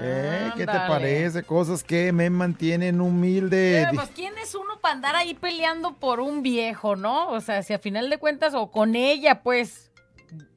¿Eh? 0.00 0.52
¿Qué 0.56 0.66
te 0.66 0.72
parece? 0.72 1.42
Cosas 1.42 1.82
que 1.82 2.12
me 2.12 2.28
mantienen 2.30 3.00
humilde. 3.00 3.84
Pero, 3.84 3.96
pues, 3.96 4.10
¿quién 4.14 4.36
es 4.38 4.54
uno 4.54 4.78
para 4.80 4.94
andar 4.94 5.16
ahí 5.16 5.34
peleando 5.34 5.94
por 5.94 6.20
un 6.20 6.42
viejo, 6.42 6.96
no? 6.96 7.30
O 7.30 7.40
sea, 7.40 7.62
si 7.62 7.72
a 7.72 7.78
final 7.78 8.10
de 8.10 8.18
cuentas, 8.18 8.54
o 8.54 8.70
con 8.70 8.94
ella, 8.94 9.42
pues. 9.42 9.90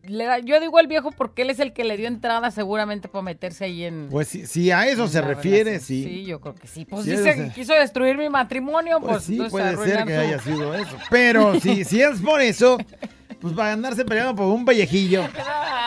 Le 0.09 0.25
da- 0.25 0.39
yo 0.39 0.59
digo 0.59 0.79
el 0.79 0.87
viejo 0.87 1.11
porque 1.11 1.43
él 1.43 1.49
es 1.49 1.59
el 1.59 1.73
que 1.73 1.83
le 1.83 1.95
dio 1.97 2.07
entrada 2.07 2.51
seguramente 2.51 3.07
para 3.07 3.21
meterse 3.21 3.65
ahí 3.65 3.83
en. 3.85 4.07
Pues 4.09 4.27
si, 4.27 4.45
si 4.45 4.71
a 4.71 4.87
eso 4.87 5.07
se 5.07 5.21
refiere, 5.21 5.63
relación. 5.71 5.85
sí. 5.87 6.03
Sí, 6.03 6.25
yo 6.25 6.39
creo 6.41 6.55
que 6.55 6.67
sí. 6.67 6.85
Pues 6.85 7.05
dice 7.05 7.35
que 7.35 7.49
quiso 7.49 7.73
destruir 7.73 8.17
mi 8.17 8.29
matrimonio, 8.29 8.99
pues, 8.99 9.11
Pues 9.11 9.23
sí, 9.23 9.39
puede 9.49 9.77
ser 9.77 10.05
que 10.05 10.13
su- 10.15 10.19
haya 10.21 10.39
sido 10.39 10.73
eso. 10.75 10.97
Pero 11.09 11.59
si, 11.59 11.83
si 11.85 12.01
es 12.01 12.19
por 12.21 12.41
eso, 12.41 12.77
pues 13.39 13.57
va 13.57 13.69
a 13.69 13.73
andarse 13.73 14.03
peleando 14.05 14.35
por 14.35 14.47
un 14.47 14.65
pellejillo. 14.65 15.23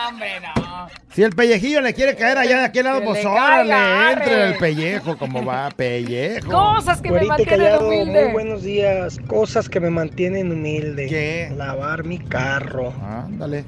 No, 0.03 0.09
hombre, 0.09 0.39
no. 0.41 0.87
Si 1.13 1.21
el 1.23 1.31
pellejillo 1.31 1.79
le 1.79 1.93
quiere 1.93 2.15
caer 2.15 2.37
allá 2.39 2.57
de 2.59 2.65
aquel 2.65 2.85
lado, 2.85 2.99
Que 2.99 3.05
pues 3.05 3.23
le 3.23 3.29
órale, 3.29 3.69
caiga, 3.69 4.11
entre 4.13 4.43
el 4.47 4.57
pellejo, 4.57 5.17
como 5.17 5.45
va, 5.45 5.69
pellejo. 5.69 6.51
Cosas 6.51 7.01
que 7.01 7.11
me 7.11 7.23
mantienen 7.23 7.57
callado, 7.59 7.87
humilde. 7.87 8.23
muy 8.25 8.31
buenos 8.33 8.63
días. 8.63 9.19
Cosas 9.27 9.69
que 9.69 9.79
me 9.79 9.89
mantienen 9.91 10.51
humilde. 10.51 11.05
¿Qué? 11.07 11.53
Lavar 11.55 12.03
mi 12.03 12.17
carro. 12.19 12.91
Ándale. 13.01 13.63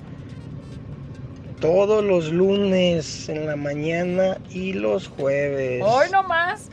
Todos 1.65 2.03
los 2.03 2.31
lunes 2.31 3.27
en 3.27 3.47
la 3.47 3.55
mañana 3.55 4.37
y 4.51 4.73
los 4.73 5.07
jueves. 5.07 5.81
Hoy 5.83 6.11
nomás. 6.11 6.69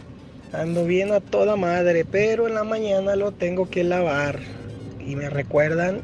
Ando 0.53 0.84
bien 0.84 1.12
a 1.12 1.20
toda 1.20 1.57
madre, 1.57 2.05
pero 2.05 2.47
en 2.47 2.53
la 2.53 2.62
mañana 2.62 3.16
lo 3.16 3.32
tengo 3.32 3.70
que 3.70 3.84
lavar. 3.84 4.38
Y 5.01 5.16
me 5.16 5.30
recuerdan 5.30 6.03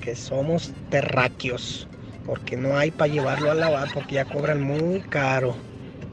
que 0.00 0.14
somos 0.14 0.70
terráqueos. 0.90 1.88
Porque 2.24 2.56
no 2.56 2.78
hay 2.78 2.92
para 2.92 3.12
llevarlo 3.12 3.50
a 3.50 3.54
lavar 3.54 3.88
porque 3.92 4.14
ya 4.14 4.24
cobran 4.24 4.62
muy 4.62 5.00
caro. 5.00 5.56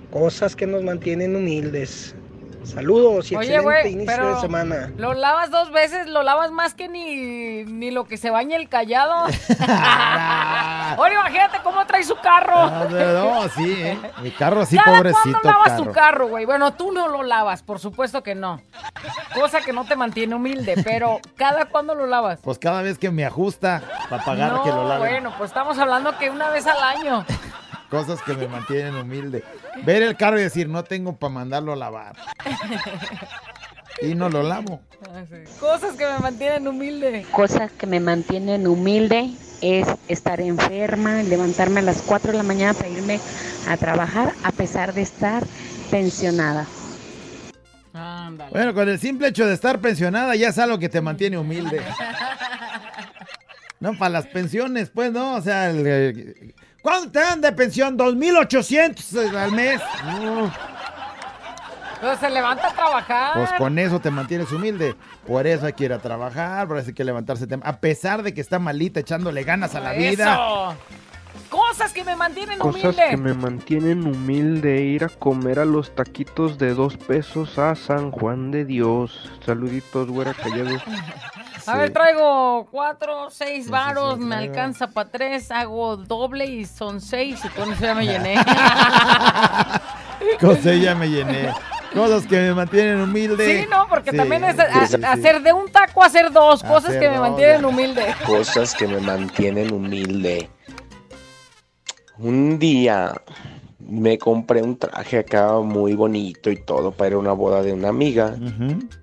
Cosas 0.10 0.56
que 0.56 0.66
nos 0.66 0.82
mantienen 0.82 1.36
humildes. 1.36 2.16
Saludos 2.64 3.32
y 3.32 3.36
Oye, 3.36 3.56
excelente 3.56 3.64
güey, 3.64 3.94
inicio 3.94 4.14
pero 4.16 4.36
de 4.36 4.42
semana. 4.42 4.92
lo 4.98 5.14
lavas 5.14 5.50
dos 5.52 5.72
veces, 5.72 6.08
lo 6.08 6.22
lavas 6.24 6.52
más 6.52 6.74
que 6.74 6.88
ni, 6.90 7.64
ni 7.64 7.92
lo 7.92 8.06
que 8.06 8.18
se 8.18 8.30
baña 8.30 8.58
el 8.58 8.68
callado. 8.68 9.26
Oye, 10.98 11.14
imagínate 11.14 11.60
cómo 11.64 11.86
trae 11.86 12.04
su 12.04 12.16
carro. 12.18 12.56
Ah, 12.56 12.88
no, 12.90 13.50
sí, 13.50 13.74
¿eh? 13.78 13.98
Mi 14.22 14.32
carro 14.32 14.66
sí, 14.66 14.78
¿Cada 14.78 14.98
pobrecito 14.98 15.40
cuándo 15.42 15.50
lavas 15.50 15.70
carro. 15.70 15.84
tu 15.84 15.92
carro, 15.92 16.28
güey? 16.28 16.46
Bueno, 16.46 16.74
tú 16.74 16.92
no 16.92 17.08
lo 17.08 17.24
lavas, 17.24 17.64
por 17.64 17.80
supuesto 17.80 18.24
que 18.24 18.36
no. 18.36 18.62
Cosa 19.34 19.62
que 19.62 19.74
no 19.74 19.86
te 19.86 19.96
mantiene 19.96 20.36
humilde, 20.36 20.76
pero 20.84 21.20
¿cada 21.36 21.66
cuándo 21.66 21.96
lo 21.96 22.06
lavas? 22.08 22.40
Pues 22.44 22.58
cada 22.60 22.82
vez 22.82 22.98
que 22.98 23.12
me 23.12 23.26
ajusta 23.26 23.82
para 24.10 24.24
pagar 24.24 24.52
no, 24.54 24.64
que 24.64 24.70
lo 24.70 24.88
lave. 24.88 25.00
bueno, 25.10 25.34
pues 25.38 25.52
estamos 25.52 25.78
hablando 25.78 26.18
que 26.18 26.30
una 26.30 26.50
vez 26.50 26.66
al 26.68 26.82
año. 26.82 27.26
Cosas 27.90 28.22
que 28.22 28.34
me 28.34 28.48
mantienen 28.48 28.96
humilde. 28.96 29.44
Ver 29.86 30.04
el 30.04 30.18
carro 30.18 30.40
y 30.40 30.44
decir, 30.44 30.68
no 30.68 30.84
tengo 30.84 31.18
para 31.18 31.34
mandarlo 31.34 31.74
a 31.74 31.76
lavar. 31.76 32.16
Y 34.02 34.14
no 34.14 34.30
lo 34.30 34.44
lavo. 34.44 34.82
Cosas 35.60 35.96
que 35.96 36.06
me 36.06 36.20
mantienen 36.20 36.68
humilde. 36.68 37.26
Cosas 37.32 37.72
que 37.72 37.88
me 37.88 38.00
mantienen 38.00 38.68
humilde 38.68 39.32
es 39.62 39.88
estar 40.08 40.40
enferma, 40.42 41.24
levantarme 41.24 41.80
a 41.80 41.84
las 41.84 42.02
4 42.02 42.32
de 42.32 42.38
la 42.38 42.44
mañana 42.44 42.74
para 42.74 42.90
irme 42.90 43.20
a 43.68 43.78
trabajar 43.78 44.34
a 44.44 44.52
pesar 44.52 44.94
de 44.94 45.02
estar 45.02 45.44
pensionada. 45.90 46.68
Bueno, 48.52 48.74
con 48.74 48.88
el 48.88 49.00
simple 49.00 49.30
hecho 49.30 49.46
de 49.46 49.54
estar 49.54 49.80
pensionada 49.80 50.36
ya 50.36 50.50
es 50.50 50.58
algo 50.60 50.78
que 50.78 50.90
te 50.90 51.02
mantiene 51.02 51.38
humilde. 51.38 51.82
No, 53.80 53.96
para 53.96 54.10
las 54.10 54.26
pensiones, 54.26 54.90
pues, 54.90 55.12
¿no? 55.12 55.36
O 55.36 55.42
sea, 55.42 55.70
el, 55.70 56.56
¿cuánto 56.88 57.12
te 57.12 57.20
dan 57.20 57.42
de 57.42 57.52
pensión? 57.52 57.98
¿2,800 57.98 59.36
al 59.36 59.52
mes? 59.52 59.82
No, 60.06 60.50
Pero 62.00 62.16
se 62.18 62.30
levanta 62.30 62.68
a 62.70 62.74
trabajar. 62.74 63.34
pues 63.36 63.52
con 63.58 63.78
eso 63.78 64.00
te 64.00 64.10
mantienes 64.10 64.52
humilde. 64.54 64.96
Por 65.28 65.48
eso 65.48 65.66
hay 65.66 65.74
que 65.74 65.84
ir 65.84 65.92
a 65.94 66.00
trabajar, 66.00 66.66
por 66.66 66.78
eso 66.78 66.88
hay 66.88 66.94
que 66.94 67.04
levantarse 67.04 67.46
A 67.62 67.78
pesar 67.82 68.24
de 68.24 68.34
que 68.34 68.40
está 68.40 68.58
malita, 68.60 69.02
echándole 69.02 69.44
ganas 69.44 69.76
a 69.76 69.82
la 69.82 69.92
vida. 69.92 70.34
Eso. 70.34 70.76
Cosas 71.50 71.92
que 71.92 72.04
me 72.04 72.16
mantienen 72.16 72.58
Cosas 72.58 72.84
humilde. 72.84 73.04
que 73.10 73.18
me 73.18 73.34
mantienen 73.34 74.08
humilde, 74.08 74.82
ir 74.82 75.04
a 75.04 75.10
comer 75.10 75.60
a 75.60 75.66
los 75.66 75.94
taquitos 75.94 76.58
de 76.58 76.74
dos 76.74 76.96
pesos 76.98 77.60
a 77.60 77.76
San 77.76 78.12
Juan 78.12 78.52
de 78.52 78.64
Dios. 78.64 79.30
Saluditos, 79.46 80.08
güera 80.08 80.34
callado. 80.34 80.78
A 81.68 81.78
ver, 81.78 81.92
traigo 81.94 82.68
cuatro, 82.72 83.30
seis 83.30 83.70
varos, 83.70 84.18
me 84.20 84.36
traigo. 84.36 84.54
alcanza 84.54 84.88
para 84.90 85.10
tres, 85.10 85.52
hago 85.52 85.98
doble 85.98 86.46
y 86.46 86.66
son 86.66 87.02
seis 87.02 87.40
y 87.44 87.50
con 87.50 87.72
eso 87.74 87.82
ya 87.84 87.94
me 87.96 88.06
llené. 88.08 88.36
Cosa 90.40 90.74
ya 90.74 90.96
me 90.96 91.10
llené. 91.10 91.54
Cosas 91.94 92.26
que 92.28 92.36
me 92.38 92.54
mantienen 92.54 93.02
humilde. 93.02 93.62
Sí, 93.62 93.68
no, 93.70 93.88
porque 93.88 94.12
Sí, 94.12 94.18
también 94.18 94.44
es 94.44 94.60
a- 94.60 95.12
hacer 95.12 95.42
de 95.42 95.54
un 95.54 95.72
taco 95.72 96.04
a 96.04 96.08
hacer 96.08 96.32
dos, 96.32 96.62
cosas 96.62 96.90
Hacer 96.90 97.00
que 97.02 97.10
me 97.10 97.18
dos, 97.18 97.28
mantienen 97.30 97.66
humilde. 97.66 98.16
Cosas 98.26 98.74
que 98.74 98.88
me 98.88 99.00
mantienen 99.00 99.72
humilde. 99.74 100.50
Un 102.18 102.60
día 102.60 103.14
me 103.80 104.18
compré 104.18 104.62
un 104.62 104.78
traje 104.78 105.20
acá 105.20 105.60
muy 105.60 105.94
bonito 105.94 106.50
y 106.50 106.58
todo 106.58 106.92
para 106.92 107.10
ir 107.10 107.14
a 107.14 107.20
una 107.20 107.34
boda 107.34 107.62
de 107.62 107.74
una 107.74 107.90
amiga. 107.90 108.36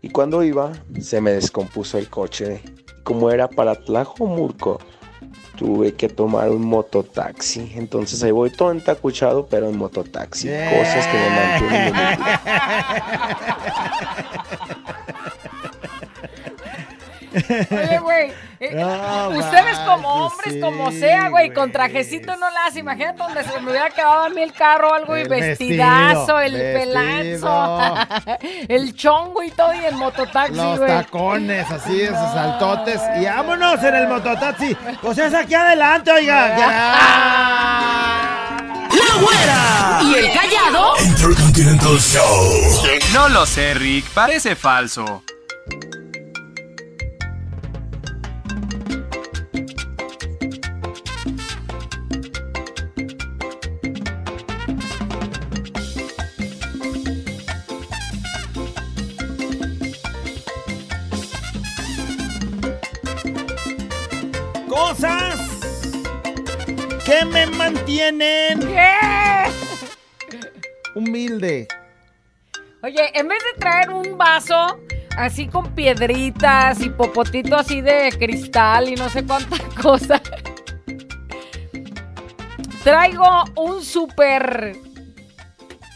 Y 0.03 0.11
cuando 0.11 0.43
iba, 0.43 0.73
se 1.01 1.21
me 1.21 1.33
descompuso 1.33 1.99
el 1.99 2.09
coche. 2.09 2.63
Como 3.03 3.31
era 3.31 3.49
para 3.49 3.75
Tlajomulco, 3.75 4.81
tuve 5.57 5.95
que 5.95 6.09
tomar 6.09 6.51
un 6.51 6.65
mototaxi. 6.65 7.73
Entonces 7.77 8.23
ahí 8.23 8.31
voy 8.31 8.51
todo 8.51 8.73
entacuchado, 8.73 9.47
pero 9.47 9.69
en 9.69 9.77
mototaxi. 9.77 10.49
Cosas 10.49 11.07
que 11.07 11.19
me 11.19 11.31
mantienen. 11.31 11.95
Oye, 17.35 17.99
güey, 17.99 18.33
eh, 18.61 18.71
No 18.75 19.29
ustedes 19.39 19.79
como 19.81 20.29
manches, 20.29 20.33
hombres, 20.33 20.57
como 20.63 20.93
sea, 20.93 21.29
güey, 21.29 21.53
con 21.53 21.73
trajecito 21.73 22.37
no 22.37 22.51
la 22.51 22.67
hace. 22.67 22.81
Imagínate 22.81 23.19
donde 23.19 23.43
se 23.45 23.61
me 23.61 23.71
hubiera 23.71 23.91
quedado 23.91 24.23
a 24.25 24.29
mí 24.29 24.43
el 24.43 24.53
carro 24.53 24.91
o 24.91 24.95
algo 24.95 25.17
y 25.17 25.25
vestidazo, 25.25 26.37
vestido, 26.37 26.41
el 26.41 26.53
vestido. 26.55 27.79
pelazo, 27.79 27.95
el 28.69 28.95
chongo 28.95 29.43
y 29.43 29.51
todo 29.51 29.75
y 29.75 29.85
el 29.85 29.95
mototaxi, 29.97 30.55
Los 30.55 30.79
güey. 30.79 30.89
tacones, 30.91 31.71
así, 31.71 32.03
esos 32.03 32.33
saltotes. 32.33 33.01
Y 33.21 33.25
vámonos 33.25 33.83
en 33.83 33.95
el 33.95 34.09
mototaxi. 34.09 34.77
Pues 35.03 35.19
es 35.19 35.35
aquí 35.35 35.55
adelante, 35.55 36.11
oiga. 36.13 36.57
¡La 38.95 39.21
güera! 39.21 40.01
¿Y 40.03 40.15
el 40.15 40.33
callado? 40.33 40.95
Intercontinental 41.05 41.99
Show. 41.99 42.83
No 43.13 43.29
lo 43.29 43.45
sé, 43.47 43.75
Rick, 43.75 44.07
parece 44.15 44.55
falso. 44.57 45.23
Que 67.05 67.25
me 67.27 67.47
mantienen. 67.47 68.61
humilde. 70.95 71.69
Oye, 72.83 73.19
en 73.19 73.29
vez 73.29 73.39
de 73.53 73.61
traer 73.61 73.91
un 73.91 74.17
vaso 74.17 74.79
así 75.17 75.47
con 75.49 75.75
piedritas 75.75 76.81
y 76.81 76.91
popotito 76.91 77.57
así 77.57 77.81
de 77.81 78.11
cristal 78.19 78.89
y 78.89 78.95
no 78.95 79.09
sé 79.09 79.25
cuánta 79.25 79.57
cosa, 79.83 80.21
traigo 82.83 83.45
un 83.57 83.83
súper, 83.83 84.77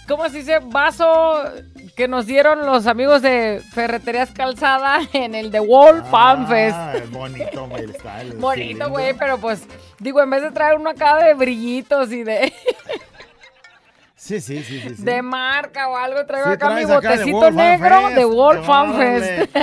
¿cómo 0.06 0.28
se 0.28 0.38
dice? 0.38 0.58
Vaso 0.60 1.42
que 1.98 2.06
nos 2.06 2.26
dieron 2.26 2.64
los 2.64 2.86
amigos 2.86 3.22
de 3.22 3.60
Ferreterías 3.72 4.30
Calzada 4.30 5.00
en 5.12 5.34
el 5.34 5.50
The 5.50 5.58
Wall 5.58 6.04
Fan 6.04 6.46
Fest. 6.46 6.76
Ah, 6.78 6.94
bonito, 7.10 7.66
güey, 7.66 7.84
está 7.90 8.20
el 8.20 8.32
Bonito, 8.34 8.88
güey, 8.88 9.14
pero 9.14 9.38
pues, 9.38 9.64
digo, 9.98 10.22
en 10.22 10.30
vez 10.30 10.42
de 10.42 10.52
traer 10.52 10.76
uno 10.76 10.90
acá 10.90 11.16
de 11.16 11.34
brillitos 11.34 12.12
y 12.12 12.22
de, 12.22 12.52
Sí, 14.14 14.40
sí, 14.40 14.62
sí, 14.62 14.80
sí. 14.80 14.94
sí. 14.96 15.02
de 15.02 15.22
marca 15.22 15.88
o 15.88 15.96
algo, 15.96 16.24
traigo 16.24 16.46
Sí, 16.48 16.52
acá 16.52 16.70
mi 16.70 16.82
acá 16.82 16.94
botecito 16.94 17.50
negro 17.50 18.10
de 18.10 18.24
Wolf 18.24 18.64
Fan. 18.64 18.96
Fest. 18.96 19.56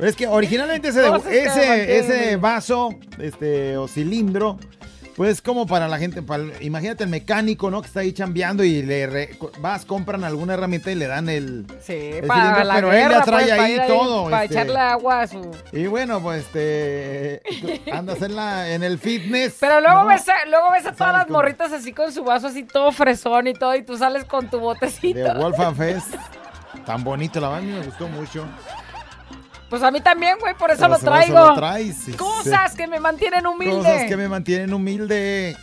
Es 0.00 0.16
que 0.16 0.26
originalmente 0.26 0.88
ese, 0.88 1.02
de- 1.02 1.44
ese, 1.44 1.98
ese 1.98 2.36
vaso 2.36 2.94
este, 3.18 3.76
o 3.76 3.86
cilindro, 3.86 4.58
pues 5.16 5.42
como 5.42 5.66
para 5.66 5.88
la 5.88 5.98
gente, 5.98 6.22
para 6.22 6.44
imagínate 6.60 7.04
el 7.04 7.10
mecánico, 7.10 7.70
¿no? 7.70 7.80
Que 7.82 7.86
está 7.88 8.00
ahí 8.00 8.12
chambeando 8.12 8.64
y 8.64 8.82
le 8.82 9.06
re- 9.06 9.38
vas, 9.60 9.84
compran 9.84 10.24
alguna 10.24 10.54
herramienta 10.54 10.90
y 10.90 10.94
le 10.94 11.06
dan 11.06 11.28
el, 11.28 11.66
Sí, 11.82 11.92
el 11.92 12.26
para 12.26 12.40
cilindro, 12.40 12.64
la 12.64 12.74
pero 12.74 12.88
guerra, 12.90 13.16
él 13.18 13.22
trae 13.24 13.44
pues, 13.44 13.50
para 13.50 13.62
ahí 13.64 13.80
todo. 13.86 14.24
Para 14.30 14.44
este, 14.44 14.54
echarle 14.54 14.78
agua 14.80 15.20
a 15.20 15.26
su... 15.26 15.50
Y 15.72 15.86
bueno, 15.86 16.20
pues 16.22 16.46
este, 16.46 17.42
andas 17.92 18.22
en, 18.22 18.36
la, 18.36 18.70
en 18.72 18.82
el 18.82 18.98
fitness. 18.98 19.56
Pero 19.60 19.80
luego 19.80 20.00
¿no? 20.00 20.06
ves 20.06 20.28
a, 20.28 20.46
luego 20.48 20.70
ves 20.72 20.86
a 20.86 20.92
todas 20.92 21.12
las 21.12 21.28
morritas 21.28 21.72
así 21.72 21.92
con 21.92 22.12
su 22.12 22.24
vaso 22.24 22.46
así 22.46 22.64
todo 22.64 22.90
fresón 22.92 23.46
y 23.48 23.54
todo 23.54 23.74
y 23.76 23.82
tú 23.82 23.96
sales 23.98 24.24
con 24.24 24.48
tu 24.48 24.58
botecito. 24.60 25.18
De 25.18 25.34
Wolfgang 25.34 25.76
Fest. 25.76 26.14
Tan 26.86 27.04
bonito, 27.04 27.38
la 27.38 27.48
verdad, 27.50 27.62
a 27.62 27.66
mí 27.66 27.72
me 27.78 27.84
gustó 27.86 28.08
mucho. 28.08 28.46
Pues 29.72 29.82
a 29.82 29.90
mí 29.90 30.02
también, 30.02 30.36
güey, 30.38 30.54
por 30.54 30.70
eso 30.70 30.82
Por 30.82 30.90
lo 30.90 30.96
eso 30.96 31.06
traigo. 31.06 31.46
lo 31.46 31.54
traes, 31.54 31.96
sí, 31.96 32.12
Cosas 32.12 32.72
sí. 32.72 32.76
que 32.76 32.86
me 32.86 33.00
mantienen 33.00 33.46
humilde. 33.46 33.76
Cosas 33.76 34.04
que 34.04 34.18
me 34.18 34.28
mantienen 34.28 34.74
humilde. 34.74 35.56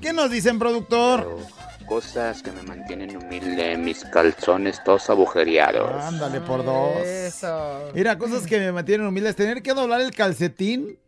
¿Qué 0.00 0.12
nos 0.12 0.30
dicen, 0.30 0.60
productor? 0.60 1.38
Cosas 1.88 2.40
que 2.40 2.52
me 2.52 2.62
mantienen 2.62 3.16
humilde, 3.16 3.76
mis 3.78 4.04
calzones 4.04 4.80
todos 4.84 5.10
agujereados. 5.10 6.04
Ándale 6.04 6.40
por 6.40 6.64
dos. 6.64 6.98
Eso. 6.98 7.90
Mira, 7.94 8.16
cosas 8.16 8.46
que 8.46 8.60
me 8.60 8.70
mantienen 8.70 9.08
humilde 9.08 9.30
es 9.30 9.34
tener 9.34 9.60
que 9.60 9.74
doblar 9.74 10.00
el 10.00 10.14
calcetín 10.14 11.00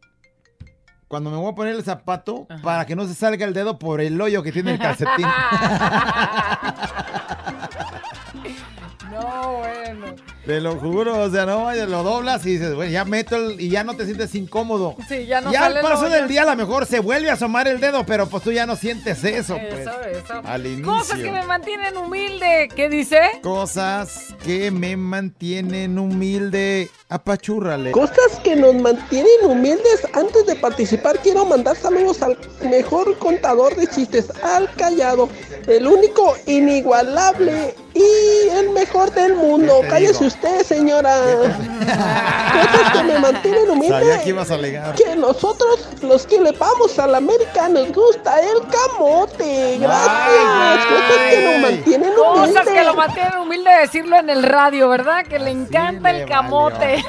cuando 1.07 1.31
me 1.31 1.37
voy 1.37 1.53
a 1.53 1.55
poner 1.55 1.77
el 1.77 1.85
zapato 1.85 2.49
para 2.65 2.85
que 2.85 2.97
no 2.97 3.07
se 3.07 3.15
salga 3.15 3.47
el 3.47 3.55
dedo 3.55 3.79
por 3.79 4.01
el 4.01 4.21
hoyo 4.21 4.43
que 4.43 4.51
tiene 4.51 4.73
el 4.73 4.81
calcetín. 4.81 5.25
No, 9.09 9.59
bueno. 9.59 10.15
Te 10.45 10.61
lo 10.61 10.77
juro, 10.77 11.23
o 11.23 11.31
sea, 11.31 11.47
no, 11.47 11.65
vaya, 11.65 11.87
lo 11.87 12.03
doblas 12.03 12.45
y 12.45 12.53
dices, 12.53 12.75
bueno, 12.75 12.91
ya 12.91 13.05
meto 13.05 13.37
el, 13.37 13.61
y 13.61 13.71
ya 13.71 13.85
no 13.85 13.95
te 13.95 14.05
sientes 14.05 14.35
incómodo. 14.35 14.97
Sí, 15.09 15.27
ya 15.27 15.41
no 15.41 15.53
ya 15.53 15.61
sale 15.61 15.81
al 15.81 15.83
paso 15.83 16.09
del 16.09 16.29
día 16.29 16.43
a 16.43 16.47
lo 16.47 16.57
mejor 16.57 16.87
se 16.87 17.01
vuelve 17.01 17.31
a 17.31 17.35
asomar 17.35 17.69
el 17.69 17.81
dedo, 17.81 18.05
pero 18.05 18.27
pues 18.27 18.43
tú 18.43 18.53
ya 18.53 18.67
no 18.67 18.77
sientes 18.77 19.25
eso, 19.25 19.57
pues. 19.57 19.81
Eso, 19.81 20.01
eso. 20.03 20.41
Al 20.45 20.67
inicio. 20.67 20.87
Cosas 20.87 21.19
que 21.19 21.31
me 21.31 21.45
mantienen 21.45 21.97
humilde. 21.97 22.69
¿Qué 22.75 22.89
dice? 22.89 23.21
Cosas 23.43 24.35
que 24.45 24.71
me 24.71 24.97
mantienen 24.97 25.99
humilde. 25.99 26.91
Apachúrrale. 27.09 27.93
Cosas 27.93 28.39
que 28.43 28.57
nos 28.57 28.75
mantienen 28.75 29.45
humildes. 29.45 30.07
Antes 30.13 30.47
de 30.47 30.57
participar, 30.57 31.19
quiero 31.19 31.45
mandar 31.45 31.77
saludos 31.77 32.23
al 32.23 32.39
mejor 32.69 33.19
contador 33.19 33.75
de 33.77 33.87
chistes, 33.87 34.31
al 34.43 34.73
callado, 34.75 35.29
el 35.67 35.87
único 35.87 36.37
inigualable 36.47 37.75
y 37.95 38.49
el 38.51 38.71
mejor 38.71 38.90
del 38.91 39.35
mundo. 39.37 39.81
Cállese 39.89 40.27
usted, 40.27 40.63
señora. 40.65 41.15
Cosas 41.17 42.93
que 42.93 43.03
me 43.05 43.19
mantienen 43.19 43.67
Sabía 43.67 43.73
humilde. 43.73 44.21
que 44.23 44.29
ibas 44.29 44.51
a 44.51 44.55
alegar. 44.55 44.95
Que 44.95 45.17
nosotros, 45.17 45.89
los 46.03 46.27
que 46.27 46.41
le 46.41 46.53
vamos 46.53 46.99
a 46.99 47.07
la 47.07 47.19
América, 47.19 47.69
nos 47.69 47.93
gusta 47.93 48.41
el 48.41 48.59
camote. 48.69 49.79
Gracias. 49.79 50.87
Cosas 50.87 51.19
que 51.31 51.45
nos 51.45 51.63
mantienen 51.63 52.13
Cosas 52.15 52.67
que 52.69 52.85
lo 52.85 52.95
mantienen 52.95 53.39
humilde 53.39 53.71
decirlo 53.81 54.19
en 54.19 54.31
el 54.31 54.43
radio, 54.43 54.89
¿verdad? 54.89 55.25
Que 55.25 55.39
le 55.39 55.51
encanta 55.51 56.13
le 56.13 56.23
el 56.23 56.29
camote. 56.29 57.05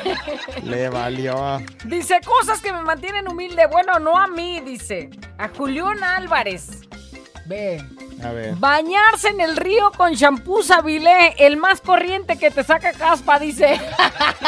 Le 0.63 0.89
valió. 0.89 1.59
Dice, 1.85 2.19
cosas 2.25 2.61
que 2.61 2.71
me 2.71 2.81
mantienen 2.81 3.27
humilde. 3.27 3.65
Bueno, 3.67 3.99
no 3.99 4.17
a 4.17 4.27
mí, 4.27 4.59
dice. 4.61 5.09
A 5.37 5.49
Julián 5.49 6.03
Álvarez. 6.03 6.67
Ve. 7.45 7.83
A 8.23 8.31
ver. 8.31 8.55
Bañarse 8.55 9.29
en 9.29 9.41
el 9.41 9.57
río 9.57 9.91
con 9.97 10.15
champú 10.15 10.61
Sabilé, 10.63 11.35
el 11.39 11.57
más 11.57 11.81
corriente 11.81 12.37
que 12.37 12.51
te 12.51 12.63
saca 12.63 12.91
caspa, 12.93 13.39
dice. 13.39 13.79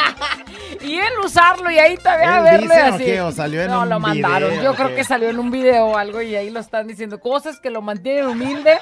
y 0.82 0.98
él 1.00 1.12
usarlo 1.26 1.70
y 1.72 1.80
ahí 1.80 1.98
todavía 1.98 2.38
¿Él 2.38 2.44
verlo 2.44 2.68
dice 2.68 2.82
o 2.84 2.94
así. 2.94 3.04
qué? 3.06 3.22
¿O 3.22 3.32
salió 3.32 3.62
en 3.64 3.72
no, 3.72 3.82
un 3.82 3.90
lo 3.90 4.00
mandaron. 4.00 4.50
video 4.52 4.64
Yo 4.64 4.76
creo 4.76 4.90
qué? 4.90 4.96
que 4.96 5.04
salió 5.04 5.30
en 5.30 5.40
un 5.40 5.50
video 5.52 5.86
o 5.88 5.98
algo 5.98 6.22
y 6.22 6.36
ahí 6.36 6.50
lo 6.50 6.60
están 6.60 6.88
diciendo. 6.88 7.20
Cosas 7.20 7.60
que 7.60 7.70
lo 7.70 7.82
mantienen 7.82 8.28
humilde. 8.28 8.78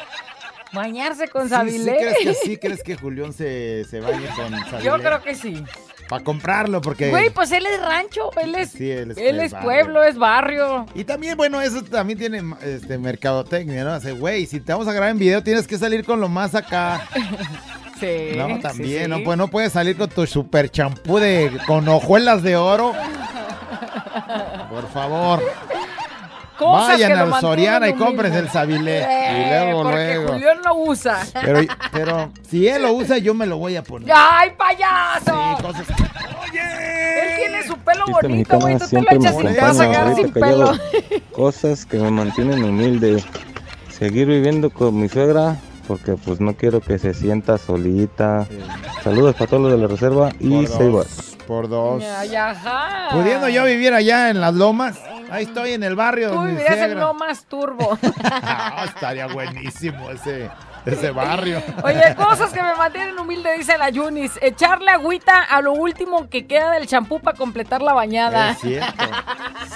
Bañarse 0.73 1.27
con 1.27 1.43
Sí, 1.43 1.49
sí, 1.49 1.55
Sabilé. 1.55 1.97
crees 1.97 2.17
que 2.19 2.33
sí? 2.33 2.57
¿Crees 2.61 2.83
que 2.83 2.95
Julián 2.95 3.33
se, 3.33 3.83
se 3.89 3.99
bañe 3.99 4.27
con 4.35 4.49
Sabilé? 4.69 4.83
Yo 4.83 4.97
creo 4.99 5.21
que 5.21 5.35
sí. 5.35 5.63
Para 6.11 6.23
comprarlo, 6.25 6.81
porque... 6.81 7.09
Güey, 7.09 7.29
pues 7.29 7.53
él 7.53 7.65
es 7.65 7.81
rancho, 7.81 8.31
él 8.43 8.53
es, 8.55 8.71
Sí, 8.71 8.91
él 8.91 9.11
es- 9.11 9.17
él 9.17 9.39
es 9.39 9.53
pueblo, 9.53 10.03
es 10.03 10.17
barrio. 10.17 10.85
Y 10.93 11.05
también, 11.05 11.37
bueno, 11.37 11.61
eso 11.61 11.81
también 11.83 12.19
tiene 12.19 12.41
este, 12.63 12.97
mercadotecnia, 12.97 13.85
¿no? 13.85 13.91
Hace, 13.93 14.11
güey, 14.11 14.45
si 14.45 14.59
te 14.59 14.73
vamos 14.73 14.89
a 14.89 14.91
grabar 14.91 15.11
en 15.11 15.19
video, 15.19 15.41
tienes 15.41 15.65
que 15.67 15.77
salir 15.77 16.03
con 16.03 16.19
lo 16.19 16.27
más 16.27 16.53
acá. 16.53 17.07
Sí. 18.01 18.31
No, 18.35 18.47
sí, 18.47 18.61
también, 18.61 19.03
sí. 19.03 19.09
no, 19.11 19.23
pues 19.23 19.37
no 19.37 19.47
puedes 19.47 19.73
salir 19.73 19.95
con 19.95 20.09
tu 20.09 20.25
super 20.25 20.71
champú 20.71 21.19
de 21.19 21.55
con 21.67 21.87
hojuelas 21.87 22.41
de 22.41 22.55
oro. 22.55 22.93
Por 24.71 24.89
favor. 24.89 25.39
Cosas 26.61 26.89
Vayan 26.89 27.09
que 27.09 27.15
lo 27.15 27.23
al 27.23 27.29
mantienen 27.29 27.57
Soriana 27.57 27.89
y 27.89 27.93
compren 27.93 28.33
el 28.33 28.49
Sabilé. 28.49 28.99
Eh, 29.01 29.31
y 29.31 29.49
luego, 29.49 29.81
porque 29.81 29.95
luego. 29.95 30.33
Julián 30.33 30.57
lo 30.63 30.75
usa. 30.75 31.19
Pero, 31.33 31.59
pero 31.91 32.31
si 32.47 32.67
él 32.67 32.83
lo 32.83 32.93
usa, 32.93 33.17
yo 33.17 33.33
me 33.33 33.47
lo 33.47 33.57
voy 33.57 33.75
a 33.77 33.83
poner. 33.83 34.13
¡Ay, 34.13 34.51
payaso! 34.55 35.55
Sí, 35.57 35.63
cosas. 35.63 35.87
Él 35.89 37.35
tiene 37.37 37.63
su 37.63 37.75
pelo 37.77 38.05
Chiste 38.05 38.27
bonito, 38.27 38.59
güey. 38.59 38.77
Tú 38.77 38.87
te 38.87 39.01
lo 39.01 39.11
echas 39.11 39.35
y 39.39 39.45
te 39.55 39.61
vas 39.61 39.79
a 39.79 39.89
quedar 39.89 40.15
sin 40.15 40.31
pelo. 40.31 40.71
Cosas 41.31 41.85
que 41.87 41.97
me 41.97 42.11
mantienen 42.11 42.63
humilde. 42.63 43.23
Seguir 43.89 44.27
viviendo 44.27 44.69
con 44.69 44.99
mi 44.99 45.09
suegra 45.09 45.57
porque 45.87 46.13
pues 46.13 46.39
no 46.39 46.53
quiero 46.53 46.79
que 46.79 46.99
se 46.99 47.15
sienta 47.15 47.57
solita. 47.57 48.47
Saludos 49.03 49.33
para 49.35 49.47
todos 49.47 49.63
los 49.63 49.71
de 49.71 49.77
la 49.79 49.87
reserva 49.87 50.31
y 50.39 50.67
Por 50.67 50.91
dos. 50.91 51.37
Por 51.47 51.69
dos. 51.69 52.03
Ay, 52.03 52.35
ajá. 52.35 53.09
Pudiendo 53.11 53.49
yo 53.49 53.65
vivir 53.65 53.93
allá 53.93 54.29
en 54.29 54.39
las 54.39 54.53
lomas, 54.53 54.99
ahí 55.31 55.45
estoy 55.45 55.73
en 55.73 55.83
el 55.83 55.95
barrio. 55.95 56.31
Tú 56.31 56.45
en 56.45 56.57
suegra. 56.57 56.87
lo 56.95 57.13
más 57.13 57.45
turbo. 57.45 57.97
Ah, 58.23 58.85
estaría 58.87 59.27
buenísimo 59.27 60.09
ese, 60.09 60.49
ese 60.85 61.11
barrio. 61.11 61.61
Oye, 61.83 62.15
cosas 62.15 62.51
que 62.51 62.61
me 62.61 62.73
mantienen 62.75 63.17
humilde, 63.19 63.57
dice 63.57 63.77
la 63.77 63.89
Yunis. 63.89 64.31
Echarle 64.41 64.91
agüita 64.91 65.41
a 65.43 65.61
lo 65.61 65.73
último 65.73 66.29
que 66.29 66.45
queda 66.47 66.71
del 66.71 66.87
champú 66.87 67.19
para 67.19 67.37
completar 67.37 67.81
la 67.81 67.93
bañada. 67.93 68.51
Es 68.51 68.59
cierto. 68.59 69.03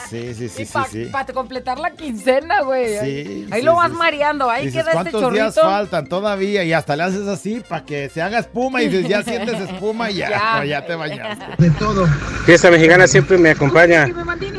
Sí, 0.10 0.34
sí, 0.34 0.50
sí, 0.50 0.62
Y 0.64 0.66
sí, 0.66 1.06
para 1.12 1.26
sí. 1.28 1.34
completar 1.34 1.80
la 1.80 1.92
quincena, 1.92 2.62
güey. 2.62 2.98
Sí, 3.00 3.48
Ahí 3.52 3.62
sí, 3.62 3.66
lo 3.66 3.76
vas 3.76 3.92
sí. 3.92 3.98
mareando, 3.98 4.50
ahí 4.50 4.66
Dices, 4.68 4.84
queda 4.84 4.92
este 5.02 5.12
¿cuántos 5.12 5.34
días 5.34 5.56
chorrito. 5.56 5.72
faltan 5.72 6.08
todavía? 6.08 6.64
Y 6.64 6.74
hasta 6.74 6.96
le 6.96 7.04
haces 7.04 7.28
así 7.28 7.62
para 7.68 7.86
que 7.86 8.10
se 8.10 8.22
haga 8.22 8.40
espuma 8.40 8.82
y 8.82 8.90
dices, 8.90 9.08
ya 9.10 9.24
sientes 9.24 9.60
espuma 9.60 10.10
y 10.12 10.16
ya, 10.16 10.30
Ya. 10.30 10.56
no, 10.58 10.64
ya 10.66 10.86
te 10.86 10.96
bañaste. 10.96 11.46
De 11.58 11.70
todo. 11.72 12.08
Fiesta 12.46 12.70
mexicana 12.72 13.08
siempre 13.08 13.38
me 13.38 13.52
acompaña. 13.52 14.08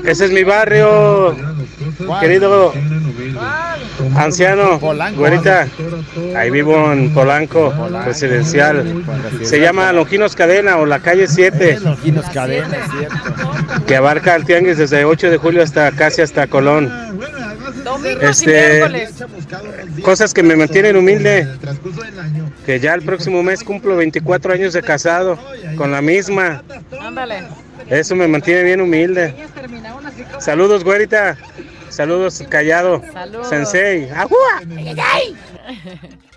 Ese 0.05 0.27
es 0.27 0.31
mi 0.33 0.43
barrio, 0.45 1.37
querido 2.21 2.73
anciano, 4.17 4.79
güerita. 4.79 5.67
Ahí 6.37 6.51
vivo 6.51 6.93
en 6.93 7.15
Polanco, 7.15 7.73
residencial. 8.05 9.05
Se 9.43 9.59
llama 9.59 9.93
Longinos 9.93 10.35
Cadena 10.37 10.77
o 10.77 10.87
la 10.87 11.01
calle 11.01 11.27
7, 11.27 11.81
Longinos 11.81 12.27
Cadena, 12.27 12.77
es 12.77 12.91
cierto. 12.91 13.85
que 13.87 13.97
abarca 13.97 14.37
el 14.37 14.45
tianguis 14.45 14.77
desde 14.77 15.05
8 15.05 15.31
de 15.31 15.39
julio 15.39 15.63
hasta 15.63 15.91
casi 15.93 16.21
hasta 16.21 16.47
Colón. 16.47 16.93
Este, 18.21 19.09
cosas 20.03 20.35
que 20.35 20.43
me 20.43 20.57
mantienen 20.57 20.97
humilde. 20.97 21.49
Que 22.67 22.81
ya 22.81 22.95
el 22.95 23.03
próximo 23.03 23.43
mes 23.43 23.63
cumplo 23.63 23.97
24 23.97 24.53
años 24.53 24.73
de 24.73 24.83
casado 24.83 25.39
con 25.77 25.91
la 25.93 26.03
misma. 26.03 26.63
Ándale. 27.01 27.45
Eso 27.89 28.17
me 28.17 28.27
mantiene 28.27 28.65
bien 28.65 28.81
humilde. 28.81 29.35
Saludos, 30.39 30.85
güerita. 30.85 31.37
Saludos, 31.89 32.43
callado. 32.49 33.03
Saludos. 33.13 33.49
Sensei. 33.49 34.11
¡Agua! 34.11 34.61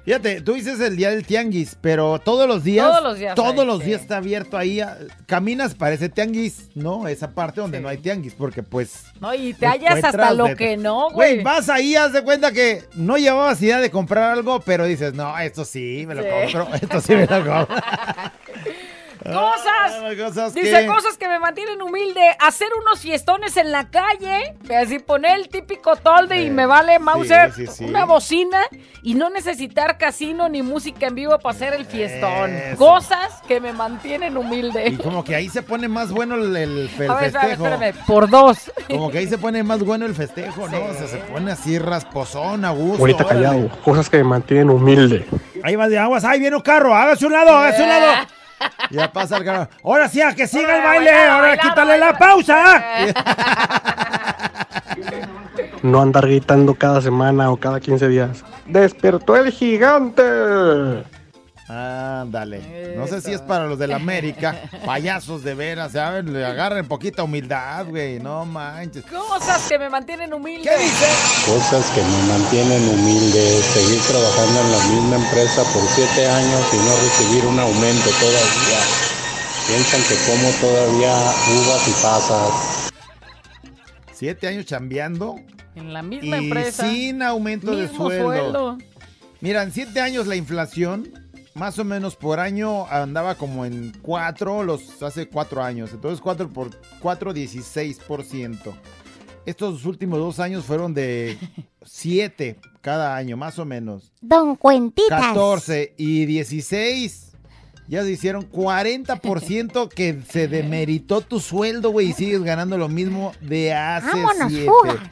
Fíjate, 0.05 0.41
tú 0.41 0.53
dices 0.53 0.79
el 0.79 0.95
día 0.95 1.09
del 1.11 1.25
tianguis, 1.25 1.77
pero 1.79 2.17
todos 2.19 2.47
los 2.47 2.63
días. 2.63 2.87
Todos 2.87 3.03
los 3.03 3.19
días 3.19 3.35
Todos 3.35 3.65
los 3.65 3.83
días 3.83 4.01
está 4.01 4.17
abierto 4.17 4.57
ahí. 4.57 4.79
ah, 4.79 4.97
Caminas, 5.27 5.75
parece 5.75 6.09
tianguis, 6.09 6.69
¿no? 6.73 7.07
Esa 7.07 7.31
parte 7.31 7.61
donde 7.61 7.79
no 7.79 7.87
hay 7.89 7.97
tianguis, 7.97 8.33
porque 8.33 8.63
pues. 8.63 9.03
No, 9.19 9.33
y 9.33 9.53
te 9.53 9.67
hallas 9.67 10.03
hasta 10.03 10.33
lo 10.33 10.45
de- 10.45 10.55
que 10.55 10.77
no, 10.77 11.09
Güey, 11.11 11.33
güey. 11.35 11.43
vas 11.43 11.69
ahí, 11.69 11.95
haz 11.95 12.13
de 12.13 12.23
cuenta 12.23 12.51
que 12.51 12.83
no 12.95 13.17
llevabas 13.17 13.61
idea 13.61 13.79
de 13.79 13.91
comprar 13.91 14.31
algo, 14.31 14.61
pero 14.61 14.85
dices, 14.85 15.13
no, 15.13 15.37
esto 15.37 15.63
sí, 15.65 16.05
me 16.07 16.15
lo 16.15 16.23
Sí. 16.23 16.29
compro, 16.53 16.73
esto 16.75 17.01
sí 17.01 17.13
me 17.15 17.25
lo 17.27 17.27
compro. 17.45 17.67
Cosas. 19.33 20.15
cosas 20.17 20.53
Dice 20.53 20.81
que- 20.81 20.85
cosas 20.87 21.17
que 21.17 21.27
me 21.27 21.39
mantienen 21.39 21.81
humilde. 21.81 22.21
Hacer 22.39 22.69
unos 22.81 22.99
fiestones 22.99 23.55
en 23.57 23.71
la 23.71 23.89
calle. 23.89 24.55
Así 24.81 24.99
poner 24.99 25.37
el 25.39 25.49
típico 25.49 25.95
tolde 25.95 26.41
y 26.41 26.49
me 26.49 26.65
vale 26.65 26.99
Mauser. 26.99 27.53
sí, 27.53 27.67
sí. 27.67 27.85
Una 27.85 28.05
bocina. 28.05 28.61
Y 29.01 29.13
no 29.15 29.29
necesitar 29.29 29.97
casino 29.97 30.49
ni 30.49 30.61
música 30.61 31.07
en 31.07 31.15
vivo 31.15 31.39
para 31.39 31.55
hacer 31.55 31.73
el 31.73 31.85
fiestón. 31.85 32.53
Eso. 32.53 32.77
Cosas 32.77 33.41
que 33.47 33.61
me 33.61 33.71
mantienen 33.73 34.35
humilde. 34.37 34.87
Y 34.89 34.97
como 34.97 35.23
que 35.23 35.35
ahí 35.35 35.47
se 35.49 35.61
pone 35.61 35.87
más 35.87 36.11
bueno 36.11 36.35
el, 36.35 36.55
el- 36.55 36.89
el 36.99 37.09
A 37.09 37.15
ver, 37.15 37.25
espérame, 37.25 37.49
festejo. 37.49 37.67
espérame. 37.67 38.05
Por 38.05 38.29
dos. 38.29 38.71
Como 38.89 39.09
que 39.09 39.19
ahí 39.19 39.27
se 39.27 39.37
pone 39.37 39.63
más 39.63 39.79
bueno 39.83 40.05
el 40.05 40.15
festejo, 40.15 40.67
¿no? 40.67 40.83
O 40.83 40.93
sea, 40.93 41.07
se 41.07 41.17
pone 41.17 41.51
así 41.51 41.79
rasposón, 41.79 42.65
a 42.65 42.71
gusto. 42.71 42.99
Ahorita 42.99 43.23
callado, 43.25 43.69
cosas 43.83 44.09
que 44.09 44.17
me 44.17 44.23
mantienen 44.25 44.69
humilde. 44.69 45.25
Ahí 45.63 45.75
va 45.75 45.87
de 45.87 45.97
aguas, 45.97 46.23
ahí 46.25 46.39
viene 46.39 46.55
un 46.55 46.61
carro, 46.61 46.93
hágase 46.95 47.25
un 47.25 47.33
lado, 47.33 47.51
hágase 47.51 47.83
un 47.83 47.89
lado. 47.89 48.27
Ya 48.89 49.11
pasa 49.11 49.37
el 49.37 49.45
carro. 49.45 49.69
Ahora 49.83 50.09
sí, 50.09 50.21
a 50.21 50.33
que 50.33 50.47
siga 50.47 50.77
el 50.77 50.83
baile, 50.83 51.11
ahora 51.11 51.57
quítale 51.57 51.97
la 51.97 52.17
pausa. 52.17 52.81
No 55.81 56.01
andar 56.01 56.27
gritando 56.27 56.75
cada 56.75 57.01
semana 57.01 57.51
o 57.51 57.57
cada 57.57 57.79
15 57.79 58.07
días. 58.07 58.43
¡Despertó 58.65 59.35
el 59.35 59.51
gigante! 59.51 60.23
Ándale. 61.69 62.95
No 62.97 63.05
sé 63.05 63.21
si 63.21 63.31
es 63.31 63.41
para 63.41 63.67
los 63.67 63.77
de 63.77 63.87
la 63.87 63.97
América, 63.97 64.59
payasos 64.85 65.43
de 65.43 65.53
veras, 65.53 65.91
¿saben? 65.91 66.33
Le 66.33 66.43
agarren 66.43 66.87
poquita 66.87 67.21
humildad, 67.23 67.85
güey, 67.85 68.19
no 68.19 68.43
manches. 68.43 69.05
Cosas 69.05 69.67
que 69.69 69.77
me 69.77 69.87
mantienen 69.87 70.33
humilde. 70.33 70.67
¿Qué 70.67 70.83
dice? 70.83 71.05
Cosas 71.45 71.85
que 71.91 72.01
me 72.01 72.23
mantienen 72.33 72.89
humilde, 72.89 73.61
seguir 73.61 74.01
trabajando 74.01 74.61
en 74.61 74.71
la 74.71 74.83
misma 74.85 75.15
empresa 75.17 75.61
por 75.71 75.83
siete 75.93 76.27
años 76.27 76.61
y 76.73 76.77
no 76.77 76.95
recibir 76.95 77.45
un 77.45 77.59
aumento 77.59 78.09
todavía. 78.19 78.79
Piensan 79.67 80.01
que 80.01 80.15
como 80.25 80.49
todavía 80.59 81.13
uvas 81.13 81.87
y 81.87 81.91
pasas. 82.01 82.91
Siete 84.11 84.47
años 84.47 84.65
chambeando 84.65 85.35
En 85.75 85.93
la 85.93 86.01
misma 86.01 86.39
y 86.39 86.45
empresa. 86.45 86.89
sin 86.89 87.21
aumento 87.21 87.75
de 87.75 87.87
sueldo. 87.89 88.23
sueldo. 88.25 88.77
Mira, 89.39 89.61
en 89.61 89.71
siete 89.71 90.01
años 90.01 90.25
la 90.27 90.35
inflación, 90.35 91.07
más 91.55 91.79
o 91.79 91.83
menos 91.83 92.15
por 92.15 92.39
año, 92.39 92.85
andaba 92.87 93.35
como 93.35 93.65
en 93.65 93.93
cuatro, 94.01 94.63
los 94.63 95.01
hace 95.03 95.27
cuatro 95.27 95.61
años. 95.63 95.91
Entonces, 95.93 96.21
cuatro 96.21 96.49
por 96.49 96.69
cuatro, 97.01 97.33
16%. 97.33 98.73
Estos 99.45 99.85
últimos 99.85 100.19
dos 100.19 100.39
años 100.39 100.65
fueron 100.65 100.93
de 100.93 101.37
siete 101.85 102.59
cada 102.81 103.15
año, 103.15 103.37
más 103.37 103.57
o 103.59 103.65
menos. 103.65 104.11
Don 104.21 104.55
Cuentitas. 104.55 105.27
14 105.27 105.95
y 105.97 106.25
16. 106.25 107.25
Ya 107.87 108.03
se 108.03 108.11
hicieron 108.11 108.49
40% 108.51 109.89
que 109.95 110.21
se 110.29 110.47
demeritó 110.47 111.21
tu 111.21 111.39
sueldo, 111.39 111.89
güey, 111.91 112.09
y 112.09 112.13
sigues 112.13 112.43
ganando 112.43 112.77
lo 112.77 112.87
mismo 112.87 113.33
de 113.41 113.73
hace 113.73 114.07
Vámonos, 114.07 114.51
siete. 114.51 114.67
fuga. 114.69 115.11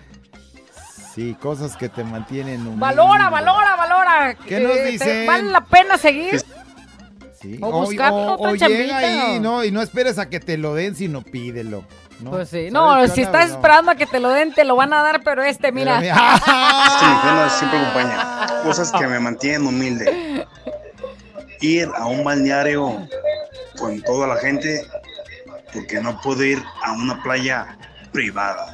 Sí, 1.17 1.35
cosas 1.41 1.75
que 1.75 1.89
te 1.89 2.03
mantienen 2.03 2.61
humilde. 2.61 2.79
Valora, 2.79 3.29
valora, 3.31 3.75
valora. 3.75 4.35
¿Qué 4.47 4.59
nos 4.59 4.71
Eh, 4.71 4.83
te- 4.83 4.91
dicen? 4.91 5.25
¿Vale 5.25 5.43
la 5.49 5.61
pena 5.61 5.97
seguir? 5.97 6.39
Sí, 7.41 7.57
O 7.59 7.71
buscar 7.71 8.11
otra 8.13 8.51
o 8.51 8.53
llega 8.55 8.97
ahí, 8.97 9.37
o- 9.37 9.41
no, 9.41 9.63
y 9.63 9.71
no 9.71 9.81
esperes 9.81 10.19
a 10.19 10.29
que 10.29 10.39
te 10.39 10.57
lo 10.57 10.75
den, 10.75 10.95
sino 10.95 11.23
pídelo. 11.23 11.83
¿no? 12.19 12.29
Pues 12.31 12.49
sí. 12.49 12.69
¿Sabes 12.69 12.73
No, 12.73 13.07
si 13.15 13.21
estás 13.23 13.49
No. 13.49 13.55
esperando 13.55 13.89
a 13.91 13.95
que 13.95 14.05
te 14.05 14.19
lo 14.19 14.29
den, 14.29 14.53
te 14.53 14.63
lo 14.63 14.75
van 14.75 14.93
a 14.93 15.01
dar, 15.01 15.21
pero 15.23 15.41
este, 15.43 15.71
mira. 15.71 15.99
mira. 15.99 16.15
¡Ah! 16.19 16.93
Este 16.93 17.05
mexicano 17.07 17.49
siempre 17.49 17.79
acompaña. 17.79 18.63
Cosas 18.63 18.91
que 18.91 19.07
me 19.07 19.19
mantienen 19.19 19.65
humilde. 19.67 20.45
Ir 21.61 21.89
a 21.95 22.05
un 22.05 22.23
balneario 22.23 23.07
con 23.79 23.99
toda 24.03 24.27
la 24.27 24.35
gente 24.37 24.85
porque 25.73 25.99
no 25.99 26.21
puedo 26.21 26.43
ir 26.43 26.61
a 26.83 26.91
una 26.93 27.21
playa 27.23 27.75
privada. 28.11 28.67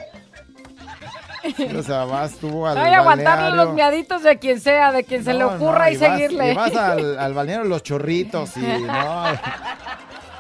O 1.78 1.84
sea, 1.84 2.06
vas 2.06 2.34
tú 2.36 2.66
al 2.66 2.78
Hay 2.78 2.94
aguantarle 2.94 3.56
los 3.56 3.74
miaditos 3.74 4.24
de 4.24 4.40
quien 4.40 4.60
sea, 4.62 4.92
de 4.92 5.04
quien 5.04 5.24
se 5.24 5.34
le 5.34 5.40
No, 5.40 5.48
ocurra 5.50 5.86
no, 5.88 5.92
y, 5.92 5.98
vas- 5.98 6.10
seguirle. 6.18 6.52
Y 6.52 6.56
vas 6.56 6.76
al, 6.76 7.20
al 7.20 7.34
balneario 7.34 7.66
Los 7.66 7.84
Chorritos 7.84 8.56
y 8.58 8.62
no. 8.62 9.26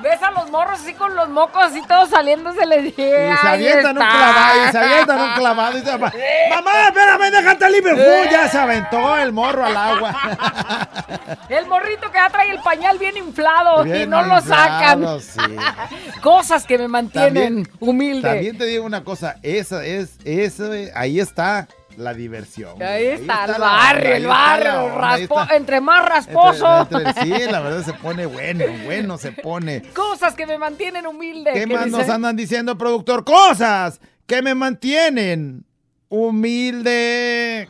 Ves 0.03 0.21
a 0.21 0.31
los 0.31 0.51
morros 0.51 0.81
así 0.81 0.93
con 0.93 1.15
los 1.15 1.29
mocos 1.29 1.63
así 1.63 1.81
todos 1.87 2.09
saliendo, 2.09 2.51
se 2.53 2.65
les 2.65 2.87
Y 2.87 2.91
se 2.91 3.47
avientan 3.47 3.97
un 3.97 4.03
clavado, 4.03 4.67
y 4.67 4.71
se 4.71 4.77
avientan 4.77 5.21
un 5.21 5.33
clavado 5.33 5.77
y 5.77 5.81
se 5.81 5.97
va. 5.97 6.13
Mamá, 6.49 6.71
espérame, 6.87 7.31
déjate 7.31 7.69
libre. 7.69 7.95
¡Fu! 7.95 8.29
Ya 8.29 8.49
se 8.49 8.57
aventó 8.57 9.17
el 9.17 9.31
morro 9.31 9.65
al 9.65 9.77
agua. 9.77 10.13
El 11.49 11.67
morrito 11.67 12.11
que 12.11 12.17
ya 12.17 12.29
trae 12.29 12.49
el 12.49 12.59
pañal 12.59 12.97
bien 12.97 13.15
inflado 13.15 13.85
y 13.85 14.05
no 14.07 14.23
lo 14.23 14.41
sacan. 14.41 15.19
sí. 15.19 15.39
Cosas 16.21 16.65
que 16.65 16.77
me 16.77 16.87
mantienen 16.87 17.67
humilde. 17.79 18.27
También 18.27 18.57
te 18.57 18.65
digo 18.65 18.85
una 18.85 19.03
cosa, 19.03 19.37
esa 19.43 19.85
es, 19.85 20.17
eso, 20.25 20.71
ahí 20.95 21.19
está 21.19 21.67
la 21.97 22.13
diversión. 22.13 22.81
Ahí 22.81 23.05
está 23.05 23.45
el 23.45 23.59
barrio, 23.61 24.15
el 24.15 24.25
barrio. 24.27 24.83
onda, 24.85 25.17
raspo- 25.17 25.55
entre 25.55 25.81
más 25.81 26.05
rasposo. 26.07 26.81
Entre- 26.81 27.09
entre- 27.09 27.23
sí, 27.23 27.51
la 27.51 27.59
verdad 27.61 27.83
se 27.83 27.93
pone 27.93 28.25
bueno, 28.25 28.65
bueno 28.85 29.17
se 29.17 29.31
pone. 29.31 29.81
Cosas 29.93 30.35
que 30.35 30.45
me 30.45 30.57
mantienen 30.57 31.05
humilde. 31.07 31.51
¿Qué 31.53 31.65
¿Qué 31.65 31.67
más 31.73 31.87
nos 31.87 32.09
andan 32.09 32.35
diciendo, 32.35 32.77
productor? 32.77 33.23
Cosas 33.23 33.99
que 34.25 34.41
me 34.41 34.55
mantienen 34.55 35.65
humilde. 36.09 37.67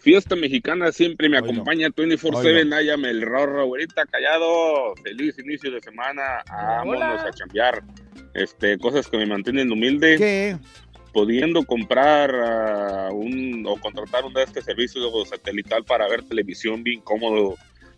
Fiesta 0.00 0.36
mexicana 0.36 0.92
siempre 0.92 1.28
me 1.28 1.38
acompaña 1.38 1.88
24-7. 1.88 2.66
Náyame 2.68 3.10
el 3.10 3.22
rorro, 3.22 3.62
ahorita 3.62 4.06
callado. 4.06 4.94
Feliz 5.02 5.38
inicio 5.38 5.70
de 5.72 5.80
semana. 5.80 6.42
Vámonos 6.48 7.20
a 7.24 7.30
chambear. 7.32 7.82
Este, 8.34 8.78
cosas 8.78 9.08
que 9.08 9.16
me 9.18 9.26
mantienen 9.26 9.72
humilde. 9.72 10.16
¿Qué? 10.16 10.56
Pudiendo 11.12 11.64
comprar 11.64 12.34
ah, 12.34 13.08
un 13.12 13.64
o 13.66 13.76
contratar 13.76 14.24
un 14.24 14.34
de 14.34 14.44
este 14.44 14.62
servicio 14.62 15.00
satelital 15.24 15.84
para 15.84 16.08
ver 16.08 16.22
televisión 16.22 16.82
bien 16.82 17.00
cómodo. 17.00 17.56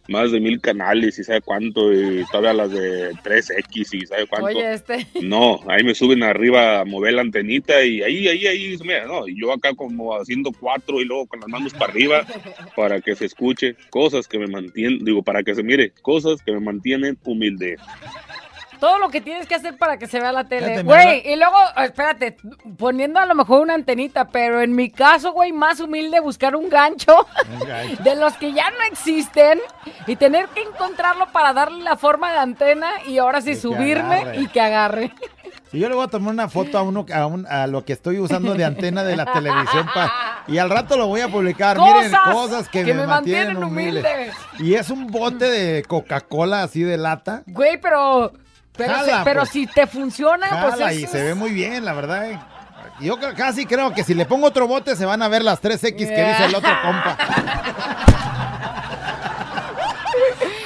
Más 0.08 0.32
de 0.32 0.40
mil 0.40 0.60
canales 0.60 1.18
y 1.20 1.24
sabe 1.24 1.40
cuánto. 1.40 1.92
Y 1.92 2.24
todavía 2.32 2.54
las 2.54 2.72
de 2.72 3.12
3X 3.12 3.94
y 3.94 4.06
sabe 4.06 4.26
cuánto. 4.26 4.48
Oye, 4.48 4.72
este. 4.72 5.06
No, 5.22 5.60
ahí 5.68 5.84
me 5.84 5.94
suben 5.94 6.24
arriba 6.24 6.80
a 6.80 6.84
mover 6.84 7.14
la 7.14 7.20
antenita 7.20 7.84
y 7.84 8.02
ahí, 8.02 8.26
ahí, 8.26 8.46
ahí, 8.46 8.76
mira, 8.82 9.06
no, 9.06 9.28
y 9.28 9.40
yo 9.40 9.52
acá 9.52 9.72
como 9.74 10.16
haciendo 10.16 10.50
cuatro 10.58 11.00
y 11.00 11.04
luego 11.04 11.26
con 11.26 11.40
las 11.40 11.48
manos 11.48 11.74
para 11.74 11.92
arriba 11.92 12.26
para 12.76 13.00
que 13.00 13.14
se 13.14 13.26
escuche 13.26 13.76
cosas 13.90 14.26
que 14.26 14.38
me 14.38 14.48
mantienen, 14.48 15.04
digo, 15.04 15.22
para 15.22 15.44
que 15.44 15.54
se 15.54 15.62
mire, 15.62 15.92
cosas 16.02 16.42
que 16.42 16.52
me 16.52 16.60
mantienen 16.60 17.16
humilde. 17.24 17.76
Todo 18.80 18.98
lo 18.98 19.10
que 19.10 19.20
tienes 19.20 19.46
que 19.46 19.54
hacer 19.54 19.76
para 19.76 19.98
que 19.98 20.06
se 20.06 20.18
vea 20.18 20.32
la 20.32 20.44
tele. 20.44 20.82
Güey, 20.82 21.22
y 21.30 21.36
luego, 21.36 21.56
espérate, 21.76 22.36
poniendo 22.78 23.20
a 23.20 23.26
lo 23.26 23.34
mejor 23.34 23.60
una 23.60 23.74
antenita, 23.74 24.26
pero 24.28 24.60
en 24.62 24.74
mi 24.74 24.90
caso, 24.90 25.32
güey, 25.32 25.52
más 25.52 25.80
humilde 25.80 26.18
buscar 26.20 26.56
un 26.56 26.68
gancho 26.70 27.26
de 28.02 28.16
los 28.16 28.32
que 28.34 28.52
ya 28.52 28.70
no 28.70 28.82
existen 28.90 29.60
y 30.06 30.16
tener 30.16 30.48
que 30.48 30.62
encontrarlo 30.62 31.26
para 31.32 31.52
darle 31.52 31.84
la 31.84 31.96
forma 31.96 32.32
de 32.32 32.38
antena 32.38 32.88
y 33.06 33.18
ahora 33.18 33.40
sí 33.40 33.50
que 33.50 33.56
subirme 33.56 34.38
y 34.38 34.46
que 34.48 34.60
agarre. 34.60 35.12
Si 35.70 35.78
yo 35.78 35.88
le 35.88 35.94
voy 35.94 36.04
a 36.04 36.08
tomar 36.08 36.32
una 36.32 36.48
foto 36.48 36.78
a 36.78 36.82
uno 36.82 37.06
a, 37.14 37.26
un- 37.26 37.46
a 37.46 37.68
lo 37.68 37.84
que 37.84 37.92
estoy 37.92 38.18
usando 38.18 38.54
de 38.54 38.64
antena 38.64 39.04
de 39.04 39.14
la 39.16 39.32
televisión 39.32 39.86
pa- 39.94 40.42
y 40.48 40.58
al 40.58 40.68
rato 40.68 40.96
lo 40.96 41.06
voy 41.06 41.20
a 41.20 41.28
publicar. 41.28 41.78
Miren, 41.78 42.10
Cosas 42.32 42.68
que, 42.68 42.84
que 42.84 42.92
me, 42.92 43.02
me 43.02 43.06
mantienen, 43.06 43.54
mantienen 43.60 43.62
humilde. 43.64 44.00
humilde. 44.00 44.32
Y 44.58 44.74
es 44.74 44.90
un 44.90 45.06
bote 45.06 45.44
de 45.48 45.84
Coca-Cola 45.84 46.64
así 46.64 46.82
de 46.82 46.96
lata. 46.96 47.44
Güey, 47.46 47.80
pero. 47.80 48.32
Pero, 48.76 48.94
Jala, 48.94 49.22
pero 49.24 49.40
pues. 49.40 49.50
si 49.50 49.66
te 49.66 49.86
funciona, 49.86 50.48
pues 50.62 50.74
Jala, 50.74 50.92
es- 50.92 50.98
y 51.00 51.06
se 51.06 51.22
ve 51.22 51.34
muy 51.34 51.50
bien, 51.50 51.84
la 51.84 51.92
verdad. 51.92 52.30
eh. 52.30 52.38
Yo 53.00 53.18
casi 53.36 53.64
creo 53.66 53.92
que 53.94 54.04
si 54.04 54.12
le 54.14 54.26
pongo 54.26 54.46
otro 54.46 54.66
bote 54.68 54.94
se 54.96 55.04
van 55.06 55.22
a 55.22 55.28
ver 55.28 55.42
las 55.42 55.60
3X 55.62 55.96
que 55.96 56.24
dice 56.24 56.44
el 56.46 56.54
otro 56.54 56.70
compa. 56.82 57.16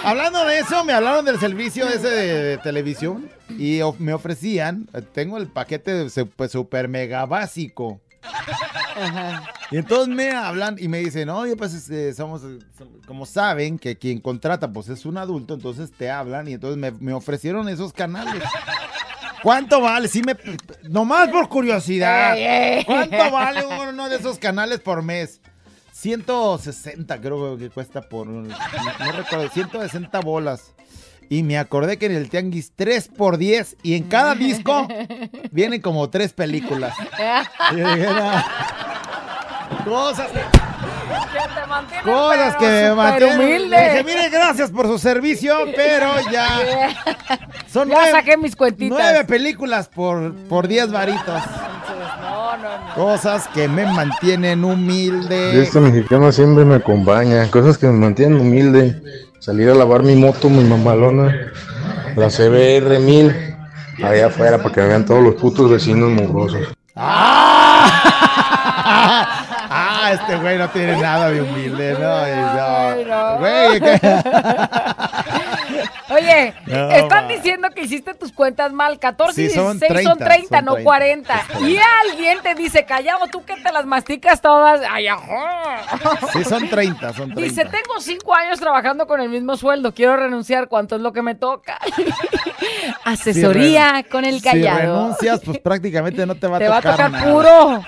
Hablando 0.05 0.45
de 0.45 0.59
eso, 0.59 0.85
me 0.85 0.93
hablaron 0.93 1.25
del 1.25 1.39
servicio 1.41 1.89
ese 1.89 2.09
de, 2.11 2.43
de 2.43 2.59
televisión 2.59 3.31
y 3.49 3.81
of- 3.81 3.99
me 4.01 4.13
ofrecían, 4.13 4.87
tengo 5.13 5.39
el 5.39 5.47
paquete 5.47 5.93
de 5.95 6.25
pues, 6.27 6.53
super 6.53 6.89
mega 6.89 7.25
básico. 7.25 8.01
Y 9.71 9.79
entonces 9.79 10.15
me 10.15 10.31
hablan 10.31 10.77
y 10.79 10.89
me 10.89 10.99
dicen, 10.99 11.29
oye, 11.31 11.57
pues 11.57 11.73
este, 11.75 12.15
somos, 12.15 12.43
som- 12.43 13.05
como 13.07 13.27
saben 13.27 13.79
que 13.79 13.97
quien 13.97 14.21
contrata 14.21 14.71
pues 14.73 14.89
es 14.89 15.05
un 15.07 15.17
adulto, 15.19 15.55
entonces 15.55 15.91
te 15.91 16.11
hablan 16.11 16.47
y 16.49 16.53
entonces 16.53 16.77
me, 16.79 16.91
me 16.93 17.13
ofrecieron 17.13 17.69
esos 17.69 17.93
canales. 17.93 18.43
¿Cuánto 19.43 19.81
vale? 19.81 20.07
Sí 20.09 20.23
me, 20.23 20.37
nomás 20.85 21.29
por 21.31 21.49
curiosidad. 21.49 22.37
¿Cuánto 22.87 23.31
vale 23.31 23.65
uno 23.67 24.09
de 24.09 24.17
esos 24.17 24.39
canales 24.39 24.81
por 24.81 25.03
mes? 25.03 25.41
160 25.93 27.21
creo 27.21 27.57
que 27.59 27.71
cuesta 27.71 28.03
por, 28.03 28.27
no 28.27 28.45
recuerdo, 29.13 29.49
160 29.49 30.21
bolas. 30.21 30.73
Y 31.29 31.43
me 31.43 31.59
acordé 31.59 31.97
que 31.99 32.07
en 32.07 32.13
el 32.17 32.29
Tianguis 32.31 32.73
3 32.77 33.09
por 33.17 33.39
10 33.39 33.77
y 33.83 33.95
en 33.97 34.05
cada 34.05 34.35
disco 34.37 34.87
vienen 35.51 35.81
como 35.81 36.09
tres 36.11 36.33
películas. 36.33 36.95
Y 37.73 37.77
dije, 37.77 38.07
no, 38.09 38.33
Cosas 39.85 40.29
que, 40.29 40.39
Que 40.39 41.61
te 41.61 41.67
mantiene 41.69 42.03
cosas 42.05 42.57
que 42.57 42.67
me 42.67 42.95
mantienen. 42.95 43.41
humilde. 43.41 43.77
Dije, 43.91 44.05
mire, 44.05 44.29
gracias 44.31 44.71
por 44.71 44.87
su 44.87 44.99
servicio, 44.99 45.55
pero 45.75 46.09
ya. 46.31 46.49
Son 47.73 47.89
Ya 47.89 47.95
nueve, 47.97 48.11
saqué 48.13 48.37
mis 48.37 48.55
cuentitas. 48.57 48.99
nueve 48.99 49.25
películas 49.25 49.89
por, 49.89 50.33
por 50.49 50.69
10 50.69 50.93
varitos. 50.93 51.43
No, 52.21 52.57
no, 52.57 52.79
no. 52.89 52.95
Cosas 52.95 53.49
que 53.49 53.67
me 53.69 53.85
mantienen 53.85 54.65
humilde. 54.65 55.61
Este 55.63 55.81
mexicano 55.81 56.31
siempre 56.33 56.65
me 56.65 56.77
acompaña. 56.77 57.51
Cosas 57.51 57.77
que 57.79 57.87
me 57.87 57.93
mantienen 57.95 58.41
humilde. 58.41 59.03
Salir 59.45 59.69
a 59.69 59.75
lavar 59.75 60.03
mi 60.03 60.17
moto, 60.17 60.49
mi 60.49 60.65
mamalona. 60.65 61.53
La 62.17 62.29
CBR 62.31 62.99
1000. 62.99 63.57
Allá 64.03 64.29
afuera 64.29 64.57
para 64.57 64.75
que 64.75 64.81
me 64.81 64.87
vean 64.87 65.05
todos 65.05 65.23
los 65.23 65.35
putos 65.35 65.71
vecinos 65.71 66.09
mugrosos. 66.09 66.75
Ah, 66.97 67.83
este 70.15 70.37
güey 70.37 70.57
no 70.57 70.71
tiene 70.71 70.97
nada 70.97 71.29
de 71.29 71.43
humilde, 71.43 71.93
no. 71.93 72.27
y 72.27 73.05
no. 73.05 73.05
no. 73.05 73.39
Güey, 73.39 73.81
¿qué? 73.83 74.01
Oye, 76.11 76.55
No, 76.67 76.91
están 76.91 77.27
ma. 77.27 77.33
diciendo 77.33 77.69
que 77.75 77.83
hiciste 77.83 78.15
tus 78.15 78.33
cuentas 78.33 78.73
mal. 78.73 78.99
14 78.99 79.43
y 79.43 79.49
Sí, 79.49 79.55
son 79.55 79.79
16 79.79 80.03
son 80.09 80.19
30, 80.19 80.25
30, 80.25 80.57
son 80.57 80.65
no 80.65 80.73
30. 80.75 80.85
40. 80.85 81.43
Y 81.61 81.79
alguien 82.11 82.39
te 82.43 82.55
dice, 82.55 82.85
callado, 82.85 83.27
tú 83.31 83.45
que 83.45 83.55
te 83.57 83.73
las 83.73 83.87
masticas 83.87 84.41
todas. 84.41 84.81
Ay, 84.91 85.07
ajá. 85.09 85.81
Sí, 86.33 86.45
son 86.45 86.69
30, 86.69 87.13
son 87.13 87.35
30. 87.35 87.41
Dice, 87.41 87.65
tengo 87.65 88.01
cinco 88.01 88.35
años 88.35 88.59
trabajando 88.61 89.07
con 89.07 89.21
el 89.21 89.29
mismo 89.29 89.57
sueldo, 89.57 89.93
quiero 89.95 90.17
renunciar, 90.17 90.69
¿cuánto 90.69 90.97
es 90.97 91.03
lo 91.03 91.13
que 91.13 91.23
me 91.23 91.35
toca? 91.35 91.79
Asesoría 93.05 94.03
Si 94.05 94.05
con 94.11 94.25
el 94.25 94.37
Si 94.41 94.43
callado. 94.43 94.79
renuncias, 94.79 95.41
pues 95.45 95.59
prácticamente 95.59 96.25
no 96.27 96.35
te 96.35 96.47
va 96.47 96.57
a 96.57 96.61
Te 96.61 96.69
va 96.69 96.77
a 96.79 96.83
tocar 96.83 96.97
tocar 96.97 97.11
nada. 97.11 97.33
puro. 97.33 97.85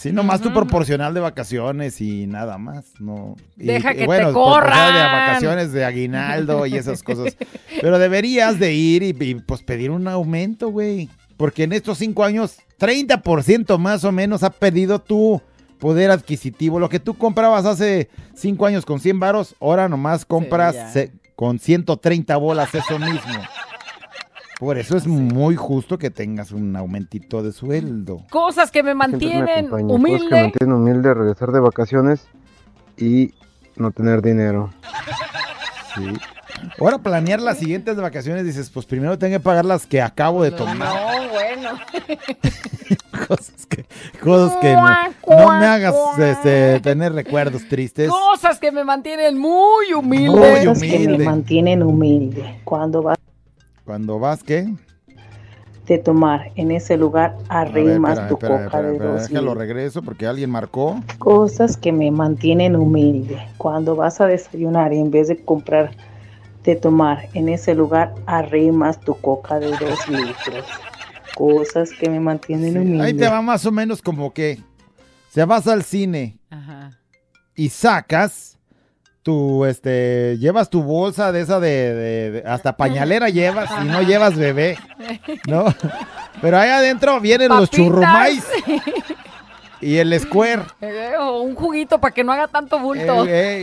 Sí, 0.00 0.12
nomás 0.12 0.40
tu 0.40 0.52
proporcional 0.52 1.12
de 1.12 1.20
vacaciones 1.20 2.00
y 2.00 2.26
nada 2.26 2.56
más, 2.58 2.86
no. 3.00 3.36
Y, 3.58 3.66
Deja 3.66 3.90
y 3.92 3.94
que 3.94 4.00
te 4.00 4.06
bueno, 4.06 4.32
proporcional 4.32 4.92
de 4.94 4.98
corran. 5.00 5.12
vacaciones 5.28 5.72
de 5.72 5.84
aguinaldo 5.84 6.64
y 6.66 6.76
esas 6.76 7.02
cosas. 7.02 7.36
Pero 7.80 7.98
deberías 7.98 8.58
de 8.58 8.72
ir 8.72 9.02
y, 9.02 9.14
y, 9.20 9.34
pues 9.34 9.62
pedir 9.62 9.90
un 9.90 10.08
aumento, 10.08 10.68
güey. 10.70 11.08
Porque 11.36 11.64
en 11.64 11.72
estos 11.72 11.98
cinco 11.98 12.24
años, 12.24 12.56
30% 12.78 13.78
más 13.78 14.04
o 14.04 14.12
menos 14.12 14.42
ha 14.42 14.50
perdido 14.50 15.00
tu 15.00 15.40
poder 15.78 16.10
adquisitivo. 16.10 16.78
Lo 16.80 16.88
que 16.88 17.00
tú 17.00 17.14
comprabas 17.18 17.64
hace 17.66 18.08
cinco 18.34 18.66
años 18.66 18.84
con 18.86 19.00
100 19.00 19.20
varos, 19.20 19.54
ahora 19.60 19.88
nomás 19.88 20.24
compras 20.24 20.92
se- 20.92 21.12
con 21.36 21.58
130 21.58 22.36
bolas 22.36 22.74
eso 22.74 22.98
mismo. 22.98 23.34
Por 24.60 24.76
eso 24.76 24.94
es 24.98 25.06
muy 25.06 25.56
justo 25.56 25.96
que 25.98 26.10
tengas 26.10 26.52
un 26.52 26.76
aumentito 26.76 27.42
de 27.42 27.50
sueldo. 27.50 28.26
Cosas 28.30 28.70
que 28.70 28.82
me 28.82 28.90
Siempre 28.92 29.08
me 29.08 29.12
mantienen 29.12 29.66
acompaña. 29.66 29.70
Cosas 29.70 29.78
que 29.80 29.84
me 29.86 29.94
humilde. 29.94 30.42
mantienen 30.42 30.72
humilde, 30.76 31.14
regresar 31.14 31.50
de 31.50 31.60
vacaciones 31.60 32.26
y 32.98 33.32
no 33.76 33.90
tener 33.90 34.20
dinero. 34.20 34.70
Sí. 35.94 36.12
Ahora 36.78 36.98
planear 36.98 37.40
las 37.40 37.56
siguientes 37.56 37.96
vacaciones 37.96 38.44
dices, 38.44 38.68
pues 38.68 38.84
primero 38.84 39.18
tengo 39.18 39.38
que 39.38 39.40
pagar 39.40 39.64
las 39.64 39.86
que 39.86 40.02
acabo 40.02 40.42
de 40.42 40.50
tomar. 40.50 40.76
No, 40.78 41.28
bueno. 41.30 41.70
Cosas 43.28 43.66
que, 43.68 43.84
cosas 44.20 44.56
que 44.60 44.72
no, 44.72 45.36
no 45.38 45.58
me 45.60 45.66
hagas 45.66 45.94
este, 46.18 46.80
tener 46.80 47.12
recuerdos 47.12 47.62
tristes. 47.68 48.08
Cosas 48.10 48.58
que 48.58 48.72
me 48.72 48.82
mantienen 48.82 49.38
muy 49.38 49.92
humilde. 49.94 50.30
Muy 50.30 50.66
Cosas 50.66 50.82
que 50.82 50.88
me 50.98 51.04
humilde. 51.06 51.24
mantienen 51.24 51.82
humilde. 51.82 52.60
Cuando 52.64 53.02
vas 53.02 53.18
Cuando 53.90 54.20
vas, 54.20 54.44
¿qué? 54.44 54.72
de 55.86 55.98
tomar 55.98 56.52
en 56.54 56.70
ese 56.70 56.96
lugar, 56.96 57.36
A 57.48 57.64
ver, 57.64 57.88
arrimas 57.88 58.10
espérame, 58.12 58.28
tu 58.28 58.34
espérame, 58.34 58.64
coca 58.64 58.82
de 58.82 58.92
espérame, 58.92 59.12
dos 59.14 59.22
déjalo 59.22 59.40
litros. 59.40 59.58
regreso 59.58 60.02
porque 60.02 60.26
alguien 60.28 60.48
marcó. 60.48 61.02
Cosas 61.18 61.76
que 61.76 61.90
me 61.90 62.08
mantienen 62.12 62.76
humilde. 62.76 63.36
Cuando 63.56 63.96
vas 63.96 64.20
a 64.20 64.28
desayunar 64.28 64.92
y 64.92 65.00
en 65.00 65.10
vez 65.10 65.26
de 65.26 65.44
comprar 65.44 65.90
de 66.62 66.76
tomar 66.76 67.28
en 67.34 67.48
ese 67.48 67.74
lugar, 67.74 68.14
arrimas 68.26 69.00
tu 69.00 69.16
coca 69.16 69.58
de 69.58 69.70
dos 69.70 70.08
litros. 70.08 70.64
Cosas 71.34 71.90
que 71.90 72.08
me 72.08 72.20
mantienen 72.20 72.78
humilde. 72.78 73.02
Ahí 73.02 73.14
te 73.14 73.28
va 73.28 73.42
más 73.42 73.66
o 73.66 73.72
menos 73.72 74.00
como 74.00 74.32
que 74.32 74.60
se 75.30 75.44
vas 75.44 75.66
al 75.66 75.82
cine 75.82 76.38
y 77.56 77.68
sacas 77.68 78.56
tu, 79.22 79.64
este, 79.66 80.36
llevas 80.38 80.70
tu 80.70 80.82
bolsa 80.82 81.30
de 81.32 81.40
esa 81.42 81.60
de, 81.60 81.94
de- 81.94 82.30
de- 82.30 82.42
hasta 82.48 82.76
pañalera 82.76 83.28
llevas 83.28 83.70
y 83.82 83.84
no 83.86 84.02
llevas 84.02 84.36
bebé, 84.36 84.78
¿no? 85.46 85.66
Pero 86.40 86.58
ahí 86.58 86.70
adentro 86.70 87.20
vienen 87.20 87.48
los 87.48 87.68
Papitas. 87.68 87.76
churrumais 87.86 88.44
y 89.80 89.96
el 89.96 90.18
square. 90.20 90.62
Eh, 90.80 91.12
o 91.18 91.40
un 91.42 91.54
juguito 91.54 91.98
para 92.00 92.12
que 92.14 92.24
no 92.24 92.32
haga 92.32 92.48
tanto 92.48 92.78
bulto. 92.78 93.24
Ey, 93.26 93.62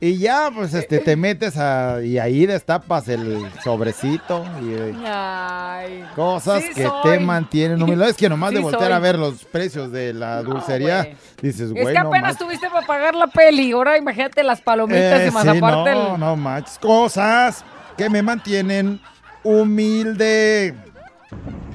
Y 0.00 0.18
ya, 0.18 0.50
pues, 0.54 0.74
este, 0.74 0.98
te 0.98 1.16
metes 1.16 1.56
a, 1.56 2.02
y 2.02 2.18
ahí 2.18 2.46
destapas 2.46 3.08
el 3.08 3.44
sobrecito 3.62 4.44
y 4.62 4.72
eh, 4.74 4.94
Ay. 5.06 6.04
cosas 6.14 6.62
Sí 6.62 6.70
que 6.74 6.84
soy. 6.86 7.02
te 7.02 7.20
mantienen 7.20 7.82
humilde. 7.82 8.10
Es 8.10 8.16
que 8.16 8.28
nomás 8.28 8.50
Sí 8.50 8.56
de 8.56 8.62
voltear 8.62 8.84
soy. 8.84 8.92
a 8.92 8.98
ver 8.98 9.18
los 9.18 9.44
precios 9.44 9.90
de 9.92 10.12
la 10.12 10.42
dulcería, 10.42 11.14
dices, 11.40 11.68
Es 11.68 11.72
güey, 11.72 11.94
que 11.94 12.00
no 12.02 12.08
apenas 12.08 12.22
manches". 12.32 12.38
tuviste 12.38 12.68
para 12.70 12.86
pagar 12.86 13.14
la 13.14 13.26
peli. 13.28 13.72
Ahora 13.72 13.96
imagínate 13.96 14.42
las 14.42 14.60
palomitas 14.60 15.20
Eh, 15.20 15.26
y 15.28 15.30
más 15.30 15.42
sí, 15.44 15.48
aparte 15.50 15.90
no, 15.92 16.14
el- 16.14 16.20
no 16.20 16.36
manches. 16.36 16.78
Cosas 16.78 17.64
que 17.96 18.10
me 18.10 18.22
mantienen 18.22 19.00
humilde. 19.42 20.74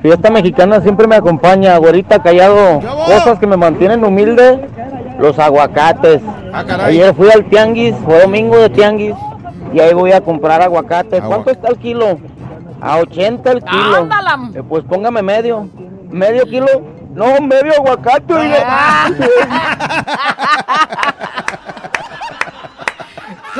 Fiesta 0.01 0.29
mexicana 0.29 0.79
siempre 0.79 1.07
me 1.07 1.15
acompaña, 1.15 1.77
güerita 1.77 2.21
callado. 2.21 2.79
Cosas 2.79 3.37
que 3.39 3.47
me 3.47 3.57
mantienen 3.57 4.03
humilde, 4.03 4.67
los 5.19 5.37
aguacates. 5.37 6.21
Ayer 6.53 7.13
fui 7.13 7.29
al 7.29 7.45
tianguis, 7.45 7.95
fue 8.05 8.21
domingo 8.21 8.57
de 8.57 8.69
tianguis, 8.69 9.15
y 9.73 9.79
ahí 9.79 9.93
voy 9.93 10.13
a 10.13 10.21
comprar 10.21 10.61
aguacates. 10.61 11.21
¿Cuánto 11.21 11.51
está 11.51 11.67
el 11.69 11.77
kilo? 11.77 12.17
A 12.81 12.97
80 12.99 13.51
el 13.51 13.61
kilo. 13.63 14.07
Eh, 14.55 14.63
pues 14.67 14.85
póngame 14.85 15.21
medio. 15.21 15.67
¿Medio 16.09 16.45
kilo? 16.45 16.67
No, 17.13 17.41
medio 17.41 17.73
aguacate. 17.73 18.33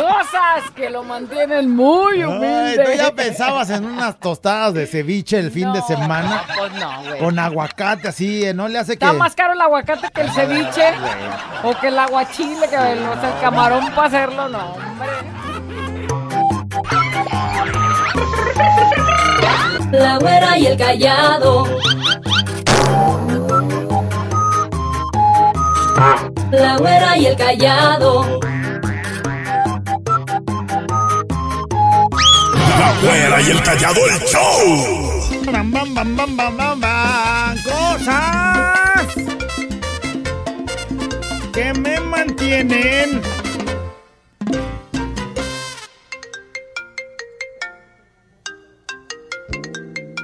Cosas 0.01 0.71
que 0.75 0.89
lo 0.89 1.03
mantienen 1.03 1.75
muy 1.75 2.21
Ay, 2.21 2.23
humilde. 2.23 2.83
tú 2.85 2.91
ya 2.97 3.11
pensabas 3.13 3.69
en 3.69 3.85
unas 3.85 4.19
tostadas 4.19 4.73
de 4.73 4.87
ceviche 4.87 5.37
el 5.39 5.51
fin 5.51 5.71
de 5.73 5.81
semana. 5.81 6.43
Pues 6.57 6.71
no, 6.73 7.03
güey. 7.03 7.19
Con 7.19 7.39
aguacate 7.39 8.07
así, 8.07 8.45
eh, 8.45 8.53
no 8.53 8.67
le 8.67 8.79
hace 8.79 8.97
que. 8.97 9.05
Está 9.05 9.13
más 9.17 9.35
caro 9.35 9.53
el 9.53 9.61
aguacate 9.61 10.07
que 10.13 10.21
el 10.21 10.31
ceviche 10.31 10.93
o 11.63 11.77
que 11.79 11.87
el 11.89 11.99
aguachile, 11.99 12.67
que 12.69 12.75
el, 12.75 12.99
o 12.99 13.13
sea, 13.19 13.35
el 13.35 13.41
camarón 13.41 13.89
para 13.91 14.07
hacerlo, 14.07 14.49
no, 14.49 14.73
hombre. 14.73 15.07
La 19.91 20.17
güera 20.19 20.57
y 20.57 20.67
el 20.67 20.77
callado. 20.77 21.65
La 26.51 26.77
güera 26.77 27.17
y 27.17 27.25
el 27.25 27.35
callado. 27.35 28.39
Güera 33.01 33.41
y 33.41 33.51
el 33.51 33.63
callado 33.63 33.99
el 34.07 34.19
show. 34.25 35.51
Bam, 35.51 35.71
bam, 35.71 35.93
bam, 35.93 36.15
bam, 36.15 36.37
bam, 36.37 36.57
bam, 36.57 36.79
bam. 36.79 37.57
Cosas 37.63 39.15
que 41.53 41.73
me 41.73 41.99
mantienen. 41.99 43.21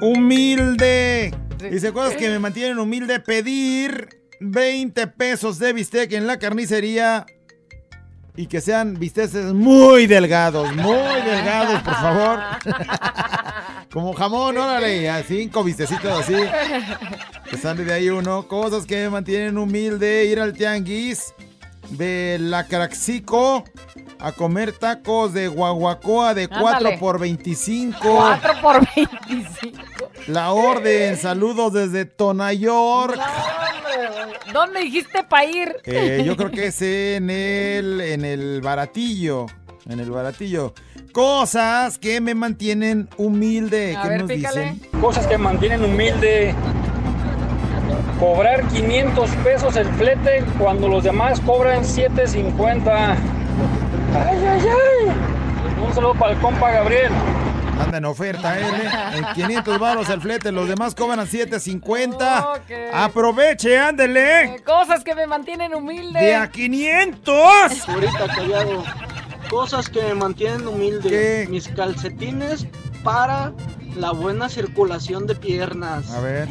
Humilde. 0.02 1.34
Dice 1.72 1.92
cosas 1.92 2.16
que 2.16 2.30
me 2.30 2.40
mantienen 2.40 2.78
humilde. 2.80 3.20
Pedir 3.20 4.10
20 4.40 5.08
pesos 5.08 5.60
de 5.60 5.74
bistec 5.74 6.12
en 6.14 6.28
la 6.28 6.38
carnicería 6.38 7.26
y 8.38 8.48
que 8.48 8.62
sean 8.62 9.00
bisteces 9.00 9.54
muy 9.54 10.08
delgados, 10.08 10.74
muy 10.76 11.22
delgados, 11.26 11.82
por 11.82 11.96
favor. 11.96 12.40
Como 13.92 14.14
jamón, 14.14 14.58
órale, 14.58 15.10
a 15.10 15.24
cinco 15.24 15.64
bistecitos 15.64 16.20
así. 16.20 16.36
Que 17.50 17.58
sale 17.58 17.86
de 17.86 17.94
ahí 17.94 18.10
uno. 18.10 18.48
Cosas 18.48 18.86
que 18.86 18.98
me 19.04 19.10
mantienen 19.10 19.58
humilde. 19.58 20.26
Ir 20.26 20.40
al 20.40 20.52
tianguis 20.54 21.34
de 21.92 22.38
la 22.40 22.66
Caraxico 22.68 23.64
a 24.20 24.32
comer 24.32 24.72
tacos 24.72 25.34
de 25.34 25.48
guaguacoa 25.48 26.34
de 26.34 26.48
4 26.48 26.68
Ándale. 26.68 26.98
por 26.98 27.20
25. 27.20 27.98
4 28.02 28.54
por 28.62 28.88
25. 28.96 29.78
La 30.28 30.52
orden, 30.52 31.18
saludos 31.18 31.74
desde 31.74 32.06
Tonayork. 32.06 33.16
Hombre, 33.18 34.52
¿Dónde 34.54 34.80
dijiste 34.82 35.24
para 35.24 35.46
ir? 35.46 35.76
Eh, 35.84 36.24
yo 36.26 36.36
creo 36.38 36.52
que 36.52 36.68
es 36.68 36.82
en 36.82 37.30
el, 37.30 38.02
en 38.02 38.26
el 38.26 38.62
baratillo. 38.62 39.46
En 39.88 40.00
el 40.00 40.10
baratillo. 40.10 40.74
Cosas 41.12 42.00
que 42.00 42.20
me 42.20 42.34
mantienen 42.34 43.08
humilde. 43.18 43.96
A 43.96 44.02
¿Qué 44.04 44.10
ver, 44.10 44.22
nos 44.22 44.32
pícale. 44.32 44.72
dicen? 44.74 45.00
Cosas 45.00 45.28
que 45.28 45.38
mantienen 45.38 45.84
humilde. 45.84 46.56
Cobrar 48.20 48.66
500 48.70 49.30
pesos 49.44 49.76
el 49.76 49.88
flete 49.94 50.44
cuando 50.58 50.88
los 50.88 51.04
demás 51.04 51.40
cobran 51.42 51.84
7.50. 51.84 52.88
Ay, 52.88 53.18
ay, 54.16 54.62
ay. 54.62 55.86
Un 55.86 55.94
saludo 55.94 56.14
para 56.14 56.34
el 56.34 56.40
compa 56.40 56.72
Gabriel. 56.72 57.12
Anda 57.78 57.98
en 57.98 58.06
oferta, 58.06 58.58
¿eh? 58.58 58.64
En 59.16 59.26
500 59.34 59.80
baros 59.80 60.10
el 60.10 60.22
flete, 60.22 60.54
los 60.54 60.70
demás 60.70 60.96
cobran 60.96 61.20
a 61.20 61.26
7.50. 61.26 62.56
Ok. 62.56 62.94
Aproveche, 62.94 63.78
ándele. 63.78 64.44
Eh, 64.56 64.64
Cosas 64.64 65.04
que 65.04 65.14
me 65.14 65.28
mantienen 65.28 65.74
humilde. 65.76 66.18
De 66.18 66.36
a 66.36 66.50
500. 66.50 67.90
Ahorita 67.90 68.28
callado. 68.34 68.84
Cosas 69.50 69.90
que 69.90 70.02
me 70.02 70.14
mantienen 70.16 70.66
humilde. 70.66 71.48
Mis 71.50 71.68
calcetines 71.68 72.66
para 73.04 73.52
la 73.98 74.12
buena 74.12 74.48
circulación 74.48 75.28
de 75.28 75.36
piernas. 75.36 76.10
A 76.12 76.22
ver. 76.22 76.48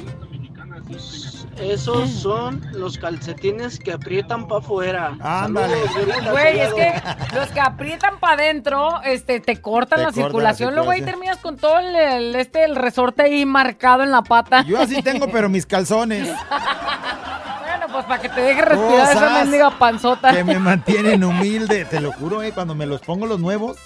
Esos 1.60 2.10
son 2.10 2.64
los 2.72 2.98
calcetines 2.98 3.78
que 3.78 3.92
aprietan 3.92 4.46
para 4.48 4.60
afuera. 4.60 5.16
Ándale. 5.20 5.76
Saludos, 5.88 6.30
Güey, 6.32 6.60
es 6.60 6.74
que 6.74 6.92
los 7.34 7.48
que 7.48 7.60
aprietan 7.60 8.18
para 8.18 8.34
adentro, 8.42 9.00
este, 9.02 9.40
te 9.40 9.60
cortan 9.60 9.98
Te 9.98 10.02
la 10.02 10.06
cortan 10.08 10.22
la 10.22 10.24
circulación, 10.28 10.74
luego 10.74 10.90
ahí 10.90 11.02
terminas 11.02 11.38
con 11.38 11.56
todo 11.56 11.78
el, 11.78 11.94
el- 11.94 12.36
este, 12.36 12.64
el 12.64 12.76
resorte 12.76 13.22
ahí 13.22 13.44
marcado 13.46 14.02
en 14.02 14.10
la 14.10 14.22
pata. 14.22 14.62
Yo 14.64 14.80
así 14.80 15.02
tengo, 15.02 15.28
pero 15.30 15.48
mis 15.48 15.64
calzones. 15.66 16.28
Bueno, 16.28 17.86
pues 17.92 18.04
para 18.06 18.20
que 18.20 18.28
te 18.28 18.40
deje 18.40 18.62
respirar 18.62 19.10
esa 19.16 19.30
mendiga 19.30 19.70
panzota. 19.78 20.32
Que 20.32 20.44
me 20.44 20.58
mantienen 20.58 21.22
humilde. 21.24 21.84
Te 21.84 22.00
lo 22.00 22.12
juro, 22.12 22.42
¿eh? 22.42 22.52
Cuando 22.52 22.74
me 22.74 22.86
los 22.86 23.00
pongo 23.00 23.26
los 23.26 23.38
nuevos, 23.40 23.76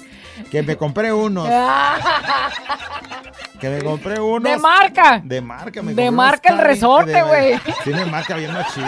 que 0.51 0.63
me 0.63 0.77
compré 0.77 1.13
unos. 1.13 1.49
Que 3.61 3.69
me 3.69 3.83
compré 3.83 4.21
unos. 4.21 4.51
De 4.51 4.57
marca. 4.57 5.21
De 5.25 5.41
marca, 5.41 5.83
me 5.83 5.95
De 5.95 6.11
marca 6.11 6.51
el 6.51 6.59
resorte, 6.59 7.23
güey. 7.23 7.59
Sí, 7.85 7.91
me 7.91 8.05
marca 8.07 8.37
bien 8.37 8.53
machín. 8.53 8.85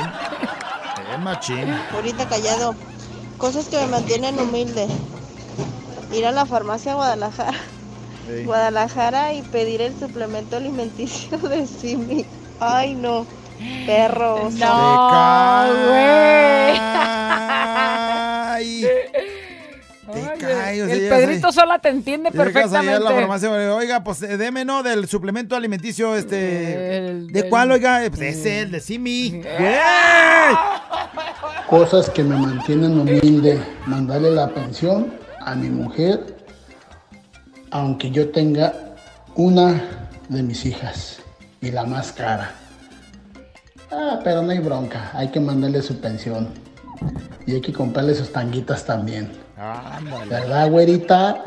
Bien 1.09 1.23
machín. 1.25 1.77
Ahorita 1.93 2.29
callado. 2.29 2.75
Cosas 3.39 3.67
que 3.69 3.79
me 3.79 3.87
mantienen 3.87 4.39
humilde. 4.39 4.87
Ir 6.13 6.27
a 6.27 6.33
la 6.33 6.47
farmacia 6.47 6.95
Guadalajara. 6.95 7.59
Sí. 8.29 8.45
Guadalajara 8.45 9.33
y 9.33 9.43
pedir 9.43 9.81
el 9.83 9.99
suplemento 9.99 10.57
alimenticio 10.57 11.37
de 11.39 11.67
Simi. 11.67 12.25
Ay, 12.61 12.95
no. 12.95 13.27
Perros. 13.87 14.55
No, 14.55 15.67
güey. 15.89 16.81
Ay. 20.47 20.53
Te 20.53 20.59
cae, 20.61 20.83
o 20.83 20.87
sea, 20.87 20.95
El 20.95 21.09
Pedrito 21.09 21.47
ahí- 21.49 21.53
sola 21.53 21.79
te 21.79 21.89
entiende 21.89 22.29
a 22.29 22.33
la 22.33 22.45
perfectamente. 22.45 23.01
farmacia, 23.05 23.75
oiga, 23.75 24.03
pues 24.05 24.23
eh, 24.23 24.37
deme, 24.37 24.65
¿no? 24.65 24.83
Del 24.83 25.07
suplemento 25.09 25.55
alimenticio, 25.57 26.15
este... 26.17 26.37
¿De 26.37 27.31
del- 27.33 27.49
cuál, 27.49 27.71
oiga? 27.73 28.03
Pues 28.09 28.21
ese, 28.21 28.61
el 28.61 28.71
de 28.71 28.81
Simi. 28.81 29.43
Cosas 31.69 32.11
que 32.11 32.25
me 32.25 32.37
mantienen 32.37 32.99
humilde. 32.99 33.61
Mandarle 33.87 34.31
la 34.33 34.49
pensión 34.49 35.13
a 35.41 35.55
mi 35.55 35.69
mujer, 35.71 36.37
aunque 37.71 38.11
yo 38.11 38.31
tenga 38.31 38.73
una 39.37 39.81
de 40.29 40.43
mis 40.43 40.65
hijas 40.67 41.19
y 41.61 41.71
la 41.71 41.85
más 41.85 42.13
cara. 42.13 42.53
Ah, 43.93 44.21
pero 44.23 44.43
no 44.43 44.51
hay 44.51 44.59
bronca. 44.59 45.11
Hay 45.15 45.29
que 45.29 45.41
mandarle 45.41 45.83
su 45.83 46.01
pensión. 46.01 46.49
Y 47.47 47.55
hay 47.55 47.61
que 47.61 47.73
comprarle 47.73 48.15
sus 48.15 48.33
tanguitas 48.33 48.85
también. 48.85 49.33
Ándale. 49.61 50.27
¿Verdad, 50.31 50.71
güerita? 50.71 51.45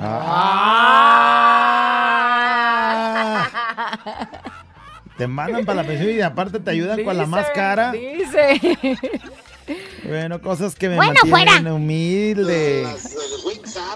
Te 5.17 5.27
mandan 5.27 5.65
para 5.65 5.81
la 5.81 5.87
pensión 5.87 6.11
y 6.11 6.21
aparte 6.21 6.59
te 6.59 6.71
ayudan 6.71 7.03
con 7.03 7.17
la 7.17 7.25
más 7.25 7.47
cara. 7.51 7.91
Dice. 7.91 8.59
Bueno, 10.07 10.41
cosas 10.41 10.75
que 10.75 10.89
me 10.89 10.95
Bueno, 10.97 11.13
mantienen 11.23 11.61
fuera. 11.61 11.73
humilde. 11.73 12.85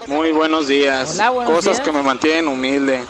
Muy 0.06 0.32
buenos 0.32 0.66
días. 0.68 1.14
Hola, 1.16 1.30
buenos 1.30 1.54
Cosas 1.54 1.76
días. 1.76 1.80
que 1.86 1.92
me 1.92 2.02
mantienen 2.02 2.48
humilde. 2.48 3.04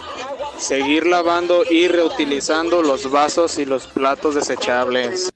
Seguir 0.58 1.06
lavando 1.06 1.62
y 1.70 1.86
reutilizando 1.86 2.82
los 2.82 3.10
vasos 3.10 3.58
y 3.58 3.64
los 3.64 3.86
platos 3.86 4.34
desechables. 4.34 5.30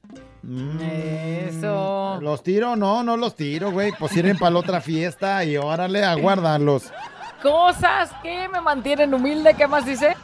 Eso. 0.80 2.18
¿Los 2.20 2.42
tiro? 2.42 2.76
No, 2.76 3.02
no 3.02 3.16
los 3.16 3.34
tiro, 3.36 3.70
güey. 3.70 3.92
Pues 3.98 4.12
sirven 4.12 4.36
para 4.38 4.50
la 4.52 4.58
otra 4.60 4.80
fiesta 4.80 5.44
y 5.44 5.56
órale 5.56 6.04
a 6.04 6.14
guardarlos. 6.14 6.90
Cosas 7.42 8.10
que 8.22 8.48
me 8.48 8.60
mantienen 8.60 9.12
humilde. 9.14 9.54
¿Qué 9.54 9.66
más 9.66 9.84
dice? 9.86 10.14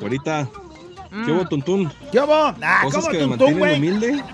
Ahorita, 0.00 0.48
Mm. 1.10 1.26
¿qué 1.26 1.32
hubo, 1.32 1.44
Tuntún? 1.46 1.92
¿Qué 2.10 2.20
hubo? 2.20 2.32
Ah, 2.62 2.80
Cosas 2.84 3.02
¿cómo 3.04 3.12
que 3.12 3.18
me 3.18 3.26
mantienen 3.26 3.76
humilde. 3.76 4.24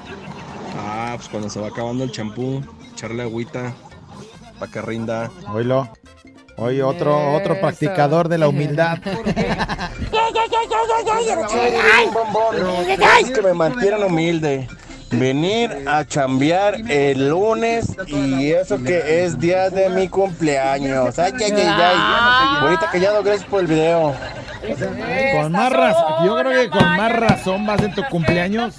Ah, 0.78 1.14
pues 1.16 1.28
cuando 1.28 1.50
se 1.50 1.58
va 1.60 1.66
acabando 1.68 2.04
el 2.04 2.12
champú, 2.12 2.62
echarle 2.92 3.22
agüita 3.24 3.74
para 4.60 4.70
que 4.70 4.80
rinda. 4.80 5.28
Oílo. 5.52 5.88
Oye, 6.56 6.82
otro, 6.84 7.34
otro 7.34 7.60
practicador 7.60 8.28
de 8.28 8.38
la 8.38 8.48
humildad. 8.48 8.98
Cosas 12.98 13.30
que 13.34 13.42
me 13.42 13.54
mantienen 13.54 14.04
humilde. 14.04 14.68
Venir 15.10 15.84
a 15.86 16.04
chambear 16.04 16.74
el 16.90 17.28
lunes 17.28 17.96
y 18.06 18.52
eso 18.52 18.82
que 18.82 19.24
es 19.24 19.38
día 19.38 19.70
de 19.70 19.88
mi 19.88 20.08
cumpleaños. 20.08 21.18
Ay, 21.18 21.32
ay, 21.38 21.52
ay, 21.52 21.62
ay. 21.66 22.62
Bonita 22.62 22.90
callado, 22.90 23.22
gracias 23.22 23.48
por 23.48 23.60
el 23.60 23.66
video. 23.66 24.14
Con 25.34 25.52
más 25.52 25.72
razón, 25.72 26.26
yo 26.26 26.36
creo 26.36 26.62
que 26.62 26.70
con 26.70 26.96
más 26.96 27.12
razón 27.12 27.66
vas 27.66 27.82
en 27.82 27.94
tu 27.94 28.04
cumpleaños. 28.04 28.74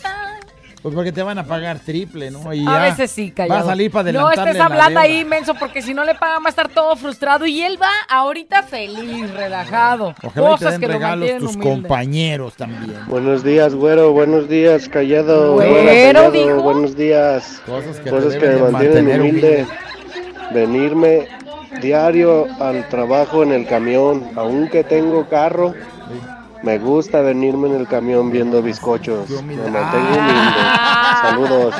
Pues 0.81 0.95
porque 0.95 1.11
te 1.11 1.21
van 1.21 1.37
a 1.37 1.43
pagar 1.45 1.79
triple, 1.79 2.31
¿no? 2.31 2.53
Y 2.53 2.61
A 2.61 2.71
ya 2.71 2.79
veces 2.83 3.11
sí, 3.11 3.31
callado. 3.31 3.59
Va 3.59 3.65
a 3.65 3.69
salir 3.69 3.91
para 3.91 4.11
No 4.13 4.19
adelantarle 4.27 4.51
estés 4.51 4.59
la 4.59 4.65
hablando 4.65 4.99
ahí, 5.01 5.25
menso, 5.25 5.53
porque 5.55 5.81
si 5.81 5.93
no 5.93 6.05
le 6.05 6.15
pagan 6.15 6.41
va 6.41 6.45
a 6.47 6.49
estar 6.49 6.69
todo 6.69 6.95
frustrado. 6.95 7.45
Y 7.45 7.61
él 7.61 7.77
va 7.81 7.89
ahorita 8.07 8.63
feliz, 8.63 9.29
relajado. 9.33 10.15
Ojalá 10.23 10.29
y 10.29 10.31
te 10.31 10.39
Cosas 10.41 10.71
den 10.71 10.79
que 10.81 10.87
lo 10.87 10.93
regalos 10.93 11.19
mantienen 11.19 11.39
tus 11.41 11.55
humilde. 11.57 11.69
compañeros 11.81 12.53
también. 12.55 12.97
Buenos 13.07 13.43
días, 13.43 13.75
güero. 13.75 14.13
Buenos 14.13 14.47
días, 14.47 14.87
callado. 14.87 15.53
Güero, 15.55 15.73
Hola, 15.73 15.85
callado. 15.91 16.31
dijo. 16.31 16.61
Buenos 16.61 16.95
días. 16.95 17.61
Cosas 17.65 17.99
que 17.99 18.09
Cosas 18.09 18.33
que 18.35 18.39
deben 18.39 18.63
me 18.63 18.71
mantienen 18.71 19.05
mantener 19.05 19.19
humilde. 19.21 19.67
Venirme 20.53 21.27
diario 21.81 22.47
al 22.61 22.87
trabajo 22.87 23.43
en 23.43 23.51
el 23.51 23.67
camión. 23.67 24.29
Aunque 24.35 24.83
tengo 24.85 25.27
carro, 25.27 25.73
me 26.63 26.77
gusta 26.77 27.21
venirme 27.21 27.69
en 27.69 27.75
el 27.75 27.87
camión 27.87 28.31
viendo 28.31 28.61
bizcochos. 28.61 29.29
Me 29.29 29.55
mantengo 29.55 30.09
humilde. 30.17 30.59
Saludos. 31.21 31.75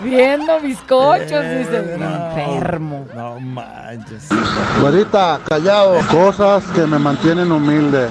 Viendo 0.00 0.60
bizcochos, 0.60 1.30
Eh, 1.44 1.58
dice. 1.58 1.94
Enfermo. 1.94 3.04
No 3.14 3.40
manches. 3.40 4.28
Güerita, 4.80 5.40
callado, 5.48 5.98
cosas 6.10 6.64
que 6.74 6.82
me 6.82 6.98
mantienen 6.98 7.50
humilde. 7.50 8.08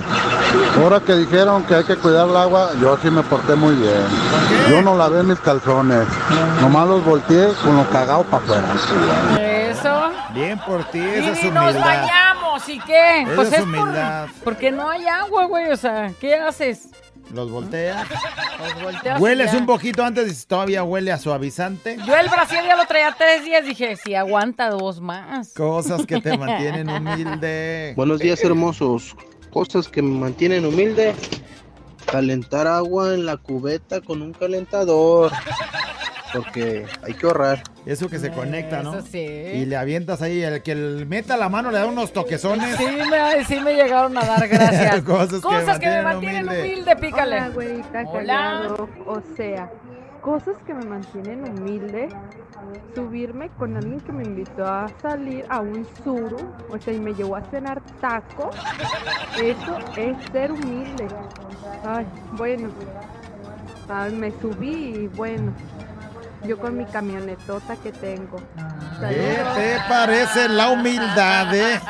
Ahora 0.81 0.99
que 0.99 1.13
dijeron 1.13 1.63
que 1.63 1.75
hay 1.75 1.83
que 1.85 1.95
cuidar 1.95 2.27
el 2.27 2.35
agua, 2.35 2.71
yo 2.81 2.97
sí 3.01 3.09
me 3.09 3.23
porté 3.23 3.55
muy 3.55 3.75
bien. 3.75 4.03
Yo 4.69 4.81
no 4.81 4.95
lavé 4.97 5.23
mis 5.23 5.39
calzones, 5.39 6.05
nomás 6.61 6.87
los 6.87 7.03
volteé 7.05 7.49
con 7.63 7.77
lo 7.77 7.89
cagado 7.89 8.23
para 8.23 8.43
afuera. 8.43 8.63
Eso. 9.69 10.01
Bien 10.33 10.59
por 10.59 10.83
ti, 10.85 10.99
esa 10.99 11.31
es 11.31 11.43
humildad. 11.43 12.05
Bañamos, 12.65 12.69
¿y 12.69 12.79
qué? 12.87 13.21
Esa 13.23 13.35
pues 13.35 13.47
es 13.49 13.53
es 13.55 13.59
por- 13.59 13.67
humildad. 13.67 14.27
porque 14.43 14.71
no 14.71 14.89
hay 14.89 15.05
agua, 15.07 15.45
güey. 15.45 15.71
O 15.71 15.77
sea, 15.77 16.11
¿qué 16.19 16.35
haces? 16.35 16.89
Los 17.33 17.51
volteas. 17.51 18.07
Los 18.59 18.81
volteas 18.83 19.19
Hueles 19.19 19.53
un 19.53 19.65
poquito 19.65 20.03
antes 20.05 20.31
y 20.31 20.33
si 20.35 20.45
todavía 20.45 20.83
huele 20.83 21.11
a 21.11 21.17
suavizante. 21.17 21.97
Yo 22.05 22.15
el 22.15 22.29
Brasil 22.29 22.59
ya 22.65 22.77
lo 22.77 22.85
traía 22.85 23.13
tres 23.17 23.43
días. 23.43 23.65
Dije, 23.65 23.97
si 23.97 24.15
aguanta 24.15 24.69
dos 24.69 25.01
más. 25.01 25.49
Cosas 25.53 26.05
que 26.05 26.21
te 26.21 26.37
mantienen 26.37 26.89
humilde. 26.89 27.93
Buenos 27.97 28.19
días, 28.19 28.41
hermosos. 28.43 29.15
Cosas 29.51 29.89
que 29.89 30.01
me 30.01 30.17
mantienen 30.17 30.65
humilde. 30.65 31.13
Calentar 32.05 32.65
agua 32.67 33.13
en 33.13 33.25
la 33.25 33.35
cubeta 33.35 33.99
con 33.99 34.21
un 34.21 34.31
calentador. 34.31 35.33
Porque 36.33 36.85
hay 37.03 37.13
que 37.13 37.25
ahorrar. 37.25 37.63
Eso 37.85 38.09
que 38.09 38.19
se 38.19 38.31
conecta, 38.31 38.83
¿no? 38.83 38.95
Eso 38.97 39.07
sí. 39.09 39.19
Y 39.19 39.65
le 39.65 39.77
avientas 39.77 40.21
ahí, 40.21 40.43
el 40.43 40.61
que 40.61 40.75
le 40.75 41.05
meta 41.05 41.37
la 41.37 41.47
mano 41.49 41.71
le 41.71 41.79
da 41.79 41.85
unos 41.85 42.11
toquezones. 42.11 42.75
Sí 42.77 42.85
me, 43.09 43.45
sí 43.45 43.59
me 43.61 43.73
llegaron 43.75 44.17
a 44.17 44.25
dar 44.25 44.47
gracias. 44.47 45.01
Cosas 45.05 45.29
que 45.29 45.35
me 45.35 45.41
Cosas 45.41 45.79
que 45.79 45.87
me 45.87 46.01
mantienen 46.01 46.45
mantienen 46.45 46.47
humilde, 46.49 46.71
humilde. 46.71 46.95
pícale. 46.97 47.35
Hola, 47.37 47.49
güerita, 47.49 48.03
Hola. 48.07 48.11
callado. 48.11 48.89
O 49.05 49.21
sea, 49.35 49.71
cosas 50.21 50.55
que 50.65 50.73
me 50.73 50.85
mantienen 50.85 51.43
humilde. 51.59 52.09
Subirme 52.95 53.49
con 53.49 53.77
alguien 53.77 53.99
que 54.01 54.11
me 54.11 54.23
invitó 54.23 54.65
a 54.65 54.87
salir 55.01 55.45
a 55.47 55.61
un 55.61 55.87
suru, 56.03 56.37
o 56.69 56.77
sea, 56.79 56.93
y 56.93 56.99
me 56.99 57.13
llevó 57.13 57.35
a 57.37 57.41
cenar 57.43 57.81
taco. 58.01 58.49
Eso 59.41 59.77
es 59.95 60.17
ser 60.31 60.51
humilde. 60.51 61.07
Ay, 61.85 62.05
bueno. 62.33 62.69
Ay, 63.87 64.11
me 64.15 64.31
subí 64.41 64.73
y 65.03 65.07
bueno, 65.07 65.53
Yo 66.45 66.57
con 66.57 66.77
mi 66.77 66.85
camionetota 66.85 67.75
que 67.77 67.91
tengo. 67.91 68.37
¿Qué 68.99 69.37
te 69.55 69.77
parece 69.89 70.47
la 70.49 70.69
humildad, 70.69 71.53
eh? 71.53 71.79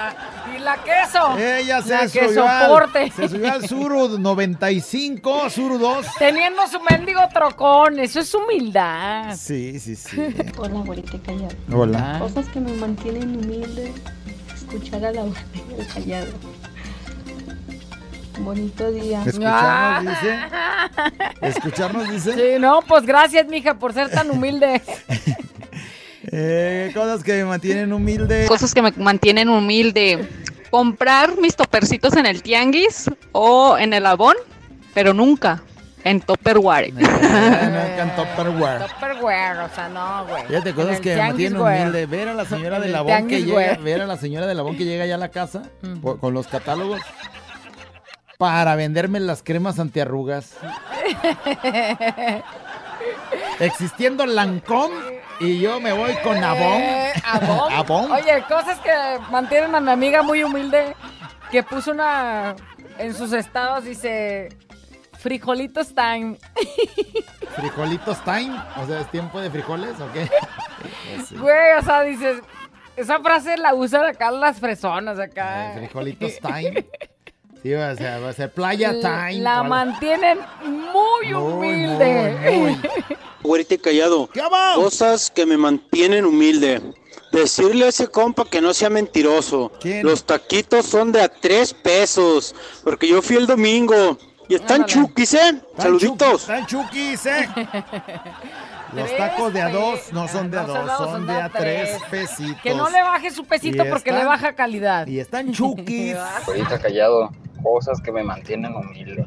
Y 0.55 0.59
la 0.59 0.77
queso. 0.77 1.37
Ella 1.37 1.81
se 1.81 1.89
la 1.89 2.07
que 2.07 2.27
subió, 2.29 2.47
al, 2.47 2.65
soporte. 2.65 3.11
se 3.11 3.27
subió 3.27 3.51
al 3.51 3.67
Suru 3.67 4.17
95, 4.17 5.49
Suru 5.49 5.77
2. 5.77 6.05
Teniendo 6.17 6.65
su 6.67 6.79
mendigo 6.89 7.19
trocón, 7.33 7.99
eso 7.99 8.21
es 8.21 8.33
humildad. 8.33 9.35
Sí, 9.35 9.79
sí, 9.79 9.95
sí. 9.95 10.17
Hola, 10.57 10.79
abuelita 10.79 11.19
callado. 11.19 11.55
Hola. 11.71 12.17
Cosas 12.19 12.47
que 12.47 12.59
me 12.61 12.71
mantienen 12.73 13.35
humilde. 13.35 13.93
Escuchar 14.55 15.05
a 15.05 15.11
la 15.11 15.21
el 15.21 15.87
callado. 15.93 16.27
Bonito 18.39 18.91
día. 18.91 19.23
Escucharnos, 19.25 20.13
dice. 20.13 20.39
Escucharnos, 21.41 22.09
dice. 22.09 22.33
Sí, 22.33 22.59
no, 22.59 22.81
pues 22.87 23.05
gracias, 23.05 23.47
mija, 23.47 23.75
por 23.75 23.93
ser 23.93 24.09
tan 24.09 24.31
humilde. 24.31 24.81
Eh, 26.29 26.91
cosas 26.93 27.23
que 27.23 27.31
me 27.35 27.45
mantienen 27.45 27.93
humilde. 27.93 28.47
Cosas 28.49 28.73
que 28.73 28.81
me 28.81 28.91
mantienen 28.97 29.47
humilde. 29.47 30.27
Comprar 30.69 31.37
mis 31.37 31.55
topercitos 31.55 32.17
en 32.17 32.25
el 32.25 32.43
tianguis 32.43 33.09
o 33.31 33.77
en 33.77 33.93
el 33.93 34.05
abón, 34.05 34.35
pero 34.93 35.13
nunca 35.13 35.63
en 36.03 36.19
Tupperware. 36.19 36.87
en 36.97 38.15
Tupperware. 38.17 38.87
Tupperware, 38.87 39.57
o 39.59 39.69
sea, 39.73 39.87
no, 39.87 40.25
güey. 40.27 40.45
Fíjate, 40.47 40.69
En 40.69 40.75
cosas 40.75 40.95
el 40.97 41.01
que 41.01 41.15
me 41.15 41.49
güey. 41.51 41.81
humilde. 41.81 42.05
Ver 42.07 42.27
a 42.27 42.33
la 42.33 42.43
señora 42.43 42.81
de 42.81 42.89
la 42.89 43.05
que 43.25 43.43
llega, 43.43 43.77
ver 43.77 44.01
a 44.01 44.05
la 44.05 44.17
señora 44.17 44.47
de 44.47 44.55
la 44.55 44.65
que 44.65 44.83
llega 44.83 45.05
ya 45.05 45.15
a 45.15 45.19
la 45.19 45.29
casa 45.29 45.63
con 46.19 46.33
los 46.33 46.47
catálogos 46.47 46.99
para 48.37 48.75
venderme 48.75 49.19
las 49.19 49.43
cremas 49.43 49.79
antiarrugas. 49.79 50.55
Existiendo 53.59 54.25
Lancôme 54.25 54.95
y 55.39 55.59
yo 55.59 55.79
me 55.79 55.91
voy 55.91 56.13
con 56.23 56.43
Avon. 56.43 56.81
Eh, 56.81 57.13
Avon. 57.23 57.73
Avon. 57.73 58.11
Oye, 58.11 58.43
cosas 58.47 58.79
que 58.79 58.91
mantienen 59.31 59.73
a 59.75 59.79
mi 59.79 59.91
amiga 59.91 60.21
muy 60.21 60.43
humilde 60.43 60.95
que 61.51 61.63
puso 61.63 61.91
una 61.91 62.55
en 62.97 63.13
sus 63.13 63.33
estados 63.33 63.85
dice 63.85 64.49
frijolitos 65.17 65.93
time. 65.93 66.37
Frijolitos 67.55 68.23
time. 68.23 68.55
O 68.77 68.85
sea, 68.85 69.01
¿es 69.01 69.09
tiempo 69.09 69.39
de 69.39 69.49
frijoles 69.49 69.99
o 69.99 70.11
qué? 70.11 70.29
Güey, 71.31 71.73
o 71.79 71.81
sea, 71.81 72.01
dices 72.03 72.41
esa 72.95 73.19
frase 73.19 73.57
la 73.57 73.73
usan 73.73 74.05
acá 74.05 74.31
las 74.31 74.59
fresonas 74.59 75.19
acá. 75.19 75.73
Eh, 75.73 75.77
Frijolitos 75.79 76.37
time. 76.39 76.85
Sí, 77.67 77.73
va 77.73 78.29
a 78.29 78.33
ser 78.33 78.49
playa 78.53 78.93
La- 78.93 79.27
time. 79.27 79.41
La 79.41 79.59
o 79.59 79.63
mantienen 79.65 80.39
muy 80.63 81.33
humilde. 81.33 82.77
Güerita 83.43 83.73
y 83.73 83.77
callado. 83.77 84.29
Cosas 84.75 85.29
que 85.29 85.45
me 85.45 85.57
mantienen 85.57 86.23
humilde. 86.23 86.81
Decirle 87.33 87.87
a 87.87 87.89
ese 87.89 88.07
compa 88.07 88.45
que 88.45 88.61
no 88.61 88.73
sea 88.73 88.89
mentiroso. 88.89 89.73
Los 90.01 90.23
taquitos 90.23 90.85
son 90.85 91.11
de 91.11 91.21
a 91.21 91.27
tres 91.27 91.73
pesos. 91.73 92.55
Porque 92.85 93.09
yo 93.09 93.21
fui 93.21 93.35
el 93.35 93.47
domingo. 93.47 94.17
Y 94.47 94.55
están 94.55 94.85
chuquis, 94.85 95.33
¿eh? 95.33 95.61
Saluditos. 95.77 96.43
Están 96.43 96.65
chuquis, 96.67 97.25
¿eh? 97.25 97.49
Los 98.93 99.17
tacos 99.17 99.53
de 99.53 99.61
a 99.61 99.69
dos 99.69 100.13
no 100.13 100.25
son 100.29 100.49
de 100.49 100.57
a 100.57 100.63
dos, 100.63 100.97
son 100.97 101.27
de 101.27 101.33
a 101.33 101.49
tres 101.49 101.99
pesitos. 102.09 102.61
Que 102.61 102.73
no 102.73 102.89
le 102.89 103.01
baje 103.01 103.31
su 103.31 103.43
pesito 103.43 103.85
Y 103.85 103.89
porque 103.89 104.13
le 104.13 104.23
baja 104.23 104.53
calidad. 104.53 105.05
Y 105.07 105.19
están 105.19 105.51
chuquis. 105.51 106.15
Ahorita 106.15 106.79
callado, 106.81 107.29
cosas 107.57 108.01
que 108.01 108.11
me 108.11 108.23
mantienen 108.23 108.75
humilde. 108.75 109.25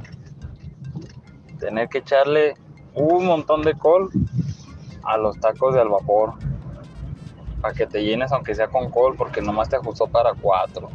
Tener 1.59 1.89
que 1.89 1.99
echarle 1.99 2.55
un 2.95 3.26
montón 3.26 3.62
de 3.62 3.74
col 3.74 4.11
a 5.05 5.16
los 5.16 5.39
tacos 5.39 5.74
de 5.74 5.81
al 5.81 5.89
vapor. 5.89 6.35
Para 7.61 7.74
que 7.74 7.87
te 7.87 8.03
llenes 8.03 8.33
aunque 8.33 8.55
sea 8.55 8.68
con 8.68 8.91
col, 8.91 9.16
porque 9.16 9.43
nomás 9.43 9.68
te 9.68 9.76
ajustó 9.76 10.07
para 10.07 10.33
cuatro. 10.33 10.89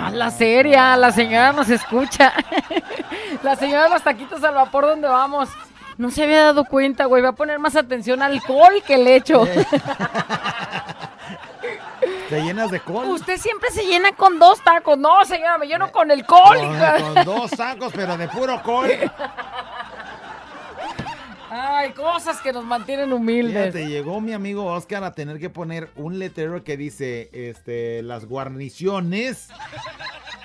A 0.00 0.10
la 0.10 0.30
seria, 0.30 0.96
la 0.96 1.12
señora 1.12 1.52
nos 1.52 1.68
escucha. 1.68 2.32
la 3.42 3.56
señora 3.56 3.84
de 3.84 3.90
los 3.90 4.02
taquitos 4.02 4.42
al 4.44 4.54
vapor, 4.54 4.86
¿dónde 4.86 5.08
vamos? 5.08 5.50
No 5.98 6.10
se 6.10 6.22
había 6.22 6.44
dado 6.44 6.64
cuenta, 6.64 7.06
güey. 7.06 7.22
Va 7.22 7.30
a 7.30 7.32
poner 7.32 7.58
más 7.58 7.74
atención 7.74 8.22
al 8.22 8.40
col 8.42 8.82
que 8.86 8.94
el 8.94 9.06
hecho. 9.08 9.44
Te 12.28 12.42
llenas 12.42 12.70
de 12.70 12.80
col. 12.80 13.08
Usted 13.08 13.38
siempre 13.38 13.70
se 13.70 13.84
llena 13.84 14.12
con 14.12 14.38
dos 14.38 14.62
tacos. 14.62 14.98
No, 14.98 15.24
señora, 15.24 15.56
me 15.58 15.66
lleno 15.66 15.90
con 15.90 16.10
el 16.10 16.26
col. 16.26 16.58
Con, 16.58 16.74
hija. 16.74 16.96
con 17.00 17.24
dos 17.24 17.50
tacos, 17.52 17.92
pero 17.94 18.16
de 18.16 18.28
puro 18.28 18.62
col. 18.62 18.90
Ay, 21.50 21.92
cosas 21.92 22.40
que 22.42 22.52
nos 22.52 22.64
mantienen 22.64 23.12
humildes. 23.12 23.72
Fíjate, 23.72 23.88
llegó 23.88 24.20
mi 24.20 24.34
amigo 24.34 24.66
Oscar 24.66 25.02
a 25.04 25.12
tener 25.12 25.38
que 25.38 25.48
poner 25.48 25.88
un 25.96 26.18
letrero 26.18 26.62
que 26.62 26.76
dice, 26.76 27.30
este, 27.32 28.02
las 28.02 28.26
guarniciones, 28.26 29.48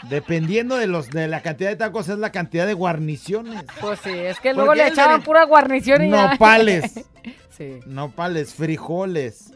dependiendo 0.03 0.77
de 0.77 0.87
los 0.87 1.09
de 1.09 1.27
la 1.27 1.41
cantidad 1.41 1.69
de 1.69 1.75
tacos 1.75 2.07
es 2.07 2.17
la 2.17 2.31
cantidad 2.31 2.65
de 2.65 2.73
guarniciones. 2.73 3.65
Pues 3.81 3.99
sí, 4.01 4.11
es 4.11 4.39
que 4.39 4.53
luego 4.53 4.73
le 4.73 4.87
echaban 4.87 5.21
pura 5.23 5.43
guarnición 5.43 6.05
y 6.05 6.11
ya. 6.11 6.31
Nopales. 6.31 7.05
Sí. 7.55 7.81
Nopales, 7.85 8.55
frijoles. 8.55 9.53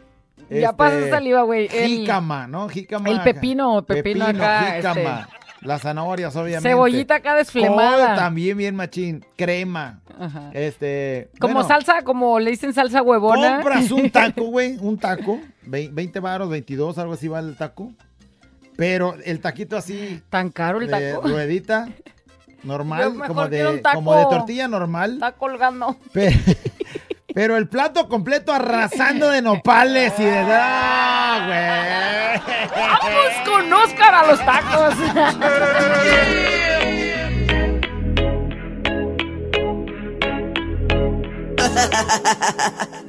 Ya 0.50 0.58
este, 0.70 0.74
pasa 0.74 1.10
saliva, 1.10 1.42
güey. 1.44 1.68
Jícama, 1.68 2.48
¿no? 2.48 2.70
Jícama. 2.70 3.10
el 3.10 3.22
pepino, 3.22 3.84
pepino 3.86 4.26
acá, 4.26 4.74
Jícama. 4.78 5.00
este. 5.22 5.38
Las 5.62 5.82
zanahorias, 5.82 6.36
obviamente. 6.36 6.70
Cebollita 6.70 7.16
acá 7.16 7.36
desflemada. 7.36 8.10
Col 8.10 8.16
también 8.16 8.58
bien 8.58 8.76
machín. 8.76 9.26
Crema. 9.36 10.02
Ajá. 10.20 10.52
Este. 10.54 11.30
Como 11.40 11.56
bueno, 11.56 11.68
salsa, 11.68 12.04
como 12.04 12.40
le 12.40 12.52
dicen 12.52 12.74
salsa 12.74 13.02
huevona. 13.02 13.56
Compras 13.56 13.92
un 13.92 14.10
taco, 14.12 14.44
güey, 14.46 14.78
un 14.80 14.98
taco, 15.00 15.40
ve- 15.64 15.90
20 15.92 16.20
baros, 16.20 16.50
22, 16.50 16.98
algo 17.00 17.14
así 17.14 17.28
vale 17.28 17.50
el 17.50 17.58
taco. 17.58 17.92
Pero 18.76 19.16
el 19.26 19.40
taquito 19.42 19.76
así. 19.76 20.22
Tan 20.30 20.52
caro 20.52 20.80
el 20.80 20.88
de 20.88 21.12
taco. 21.14 21.28
ruedita, 21.28 21.90
normal, 22.64 23.16
como 23.28 23.48
de, 23.48 23.82
como 23.96 24.16
de 24.16 24.24
tortilla 24.26 24.68
normal. 24.68 25.14
Está 25.16 25.32
colgando. 25.34 25.98
Pe- 26.14 26.40
Pero, 27.38 27.56
el 27.56 27.68
plato 27.68 28.10
completo 28.10 28.52
arrasando 28.52 29.30
de 29.30 29.44
nopales 29.44 30.12
y 30.18 30.24
de. 30.24 30.44
¡Ah, 30.50 31.44
güey! 31.46 32.42
¡Vamos 32.76 33.28
con 33.46 33.72
Oscar 33.72 34.16
a 34.16 34.26
los 34.26 34.40
tacos! 34.44 34.96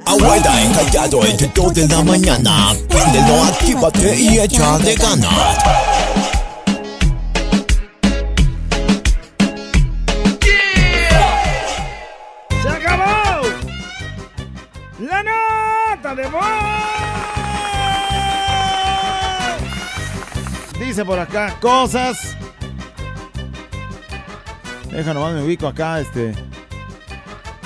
Abuela 0.05 0.63
encallado 0.63 1.25
entre 1.25 1.51
2 1.55 1.73
de 1.73 1.89
la 1.89 2.03
mañana. 2.03 2.75
Préndelo, 2.87 3.45
actívate 3.45 4.15
y 4.15 4.41
echa 4.41 4.77
de 4.77 4.95
ganas. 4.95 5.57
Dice 20.79 21.05
por 21.05 21.19
acá, 21.19 21.57
cosas. 21.61 22.37
Deja 24.91 25.15
nomás 25.15 25.35
me 25.35 25.43
ubico 25.43 25.69
acá, 25.69 26.01
este. 26.01 26.35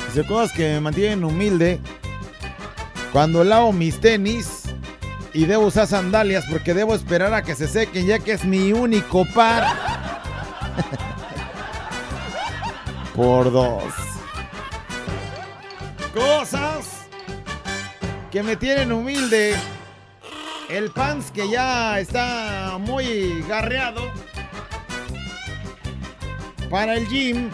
Dice 0.06 0.26
cosas 0.26 0.52
que 0.52 0.74
me 0.74 0.80
mantienen 0.80 1.24
humilde. 1.24 1.80
Cuando 3.12 3.44
lavo 3.44 3.72
mis 3.72 4.00
tenis 4.00 4.64
y 5.32 5.46
debo 5.46 5.66
usar 5.66 5.86
sandalias 5.86 6.44
porque 6.50 6.74
debo 6.74 6.94
esperar 6.94 7.32
a 7.32 7.42
que 7.42 7.54
se 7.54 7.68
sequen 7.68 8.06
ya 8.06 8.18
que 8.18 8.32
es 8.32 8.44
mi 8.44 8.72
único 8.72 9.24
par. 9.34 9.64
por 13.14 13.50
dos. 13.50 13.94
Cosas 16.12 17.01
que 18.32 18.42
me 18.42 18.56
tienen 18.56 18.90
humilde. 18.92 19.54
El 20.68 20.90
pants 20.90 21.30
que 21.30 21.48
ya 21.50 22.00
está 22.00 22.78
muy 22.80 23.44
garreado. 23.48 24.10
Para 26.70 26.94
el 26.94 27.06
gym. 27.08 27.50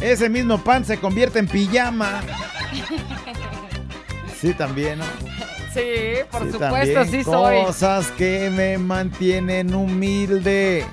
Ese 0.00 0.28
mismo 0.28 0.58
pants 0.58 0.88
se 0.88 0.98
convierte 0.98 1.38
en 1.38 1.48
pijama. 1.48 2.20
Sí, 4.40 4.54
también, 4.54 5.00
¿no? 5.00 5.04
Sí, 5.74 6.20
por 6.30 6.44
Sí, 6.44 6.52
supuesto, 6.52 6.94
también. 6.94 7.10
sí 7.10 7.24
soy. 7.24 7.64
Cosas 7.64 8.06
que 8.12 8.48
me 8.50 8.78
mantienen 8.78 9.74
humilde. 9.74 10.86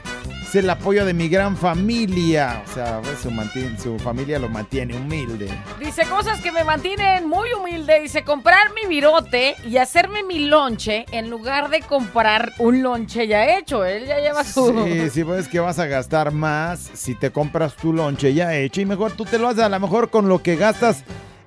Es 0.55 0.63
el 0.63 0.69
apoyo 0.69 1.03
de 1.03 1.13
mi 1.13 1.27
gran 1.27 1.57
familia. 1.57 2.63
O 2.65 2.73
sea, 2.73 3.01
pues, 3.03 3.19
su, 3.19 3.29
mantiene- 3.29 3.77
su 3.77 3.99
familia 3.99 4.39
lo 4.39 4.47
mantiene 4.47 4.95
humilde. 4.95 5.49
Dice 5.81 6.03
cosas 6.05 6.39
que 6.39 6.49
me 6.49 6.63
mantienen 6.63 7.27
muy 7.27 7.49
humilde. 7.51 7.99
Dice 7.99 8.23
comprar 8.23 8.71
mi 8.73 8.87
virote 8.87 9.57
y 9.69 9.75
hacerme 9.75 10.23
mi 10.23 10.39
lonche 10.47 11.05
en 11.11 11.29
lugar 11.29 11.69
de 11.69 11.81
comprar 11.81 12.53
un 12.59 12.81
lonche 12.81 13.27
ya 13.27 13.57
hecho. 13.57 13.83
Él 13.83 14.05
ya 14.07 14.21
lleva 14.21 14.45
su. 14.45 14.85
Sí, 14.85 15.09
sí, 15.09 15.23
pues 15.25 15.49
que 15.49 15.59
vas 15.59 15.77
a 15.77 15.87
gastar 15.87 16.31
más 16.31 16.79
si 16.93 17.15
te 17.15 17.31
compras 17.31 17.73
tu 17.75 17.91
lonche 17.91 18.33
ya 18.33 18.55
hecho 18.55 18.79
y 18.79 18.85
mejor 18.85 19.11
tú 19.11 19.25
te 19.25 19.37
lo 19.37 19.49
haces 19.49 19.61
a 19.63 19.67
lo 19.67 19.79
mejor 19.81 20.09
con 20.09 20.29
lo 20.29 20.41
que 20.41 20.55
gastas 20.55 21.03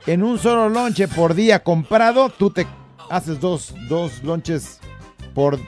en 0.07 0.23
un 0.23 0.39
solo 0.39 0.69
lonche 0.69 1.09
por 1.09 1.33
día 1.33 1.63
comprado, 1.65 2.29
tú 2.29 2.51
te 2.51 2.67
haces 3.09 3.41
dos, 3.41 3.73
dos 3.89 4.23
lonches 4.23 4.81
por 5.35 5.59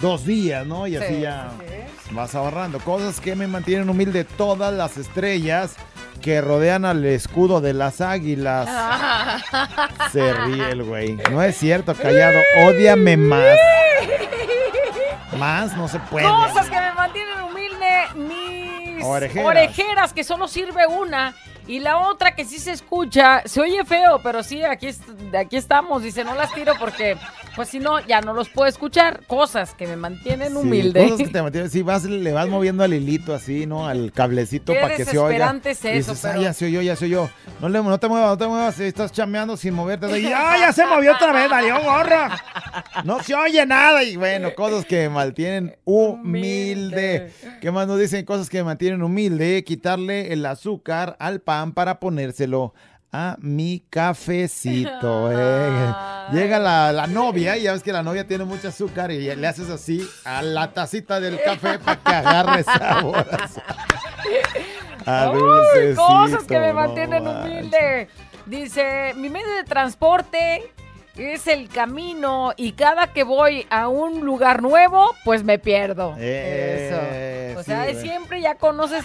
dos 0.00 0.24
días, 0.24 0.66
¿no? 0.66 0.86
Y 0.86 0.96
así 0.96 1.14
Sí, 1.16 1.20
ya 1.20 1.50
sí, 1.60 2.14
vas 2.14 2.34
ahorrando. 2.34 2.78
Cosas 2.80 3.20
que 3.20 3.34
me 3.34 3.46
mantienen 3.46 3.88
humilde 3.90 4.24
todas 4.24 4.72
las 4.72 4.96
estrellas 4.96 5.74
que 6.22 6.40
rodean 6.40 6.84
al 6.84 7.04
escudo 7.04 7.60
de 7.60 7.72
las 7.74 8.00
águilas. 8.00 8.68
Se 10.12 10.32
ríe 10.32 10.70
el 10.70 10.82
güey. 10.82 11.16
No 11.30 11.42
es 11.42 11.56
cierto, 11.56 11.94
callado. 11.94 12.38
Ódiame 12.66 13.16
más. 13.16 13.56
Más 15.36 15.76
no 15.76 15.88
se 15.88 15.98
puede. 16.00 16.26
Cosas 16.26 16.68
que 16.68 16.80
me 16.80 16.92
mantienen 16.94 17.40
humilde, 17.42 18.96
mis 18.96 19.04
Orejeras. 19.04 19.46
orejeras, 19.46 20.12
que 20.12 20.24
solo 20.24 20.48
sirve 20.48 20.86
una. 20.86 21.34
Y 21.66 21.80
la 21.80 21.98
otra 21.98 22.34
que 22.34 22.44
sí 22.46 22.58
se 22.58 22.72
escucha, 22.72 23.42
se 23.44 23.60
oye 23.60 23.84
feo, 23.84 24.20
pero 24.22 24.42
sí, 24.42 24.64
aquí, 24.64 24.88
aquí 25.38 25.56
estamos. 25.56 26.02
Dice, 26.02 26.24
no 26.24 26.34
las 26.34 26.52
tiro 26.54 26.72
porque, 26.80 27.16
pues 27.58 27.70
si 27.70 27.80
no, 27.80 27.98
ya 28.06 28.20
no 28.20 28.34
los 28.34 28.48
puedo 28.48 28.68
escuchar. 28.68 29.22
Cosas 29.26 29.74
que 29.74 29.88
me 29.88 29.96
mantienen 29.96 30.50
Sí, 30.52 30.54
humilde. 30.54 31.02
cosas 31.02 31.18
que 31.26 31.32
te 31.32 31.42
mantienen, 31.42 31.68
sí, 31.70 31.82
vas, 31.82 32.04
le 32.04 32.32
vas 32.32 32.46
moviendo 32.46 32.84
al 32.84 32.94
hilito 32.94 33.34
así, 33.34 33.66
¿no? 33.66 33.88
Al 33.88 34.12
cablecito 34.12 34.72
para 34.80 34.94
que 34.94 35.04
se 35.04 35.18
oiga. 35.18 35.52
es 35.64 35.84
Y 35.84 35.88
eso, 35.88 36.14
"Ah, 36.28 36.36
ya 36.38 36.52
se 36.52 36.66
oyó, 36.66 36.82
ya 36.82 36.94
se 36.94 37.06
oyó. 37.06 37.28
No, 37.60 37.68
le, 37.68 37.82
no 37.82 37.98
te 37.98 38.06
muevas, 38.06 38.28
no 38.30 38.38
te 38.38 38.46
muevas, 38.46 38.78
estás 38.78 39.10
chameando 39.10 39.56
sin 39.56 39.74
moverte. 39.74 40.06
Y, 40.20 40.26
¡Ah, 40.32 40.56
ya 40.60 40.72
se 40.72 40.86
movió 40.86 41.12
otra 41.16 41.32
vez, 41.32 41.50
valió 41.50 41.82
gorra! 41.82 42.38
No 43.02 43.20
se 43.24 43.34
oye 43.34 43.66
nada. 43.66 44.04
Y 44.04 44.16
bueno, 44.16 44.54
cosas 44.54 44.84
que 44.84 45.08
me 45.08 45.08
mantienen 45.08 45.76
humilde. 45.84 47.32
¿Qué 47.60 47.72
más 47.72 47.88
nos 47.88 47.98
dicen? 47.98 48.24
Cosas 48.24 48.48
que 48.48 48.58
me 48.58 48.64
mantienen 48.64 49.02
humilde. 49.02 49.64
Quitarle 49.64 50.32
el 50.32 50.46
azúcar 50.46 51.16
al 51.18 51.40
pan 51.40 51.72
para 51.72 51.98
ponérselo 51.98 52.72
a 53.12 53.36
mi 53.40 53.82
cafecito. 53.90 55.30
eh. 55.32 55.94
Llega 56.32 56.58
la, 56.58 56.92
la 56.92 57.06
novia 57.06 57.56
y 57.56 57.62
ya 57.62 57.72
ves 57.72 57.82
que 57.82 57.92
la 57.92 58.02
novia 58.02 58.26
tiene 58.26 58.44
mucho 58.44 58.68
azúcar 58.68 59.10
y 59.10 59.34
le 59.34 59.46
haces 59.46 59.70
así 59.70 60.06
a 60.24 60.42
la 60.42 60.72
tacita 60.72 61.20
del 61.20 61.40
café 61.42 61.78
para 61.78 62.00
que 62.00 62.12
agarre 62.12 62.62
sabor. 62.64 63.26
A 65.06 65.30
Uy, 65.30 65.94
cosas 65.94 66.44
que 66.44 66.58
me 66.58 66.72
mantienen 66.74 67.26
humilde. 67.26 68.08
Dice, 68.44 69.14
mi 69.16 69.30
medio 69.30 69.54
de 69.54 69.64
transporte 69.64 70.70
es 71.18 71.46
el 71.46 71.68
camino 71.68 72.52
y 72.56 72.72
cada 72.72 73.12
que 73.12 73.24
voy 73.24 73.66
a 73.70 73.88
un 73.88 74.20
lugar 74.24 74.62
nuevo, 74.62 75.14
pues 75.24 75.44
me 75.44 75.58
pierdo. 75.58 76.14
Eh, 76.18 76.90
Eso. 77.50 77.58
O 77.60 77.62
sí, 77.64 77.70
sea, 77.70 77.92
siempre 77.94 78.40
ya 78.40 78.54
conoces 78.54 79.04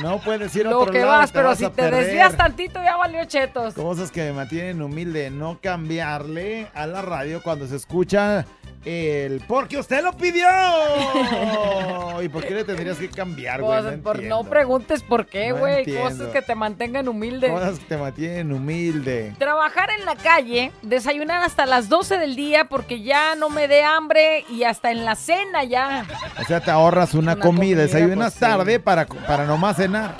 No 0.00 0.20
puedes 0.20 0.54
ir 0.54 0.66
a 0.66 0.70
lo 0.70 0.80
otro 0.80 0.92
que 0.92 1.00
lado, 1.00 1.10
vas, 1.10 1.32
pero 1.32 1.48
vas 1.48 1.58
si 1.58 1.68
te 1.70 1.90
desvías 1.90 2.36
tantito 2.36 2.80
ya 2.80 2.96
valió 2.96 3.24
chetos. 3.24 3.74
Cosas 3.74 4.12
que 4.12 4.22
me 4.22 4.32
mantienen 4.32 4.80
humilde, 4.80 5.30
no 5.30 5.58
cambiarle 5.60 6.68
a 6.72 6.86
la 6.86 7.02
radio 7.02 7.42
cuando 7.42 7.66
se 7.66 7.74
escucha 7.76 8.46
el 8.84 9.42
porque 9.46 9.76
usted 9.76 10.02
lo 10.04 10.12
pidió. 10.12 10.46
¿Y 12.22 12.28
por 12.28 12.44
qué 12.44 12.54
le 12.54 12.64
tendrías 12.64 12.96
que 12.98 13.08
cambiar, 13.08 13.60
güey? 13.62 13.82
Pues, 13.82 13.96
No 13.96 14.02
por- 14.02 14.16
entiendo. 14.16 14.42
no 14.42 14.48
preguntes 14.48 15.02
por 15.02 15.26
qué, 15.26 15.52
güey. 15.52 15.84
Cosas 15.96 16.28
que 16.28 16.42
te 16.42 16.54
mantengan 16.54 17.08
humilde. 17.08 17.48
Cosas 17.50 17.78
que 17.78 17.84
te 17.86 17.96
mantienen 17.96 18.52
humilde. 18.52 19.34
Trabajar 19.38 19.90
en 19.98 20.04
la 20.04 20.16
calle, 20.16 20.72
desayunar 20.82 21.39
hasta 21.40 21.66
las 21.66 21.88
12 21.88 22.18
del 22.18 22.36
día 22.36 22.66
porque 22.66 23.02
ya 23.02 23.34
no 23.34 23.50
me 23.50 23.68
dé 23.68 23.82
hambre 23.82 24.44
y 24.48 24.64
hasta 24.64 24.90
en 24.90 25.04
la 25.04 25.14
cena 25.14 25.64
ya. 25.64 26.06
O 26.40 26.44
sea, 26.44 26.60
te 26.60 26.70
ahorras 26.70 27.14
una, 27.14 27.32
Una 27.32 27.42
comida, 27.42 27.60
comida, 27.60 27.82
desayunas 27.82 28.32
pues, 28.32 28.34
sí. 28.34 28.40
tarde 28.40 28.80
para, 28.80 29.06
para 29.06 29.44
nomás 29.46 29.76
cenar. 29.76 30.16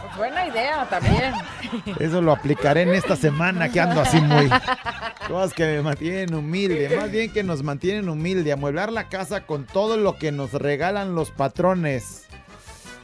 Pues 0.00 0.16
buena 0.16 0.46
idea 0.46 0.86
también. 0.88 1.34
Eso 1.98 2.20
lo 2.20 2.32
aplicaré 2.32 2.82
en 2.82 2.94
esta 2.94 3.16
semana 3.16 3.68
que 3.70 3.80
ando 3.80 4.00
así 4.00 4.20
muy. 4.20 4.48
Cosas 5.28 5.54
que 5.54 5.64
me 5.64 5.82
mantienen 5.82 6.34
humilde. 6.34 6.96
Más 6.96 7.10
bien 7.10 7.32
que 7.32 7.42
nos 7.42 7.62
mantienen 7.62 8.08
humilde. 8.08 8.52
Amueblar 8.52 8.92
la 8.92 9.08
casa 9.08 9.46
con 9.46 9.64
todo 9.64 9.96
lo 9.96 10.16
que 10.16 10.32
nos 10.32 10.52
regalan 10.52 11.14
los 11.14 11.30
patrones. 11.30 12.26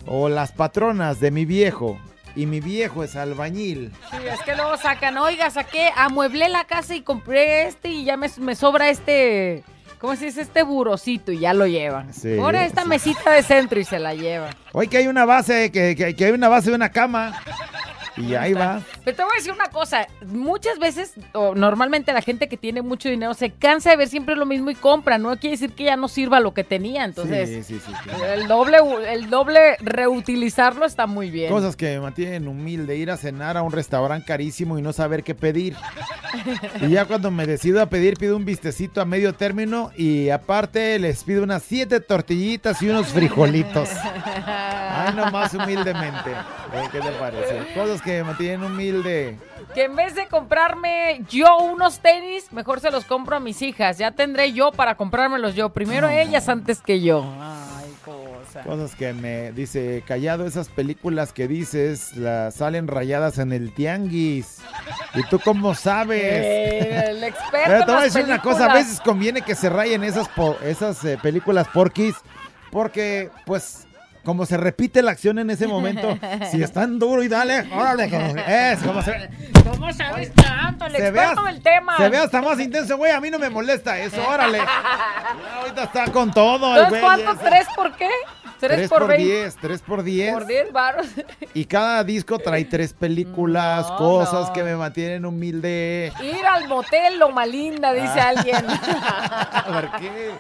O 0.07 0.29
las 0.29 0.53
patronas 0.53 1.21
de 1.21 1.31
mi 1.31 1.45
viejo. 1.45 1.99
Y 2.37 2.47
mi 2.47 2.61
viejo 2.61 3.03
es 3.05 3.17
albañil. 3.17 3.93
Sí, 4.11 4.17
es 4.33 4.41
que 4.43 4.55
luego 4.55 4.77
sacan, 4.77 5.19
oiga, 5.19 5.51
saqué, 5.51 5.91
amueblé 5.97 6.49
la 6.49 6.65
casa 6.65 6.95
y 6.95 7.03
compré 7.03 7.65
este 7.67 7.89
y 7.89 8.05
ya 8.05 8.17
me, 8.17 8.29
me 8.39 8.55
sobra 8.55 8.89
este, 8.89 9.65
¿cómo 9.99 10.15
se 10.17 10.27
dice? 10.27 10.43
Este 10.43 10.63
burocito 10.63 11.33
y 11.33 11.41
ya 11.41 11.55
lo 11.55 11.67
llevan. 11.67 12.15
Sí, 12.15 12.39
Ahora 12.39 12.65
esta 12.65 12.83
sí. 12.83 12.89
mesita 12.89 13.33
de 13.33 13.43
centro 13.43 13.81
y 13.81 13.85
se 13.85 13.99
la 13.99 14.15
lleva. 14.15 14.51
Hoy 14.73 14.87
que 14.89 14.99
hay 14.99 15.09
una 15.09 15.25
base, 15.25 15.73
que, 15.73 15.97
que- 15.97 16.15
que 16.15 16.25
hay 16.27 16.33
una 16.33 16.49
base 16.49 16.71
de 16.71 16.77
una 16.77 16.91
cama. 16.91 17.41
Y 18.21 18.35
ahí 18.35 18.53
va. 18.53 18.83
Pero 19.05 19.17
te 19.17 19.23
voy 19.23 19.33
a 19.33 19.37
decir 19.37 19.53
una 19.53 19.69
cosa, 19.71 20.07
muchas 20.27 20.79
veces, 20.79 21.15
o 21.33 21.55
normalmente 21.55 22.13
la 22.13 22.23
gente 22.23 22.49
que 22.49 22.57
tiene 22.57 22.83
mucho 22.83 23.09
dinero 23.09 23.35
se 23.35 23.51
cansa 23.51 23.91
de 23.91 23.97
ver 23.97 24.09
siempre 24.09 24.37
lo 24.37 24.47
mismo 24.47 24.71
y 24.71 24.75
compra, 24.75 25.19
no 25.19 25.37
quiere 25.37 25.57
decir 25.57 25.73
que 25.73 25.85
ya 25.85 25.97
no 25.97 26.09
sirva 26.09 26.41
lo 26.41 26.55
que 26.55 26.65
tenía, 26.65 27.05
entonces 27.05 27.49
sí, 27.49 27.63
sí, 27.63 27.81
sí, 27.85 27.93
claro. 28.05 28.25
el 28.27 28.47
doble, 28.47 28.79
el 29.13 29.31
doble 29.31 29.77
reutilizarlo 29.81 30.85
está 30.85 31.07
muy 31.07 31.31
bien. 31.31 31.51
Cosas 31.51 31.77
que 31.77 31.95
me 31.95 32.01
mantienen 32.01 32.49
humilde, 32.49 32.97
ir 32.97 33.11
a 33.11 33.17
cenar 33.17 33.57
a 33.57 33.63
un 33.63 33.73
restaurante 33.73 34.27
carísimo 34.27 34.79
y 34.79 34.83
no 34.83 34.93
saber 34.93 35.23
qué 35.23 35.35
pedir. 35.35 35.77
Y 36.81 36.91
ya 36.91 37.07
cuando 37.07 37.31
me 37.31 37.47
decido 37.47 37.83
a 37.83 37.87
pedir, 37.87 38.17
pido 38.17 38.37
un 38.37 38.45
bistecito 38.45 39.01
a 39.01 39.05
medio 39.05 39.35
término 39.35 39.91
y 39.97 40.31
aparte 40.31 40.99
les 40.99 41.25
pido 41.25 41.43
unas 41.43 41.63
siete 41.63 42.01
tortillitas 42.01 42.81
y 42.83 42.89
unos 42.89 43.09
frijolitos. 43.09 43.89
Ay, 44.47 45.15
nomás 45.15 45.55
humildemente. 45.55 46.31
Eh, 46.73 46.89
¿Qué 46.93 47.01
te 47.01 47.11
parece? 47.13 47.75
Cosas 47.75 48.01
que 48.03 48.19
me 48.19 48.25
mantienen 48.25 48.63
humilde. 48.65 49.37
Que 49.75 49.85
en 49.85 49.97
vez 49.97 50.15
de 50.15 50.27
comprarme 50.29 51.23
yo 51.29 51.59
unos 51.59 52.01
tenis, 52.01 52.53
mejor 52.53 52.81
se 52.81 52.91
los 52.91 53.05
compro 53.05 53.37
a 53.37 53.41
mis 53.41 53.61
hijas. 53.63 53.99
Ya 53.99 54.13
tendré 54.13 54.53
yo 54.53 54.71
para 54.73 54.97
comprármelos 54.97 55.55
yo. 55.55 55.71
Primero 55.71 56.09
ellas 56.09 56.49
antes 56.49 56.81
que 56.81 57.01
yo. 57.01 57.25
Ay, 57.41 57.93
cosa. 58.05 58.63
Cosas 58.63 58.95
que 58.95 59.13
me 59.13 59.53
dice, 59.53 60.03
callado, 60.07 60.47
esas 60.47 60.69
películas 60.69 61.33
que 61.33 61.47
dices, 61.49 62.17
las 62.17 62.55
salen 62.55 62.87
rayadas 62.89 63.39
en 63.39 63.53
el 63.53 63.73
tianguis. 63.73 64.59
¿Y 65.15 65.23
tú 65.25 65.39
cómo 65.45 65.75
sabes? 65.75 66.21
Eh, 66.23 67.05
el 67.11 67.25
experto 67.25 67.59
Pero 67.67 67.85
te 67.85 67.93
voy 67.93 68.01
a 68.01 68.05
decir 68.05 68.25
una 68.25 68.43
cosa, 68.43 68.71
a 68.71 68.75
veces 68.75 69.01
conviene 69.01 69.43
que 69.43 69.55
se 69.55 69.69
rayen 69.69 70.03
esas, 70.05 70.29
po- 70.29 70.57
esas 70.65 71.05
eh, 71.05 71.19
películas 71.23 71.67
porquis, 71.69 72.15
porque 72.71 73.31
pues 73.47 73.87
como 74.25 74.47
se 74.47 74.57
repite 74.57 75.03
la 75.03 75.13
acción 75.13 75.39
en 75.39 75.51
ese 75.51 75.67
momento, 75.67 76.19
si 76.51 76.63
están 76.63 76.99
duro 76.99 77.23
y 77.23 77.29
dale, 77.29 77.67
órale, 77.73 78.09
como- 78.11 78.27
es 78.47 78.79
como 78.81 79.03
se, 79.03 79.31
¿Cómo 79.71 79.93
sabes 79.93 80.33
tanto? 80.35 80.87
El 80.87 80.97
experto 80.97 81.43
del 81.45 81.63
tema. 81.63 81.97
se 81.97 82.09
ve 82.09 82.19
hasta 82.19 82.43
más 82.43 82.59
intenso, 82.61 82.97
güey, 82.97 83.13
a 83.13 83.21
mí 83.21 83.31
no 83.31 83.39
me 83.39 83.49
molesta 83.51 83.99
eso, 83.99 84.17
órale. 84.29 84.61
Ahorita 85.61 85.85
está 85.85 86.05
con 86.13 86.31
todo 86.33 86.77
el 86.77 86.89
güey. 86.89 87.01
¿cuánto? 87.01 87.37
¿Tres 87.37 87.67
por 87.75 87.95
qué? 87.97 88.09
¿Tres, 88.61 88.77
3 88.77 88.89
por 88.91 88.99
por 89.01 89.09
20? 89.09 89.25
10, 89.25 89.57
3 89.57 89.81
por 89.83 90.03
10. 90.03 90.33
Por 90.35 90.47
10 90.47 90.73
baros. 90.73 91.07
Y 91.55 91.65
cada 91.65 92.05
disco 92.05 92.39
trae 92.39 92.65
tres 92.65 92.93
películas, 92.93 93.89
No, 93.91 93.97
cosas 93.97 94.49
no. 94.49 94.53
que 94.53 94.63
me 94.63 94.77
mantienen 94.77 95.25
humilde. 95.25 96.13
Ir 96.23 96.47
al 96.47 96.69
motel 96.69 97.19
Loma 97.19 97.45
Linda, 97.45 97.93
dice 97.93 98.21
Ah. 98.21 98.29
alguien. 98.29 98.65
¿Por 99.67 99.91
qué? 100.01 100.31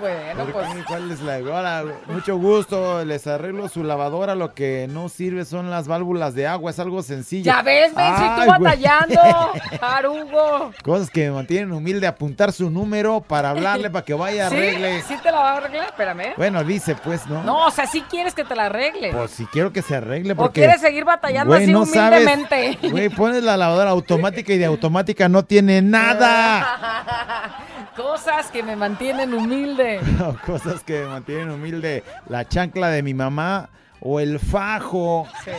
Bueno, 0.00 0.44
¿Por 0.44 0.52
pues. 0.52 0.68
qué? 0.74 0.84
¿Cuál 0.86 1.10
es 1.10 1.20
la 1.20 1.36
ahora? 1.36 1.84
Mucho 2.06 2.36
gusto, 2.36 3.04
les 3.04 3.26
arreglo 3.26 3.68
su 3.68 3.82
lavadora. 3.82 4.34
Lo 4.34 4.52
que 4.54 4.86
no 4.90 5.08
sirve 5.08 5.44
son 5.44 5.70
las 5.70 5.88
válvulas 5.88 6.34
de 6.34 6.46
agua, 6.46 6.70
es 6.70 6.78
algo 6.78 7.02
sencillo. 7.02 7.44
Ya 7.44 7.62
ves, 7.62 7.94
ven, 7.94 8.06
si 8.16 8.22
tú 8.42 8.46
batallando, 8.50 9.20
Tarugo. 9.80 10.72
Cosas 10.82 11.10
que 11.10 11.24
me 11.28 11.32
mantienen 11.36 11.72
humilde, 11.72 12.06
apuntar 12.06 12.52
su 12.52 12.70
número 12.70 13.20
para 13.20 13.50
hablarle, 13.50 13.90
para 13.90 14.04
que 14.04 14.14
vaya, 14.14 14.48
¿Sí? 14.50 14.56
arregle. 14.56 15.02
¿Sí 15.02 15.16
te 15.22 15.30
la 15.32 15.38
va 15.38 15.52
a 15.52 15.56
arreglar? 15.56 15.86
Espérame. 15.86 16.34
Bueno, 16.36 16.62
dice 16.62 16.94
pues, 17.02 17.26
¿no? 17.26 17.42
No, 17.42 17.67
o 17.68 17.70
sea, 17.70 17.86
sí 17.86 18.02
quieres 18.08 18.34
que 18.34 18.44
te 18.44 18.54
la 18.56 18.66
arregle. 18.66 19.12
Pues 19.12 19.30
si 19.30 19.46
quiero 19.46 19.72
que 19.72 19.82
se 19.82 19.96
arregle 19.96 20.32
o 20.32 20.36
porque... 20.36 20.60
quieres 20.62 20.80
seguir 20.80 21.04
batallando 21.04 21.54
así 21.54 21.66
no 21.70 21.86
sabes. 21.86 22.22
humildemente. 22.22 22.78
Güey, 22.88 23.08
pones 23.10 23.42
la 23.42 23.56
lavadora 23.56 23.90
automática 23.90 24.52
y 24.52 24.58
de 24.58 24.64
automática 24.64 25.28
no 25.28 25.44
tiene 25.44 25.82
nada. 25.82 27.64
Cosas 27.96 28.50
que 28.50 28.62
me 28.62 28.76
mantienen 28.76 29.34
humilde. 29.34 30.00
No, 30.18 30.36
cosas 30.44 30.82
que 30.82 31.00
me 31.00 31.06
mantienen 31.06 31.50
humilde. 31.50 32.02
La 32.28 32.48
chancla 32.48 32.88
de 32.88 33.02
mi 33.02 33.14
mamá 33.14 33.68
o 34.00 34.20
el 34.20 34.38
fajo. 34.38 35.28
Sí. 35.44 35.50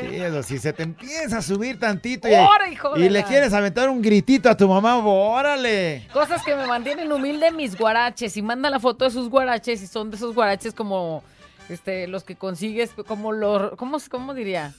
Sí, 0.00 0.16
eso, 0.16 0.42
si 0.42 0.58
se 0.58 0.72
te 0.72 0.82
empieza 0.82 1.38
a 1.38 1.42
subir 1.42 1.78
tantito 1.78 2.28
y, 2.28 2.34
¡Ora, 2.34 2.68
hijo 2.68 2.96
y 2.96 3.08
le 3.08 3.22
quieres 3.24 3.52
aventar 3.52 3.88
un 3.88 4.02
gritito 4.02 4.50
a 4.50 4.56
tu 4.56 4.68
mamá, 4.68 4.98
órale. 4.98 6.08
Cosas 6.12 6.42
que 6.44 6.54
me 6.54 6.66
mantienen 6.66 7.10
humilde, 7.10 7.50
mis 7.50 7.76
guaraches. 7.76 8.36
Y 8.36 8.42
manda 8.42 8.68
la 8.70 8.80
foto 8.80 9.04
de 9.04 9.10
sus 9.10 9.28
guaraches 9.28 9.82
y 9.82 9.86
son 9.86 10.10
de 10.10 10.16
esos 10.16 10.34
guaraches 10.34 10.74
como 10.74 11.22
este 11.68 12.06
los 12.06 12.24
que 12.24 12.36
consigues, 12.36 12.90
como 13.06 13.32
los, 13.32 13.72
¿cómo, 13.76 13.98
cómo 14.10 14.34
diría? 14.34 14.72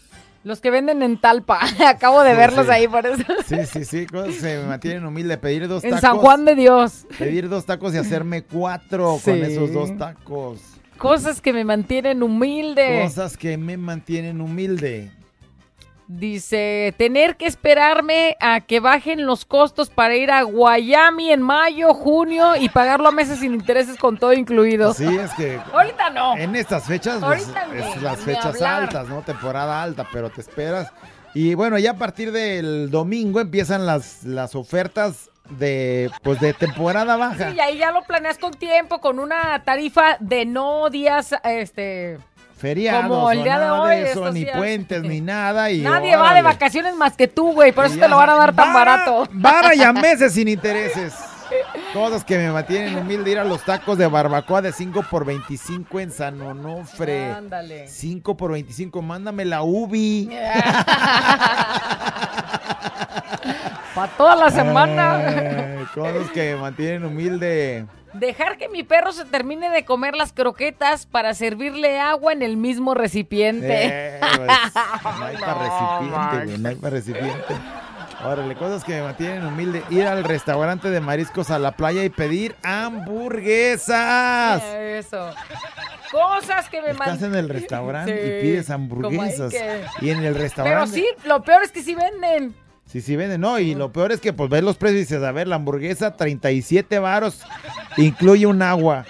Los 0.43 0.61
que 0.61 0.71
venden 0.71 1.01
en 1.03 1.19
Talpa. 1.19 1.59
Acabo 1.87 2.23
de 2.23 2.31
Sí, 2.31 2.37
verlos 2.37 2.65
sí. 2.67 2.71
ahí 2.71 2.87
por 2.87 3.05
eso. 3.05 3.23
Sí, 3.47 3.65
sí, 3.65 3.85
sí, 3.85 4.07
me 4.43 4.63
mantienen 4.63 5.05
humilde. 5.05 5.37
Pedir 5.37 5.67
dos 5.67 5.83
En 5.83 5.89
tacos. 5.91 6.01
San 6.01 6.17
Juan 6.17 6.45
de 6.45 6.55
Dios. 6.55 7.05
Pedir 7.17 7.49
dos 7.49 7.65
tacos 7.65 7.93
y 7.93 7.97
hacerme 7.97 8.43
cuatro 8.43 9.19
con 9.23 9.43
esos 9.43 9.73
dos 9.73 9.97
tacos. 9.97 10.61
Cosas 10.97 11.41
que 11.41 11.53
me 11.53 11.63
mantienen 11.63 12.23
humilde. 12.23 13.01
Cosas 13.03 13.37
que 13.37 13.57
me 13.57 13.77
mantienen 13.77 14.41
humilde. 14.41 15.11
Dice, 16.07 16.93
tener 16.97 17.35
que 17.35 17.47
esperarme 17.47 18.37
a 18.39 18.61
que 18.61 18.79
bajen 18.79 19.25
los 19.25 19.43
costos 19.43 19.89
para 19.89 20.15
ir 20.15 20.31
a 20.31 20.43
Guayami 20.43 21.31
en 21.31 21.41
mayo, 21.41 21.93
junio 21.93 22.55
y 22.55 22.69
pagarlo 22.69 23.09
a 23.09 23.11
meses 23.11 23.39
sin 23.39 23.53
intereses 23.53 23.97
con 23.97 24.17
todo 24.17 24.31
incluido. 24.31 24.93
Sí, 24.93 25.03
es 25.03 25.33
que 25.33 25.59
Ahorita 25.73 26.09
no. 26.11 26.37
en 26.37 26.55
estas 26.55 26.85
fechas 26.85 27.19
pues, 27.21 27.51
es 27.75 28.01
las 28.01 28.19
fechas 28.19 28.61
altas, 28.61 29.09
¿no? 29.09 29.21
Temporada 29.21 29.83
alta, 29.83 30.07
pero 30.13 30.29
te 30.29 30.39
esperas. 30.39 30.93
Y 31.33 31.55
bueno, 31.55 31.77
ya 31.77 31.91
a 31.91 31.97
partir 31.97 32.31
del 32.31 32.89
domingo 32.89 33.41
empiezan 33.41 33.85
las, 33.85 34.23
las 34.23 34.55
ofertas 34.55 35.29
de 35.49 36.09
pues 36.23 36.39
de 36.39 36.53
temporada 36.53 37.17
baja. 37.17 37.49
Sí, 37.49 37.57
y 37.57 37.59
ahí 37.59 37.77
ya 37.77 37.91
lo 37.91 38.03
planeas 38.03 38.37
con 38.37 38.53
tiempo, 38.53 38.99
con 38.99 39.19
una 39.19 39.63
tarifa 39.63 40.17
de 40.19 40.45
no 40.45 40.89
días, 40.89 41.35
este... 41.43 42.17
Feriados, 42.57 43.03
Como 43.07 43.31
el 43.31 43.39
o 43.39 43.43
día 43.43 43.59
de 43.59 43.65
nada 43.65 43.81
hoy, 43.83 43.95
eso, 43.97 44.05
estos 44.07 44.33
ni 44.33 44.45
puentes, 44.45 45.03
ni 45.03 45.21
nada. 45.21 45.69
Y 45.71 45.81
Nadie 45.81 46.15
va 46.15 46.23
de 46.23 46.29
órale. 46.31 46.41
vacaciones 46.41 46.95
más 46.95 47.15
que 47.15 47.27
tú, 47.27 47.53
güey, 47.53 47.71
por 47.71 47.85
eso 47.85 47.99
te 47.99 48.07
lo 48.07 48.17
van 48.17 48.31
a 48.31 48.35
dar 48.35 48.55
tan 48.55 48.73
vara- 48.73 48.91
barato. 49.05 49.27
Vara 49.31 49.75
y 49.75 49.83
a 49.83 49.93
meses 49.93 50.33
sin 50.33 50.47
intereses. 50.47 51.13
Cosas 51.93 52.25
que 52.25 52.37
me 52.37 52.51
mantienen 52.51 52.97
humilde 52.97 53.31
ir 53.31 53.39
a 53.39 53.45
los 53.45 53.63
tacos 53.63 53.97
de 53.97 54.05
barbacoa 54.07 54.61
de 54.61 54.73
5 54.73 55.05
por 55.09 55.23
25 55.23 55.99
en 56.01 56.11
San 56.11 56.41
Onofre. 56.41 57.31
Ándale. 57.31 57.87
5 57.87 58.35
por 58.35 58.51
25, 58.51 59.01
mándame 59.01 59.45
la 59.45 59.61
UBI. 59.61 60.29
Para 63.97 64.11
toda 64.13 64.35
la 64.35 64.51
semana. 64.51 65.15
Ay, 65.17 65.85
cosas 65.95 66.29
que 66.31 66.53
me 66.53 66.61
mantienen 66.61 67.03
humilde. 67.05 67.85
Dejar 68.13 68.57
que 68.57 68.69
mi 68.69 68.83
perro 68.83 69.11
se 69.11 69.25
termine 69.25 69.69
de 69.71 69.83
comer 69.85 70.15
las 70.15 70.31
croquetas 70.33 71.07
para 71.07 71.33
servirle 71.33 71.99
agua 71.99 72.31
en 72.31 72.43
el 72.43 72.57
mismo 72.57 72.93
recipiente. 72.93 73.87
Eh, 73.87 74.19
pues, 74.21 74.39
no 75.19 75.25
hay 75.25 75.37
para 75.37 75.53
recipiente, 75.55 76.45
güey, 76.45 76.57
no 76.59 76.69
hay 76.69 76.75
para 76.75 76.91
recipiente. 76.95 77.55
Órale, 78.23 78.55
cosas 78.55 78.83
que 78.83 78.93
me 78.95 79.01
mantienen 79.03 79.45
humilde. 79.45 79.83
Ir 79.89 80.05
al 80.07 80.23
restaurante 80.23 80.89
de 80.91 80.99
mariscos 81.01 81.49
a 81.51 81.57
la 81.59 81.71
playa 81.73 82.03
y 82.03 82.09
pedir 82.09 82.55
hamburguesas. 82.63 84.63
Eso. 84.63 85.29
Cosas 86.11 86.69
que 86.69 86.81
me 86.81 86.91
Estás 86.91 87.07
mantienen. 87.07 87.37
en 87.39 87.45
el 87.45 87.49
restaurante 87.49 88.13
Sí, 88.13 88.19
y 88.27 88.41
pides 88.51 88.69
hamburguesas. 88.69 89.51
que- 89.51 89.83
Y 90.01 90.09
en 90.11 90.17
el 90.23 90.33
Pero 90.33 90.43
restaurante. 90.43 90.93
sí, 90.95 91.05
lo 91.25 91.41
peor 91.43 91.63
es 91.63 91.71
que 91.71 91.81
sí 91.83 91.93
venden. 91.95 92.55
Sí, 92.87 93.01
sí 93.01 93.15
venden, 93.15 93.41
no. 93.41 93.59
Y 93.59 93.75
lo 93.75 93.91
peor 93.91 94.11
es 94.11 94.19
que 94.21 94.33
pues 94.33 94.49
ves 94.49 94.63
los 94.63 94.77
precios 94.77 94.97
y 94.97 95.01
dices, 95.01 95.23
a 95.23 95.31
ver, 95.31 95.47
la 95.47 95.57
hamburguesa 95.57 96.15
37 96.15 96.99
varos, 96.99 97.41
incluye 97.97 98.45
un 98.45 98.61
agua. 98.61 99.05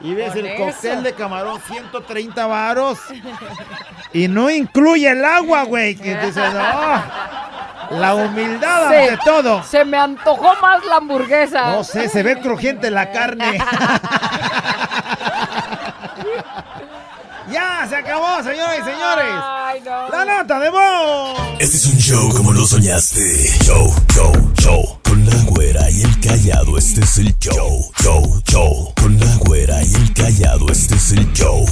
Y 0.00 0.14
ves 0.14 0.34
el 0.34 0.56
cóctel 0.56 0.92
eso. 0.94 1.02
de 1.02 1.12
camarón 1.12 1.60
130 1.70 2.46
varos 2.46 2.98
y 4.12 4.26
no 4.26 4.50
incluye 4.50 5.08
el 5.08 5.24
agua, 5.24 5.62
güey. 5.64 5.94
Que 5.94 6.16
dices, 6.16 6.42
no, 6.52 7.96
la 7.98 8.14
humildad 8.16 8.88
Sí. 8.90 8.94
ante 8.96 9.18
todo. 9.24 9.62
Se 9.62 9.84
me 9.84 9.98
antojó 9.98 10.54
más 10.60 10.84
la 10.86 10.96
hamburguesa. 10.96 11.70
No 11.76 11.84
sé, 11.84 12.08
se 12.08 12.22
ve 12.24 12.40
crujiente 12.40 12.90
la 12.90 13.12
carne. 13.12 13.58
ya, 17.52 17.86
se 17.88 17.96
acabó, 17.96 18.42
señoras 18.42 18.78
y 18.80 18.82
señores. 18.82 19.34
Ay, 19.42 19.80
no. 19.84 20.08
La 20.08 20.24
nota 20.24 20.58
de 20.58 20.70
voz. 20.70 21.40
Este 21.58 21.76
es 21.76 21.86
un 21.86 21.98
show 21.98 22.30
como 22.34 22.52
lo 22.52 22.66
soñaste. 22.66 23.48
Show, 23.64 23.94
show, 24.14 24.52
show. 24.58 24.98
Con 25.04 25.24
la 25.26 25.36
güera 25.44 25.90
y 25.90 26.02
el 26.02 26.20
callado, 26.20 26.78
este 26.78 27.02
es 27.02 27.18
el 27.18 27.38
show. 27.38 27.92
Show, 28.02 28.42
show. 28.48 28.92
Con 29.00 29.20
la 29.20 29.36
güera 29.36 29.82
y 29.82 29.94
el 29.94 30.12
callado, 30.14 30.66
este 30.70 30.94
es 30.94 31.12
el 31.12 31.32
show. 31.32 31.66